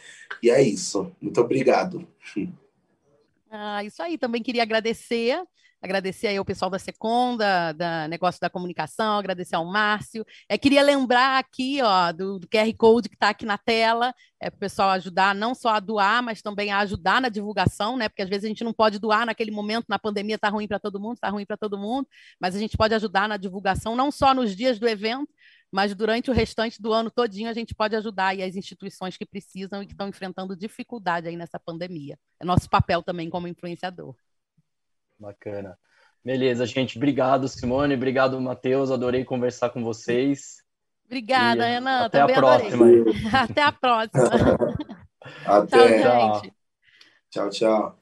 E 0.42 0.50
é 0.50 0.62
isso. 0.62 1.10
Muito 1.20 1.40
obrigado. 1.40 2.06
Ah, 3.52 3.84
isso 3.84 4.02
aí. 4.02 4.16
Também 4.18 4.42
queria 4.42 4.62
agradecer 4.62 5.38
agradecer 5.82 6.28
aí 6.28 6.36
ao 6.36 6.44
pessoal 6.44 6.70
da 6.70 6.78
Secom, 6.78 7.36
da, 7.36 7.72
da 7.72 8.06
Negócio 8.06 8.40
da 8.40 8.48
Comunicação, 8.48 9.18
agradecer 9.18 9.56
ao 9.56 9.64
Márcio. 9.66 10.24
É, 10.48 10.56
queria 10.56 10.80
lembrar 10.80 11.38
aqui 11.38 11.80
ó, 11.82 12.12
do, 12.12 12.38
do 12.38 12.48
QR 12.48 12.72
Code 12.78 13.08
que 13.08 13.16
está 13.16 13.30
aqui 13.30 13.44
na 13.44 13.58
tela, 13.58 14.14
é, 14.40 14.48
para 14.48 14.56
o 14.56 14.60
pessoal 14.60 14.90
ajudar 14.90 15.34
não 15.34 15.56
só 15.56 15.70
a 15.70 15.80
doar, 15.80 16.22
mas 16.22 16.40
também 16.40 16.70
a 16.70 16.78
ajudar 16.78 17.20
na 17.20 17.28
divulgação, 17.28 17.96
né? 17.96 18.08
Porque 18.08 18.22
às 18.22 18.28
vezes 18.28 18.44
a 18.44 18.48
gente 18.48 18.62
não 18.62 18.72
pode 18.72 19.00
doar 19.00 19.26
naquele 19.26 19.50
momento, 19.50 19.86
na 19.88 19.98
pandemia 19.98 20.36
está 20.36 20.48
ruim 20.48 20.68
para 20.68 20.78
todo 20.78 21.00
mundo, 21.00 21.14
está 21.14 21.28
ruim 21.30 21.44
para 21.44 21.56
todo 21.56 21.76
mundo, 21.76 22.06
mas 22.40 22.54
a 22.54 22.60
gente 22.60 22.76
pode 22.76 22.94
ajudar 22.94 23.28
na 23.28 23.36
divulgação, 23.36 23.96
não 23.96 24.12
só 24.12 24.32
nos 24.32 24.54
dias 24.54 24.78
do 24.78 24.88
evento, 24.88 25.28
mas 25.72 25.94
durante 25.94 26.30
o 26.30 26.34
restante 26.34 26.80
do 26.80 26.92
ano 26.92 27.10
todinho 27.10 27.48
a 27.48 27.54
gente 27.54 27.74
pode 27.74 27.96
ajudar 27.96 28.28
aí 28.28 28.42
as 28.42 28.54
instituições 28.54 29.16
que 29.16 29.24
precisam 29.24 29.82
e 29.82 29.86
que 29.86 29.92
estão 29.92 30.06
enfrentando 30.06 30.54
dificuldade 30.54 31.26
aí 31.26 31.36
nessa 31.36 31.58
pandemia. 31.58 32.18
É 32.38 32.44
nosso 32.44 32.68
papel 32.68 33.02
também 33.02 33.30
como 33.30 33.48
influenciador. 33.48 34.14
Bacana. 35.18 35.78
Beleza, 36.22 36.66
gente. 36.66 36.98
Obrigado, 36.98 37.48
Simone. 37.48 37.94
Obrigado, 37.94 38.40
Matheus. 38.40 38.90
Adorei 38.90 39.24
conversar 39.24 39.70
com 39.70 39.82
vocês. 39.82 40.62
Obrigada, 41.06 41.66
e 41.68 41.72
Renan. 41.72 42.04
Até 42.04 42.20
a 42.20 42.26
próxima. 42.26 42.86
até 43.32 43.62
a 43.62 43.72
próxima. 43.72 44.58
até. 45.44 46.02
Tchau, 46.02 46.34
gente. 46.34 46.54
Tchau, 47.30 47.50
tchau. 47.50 48.01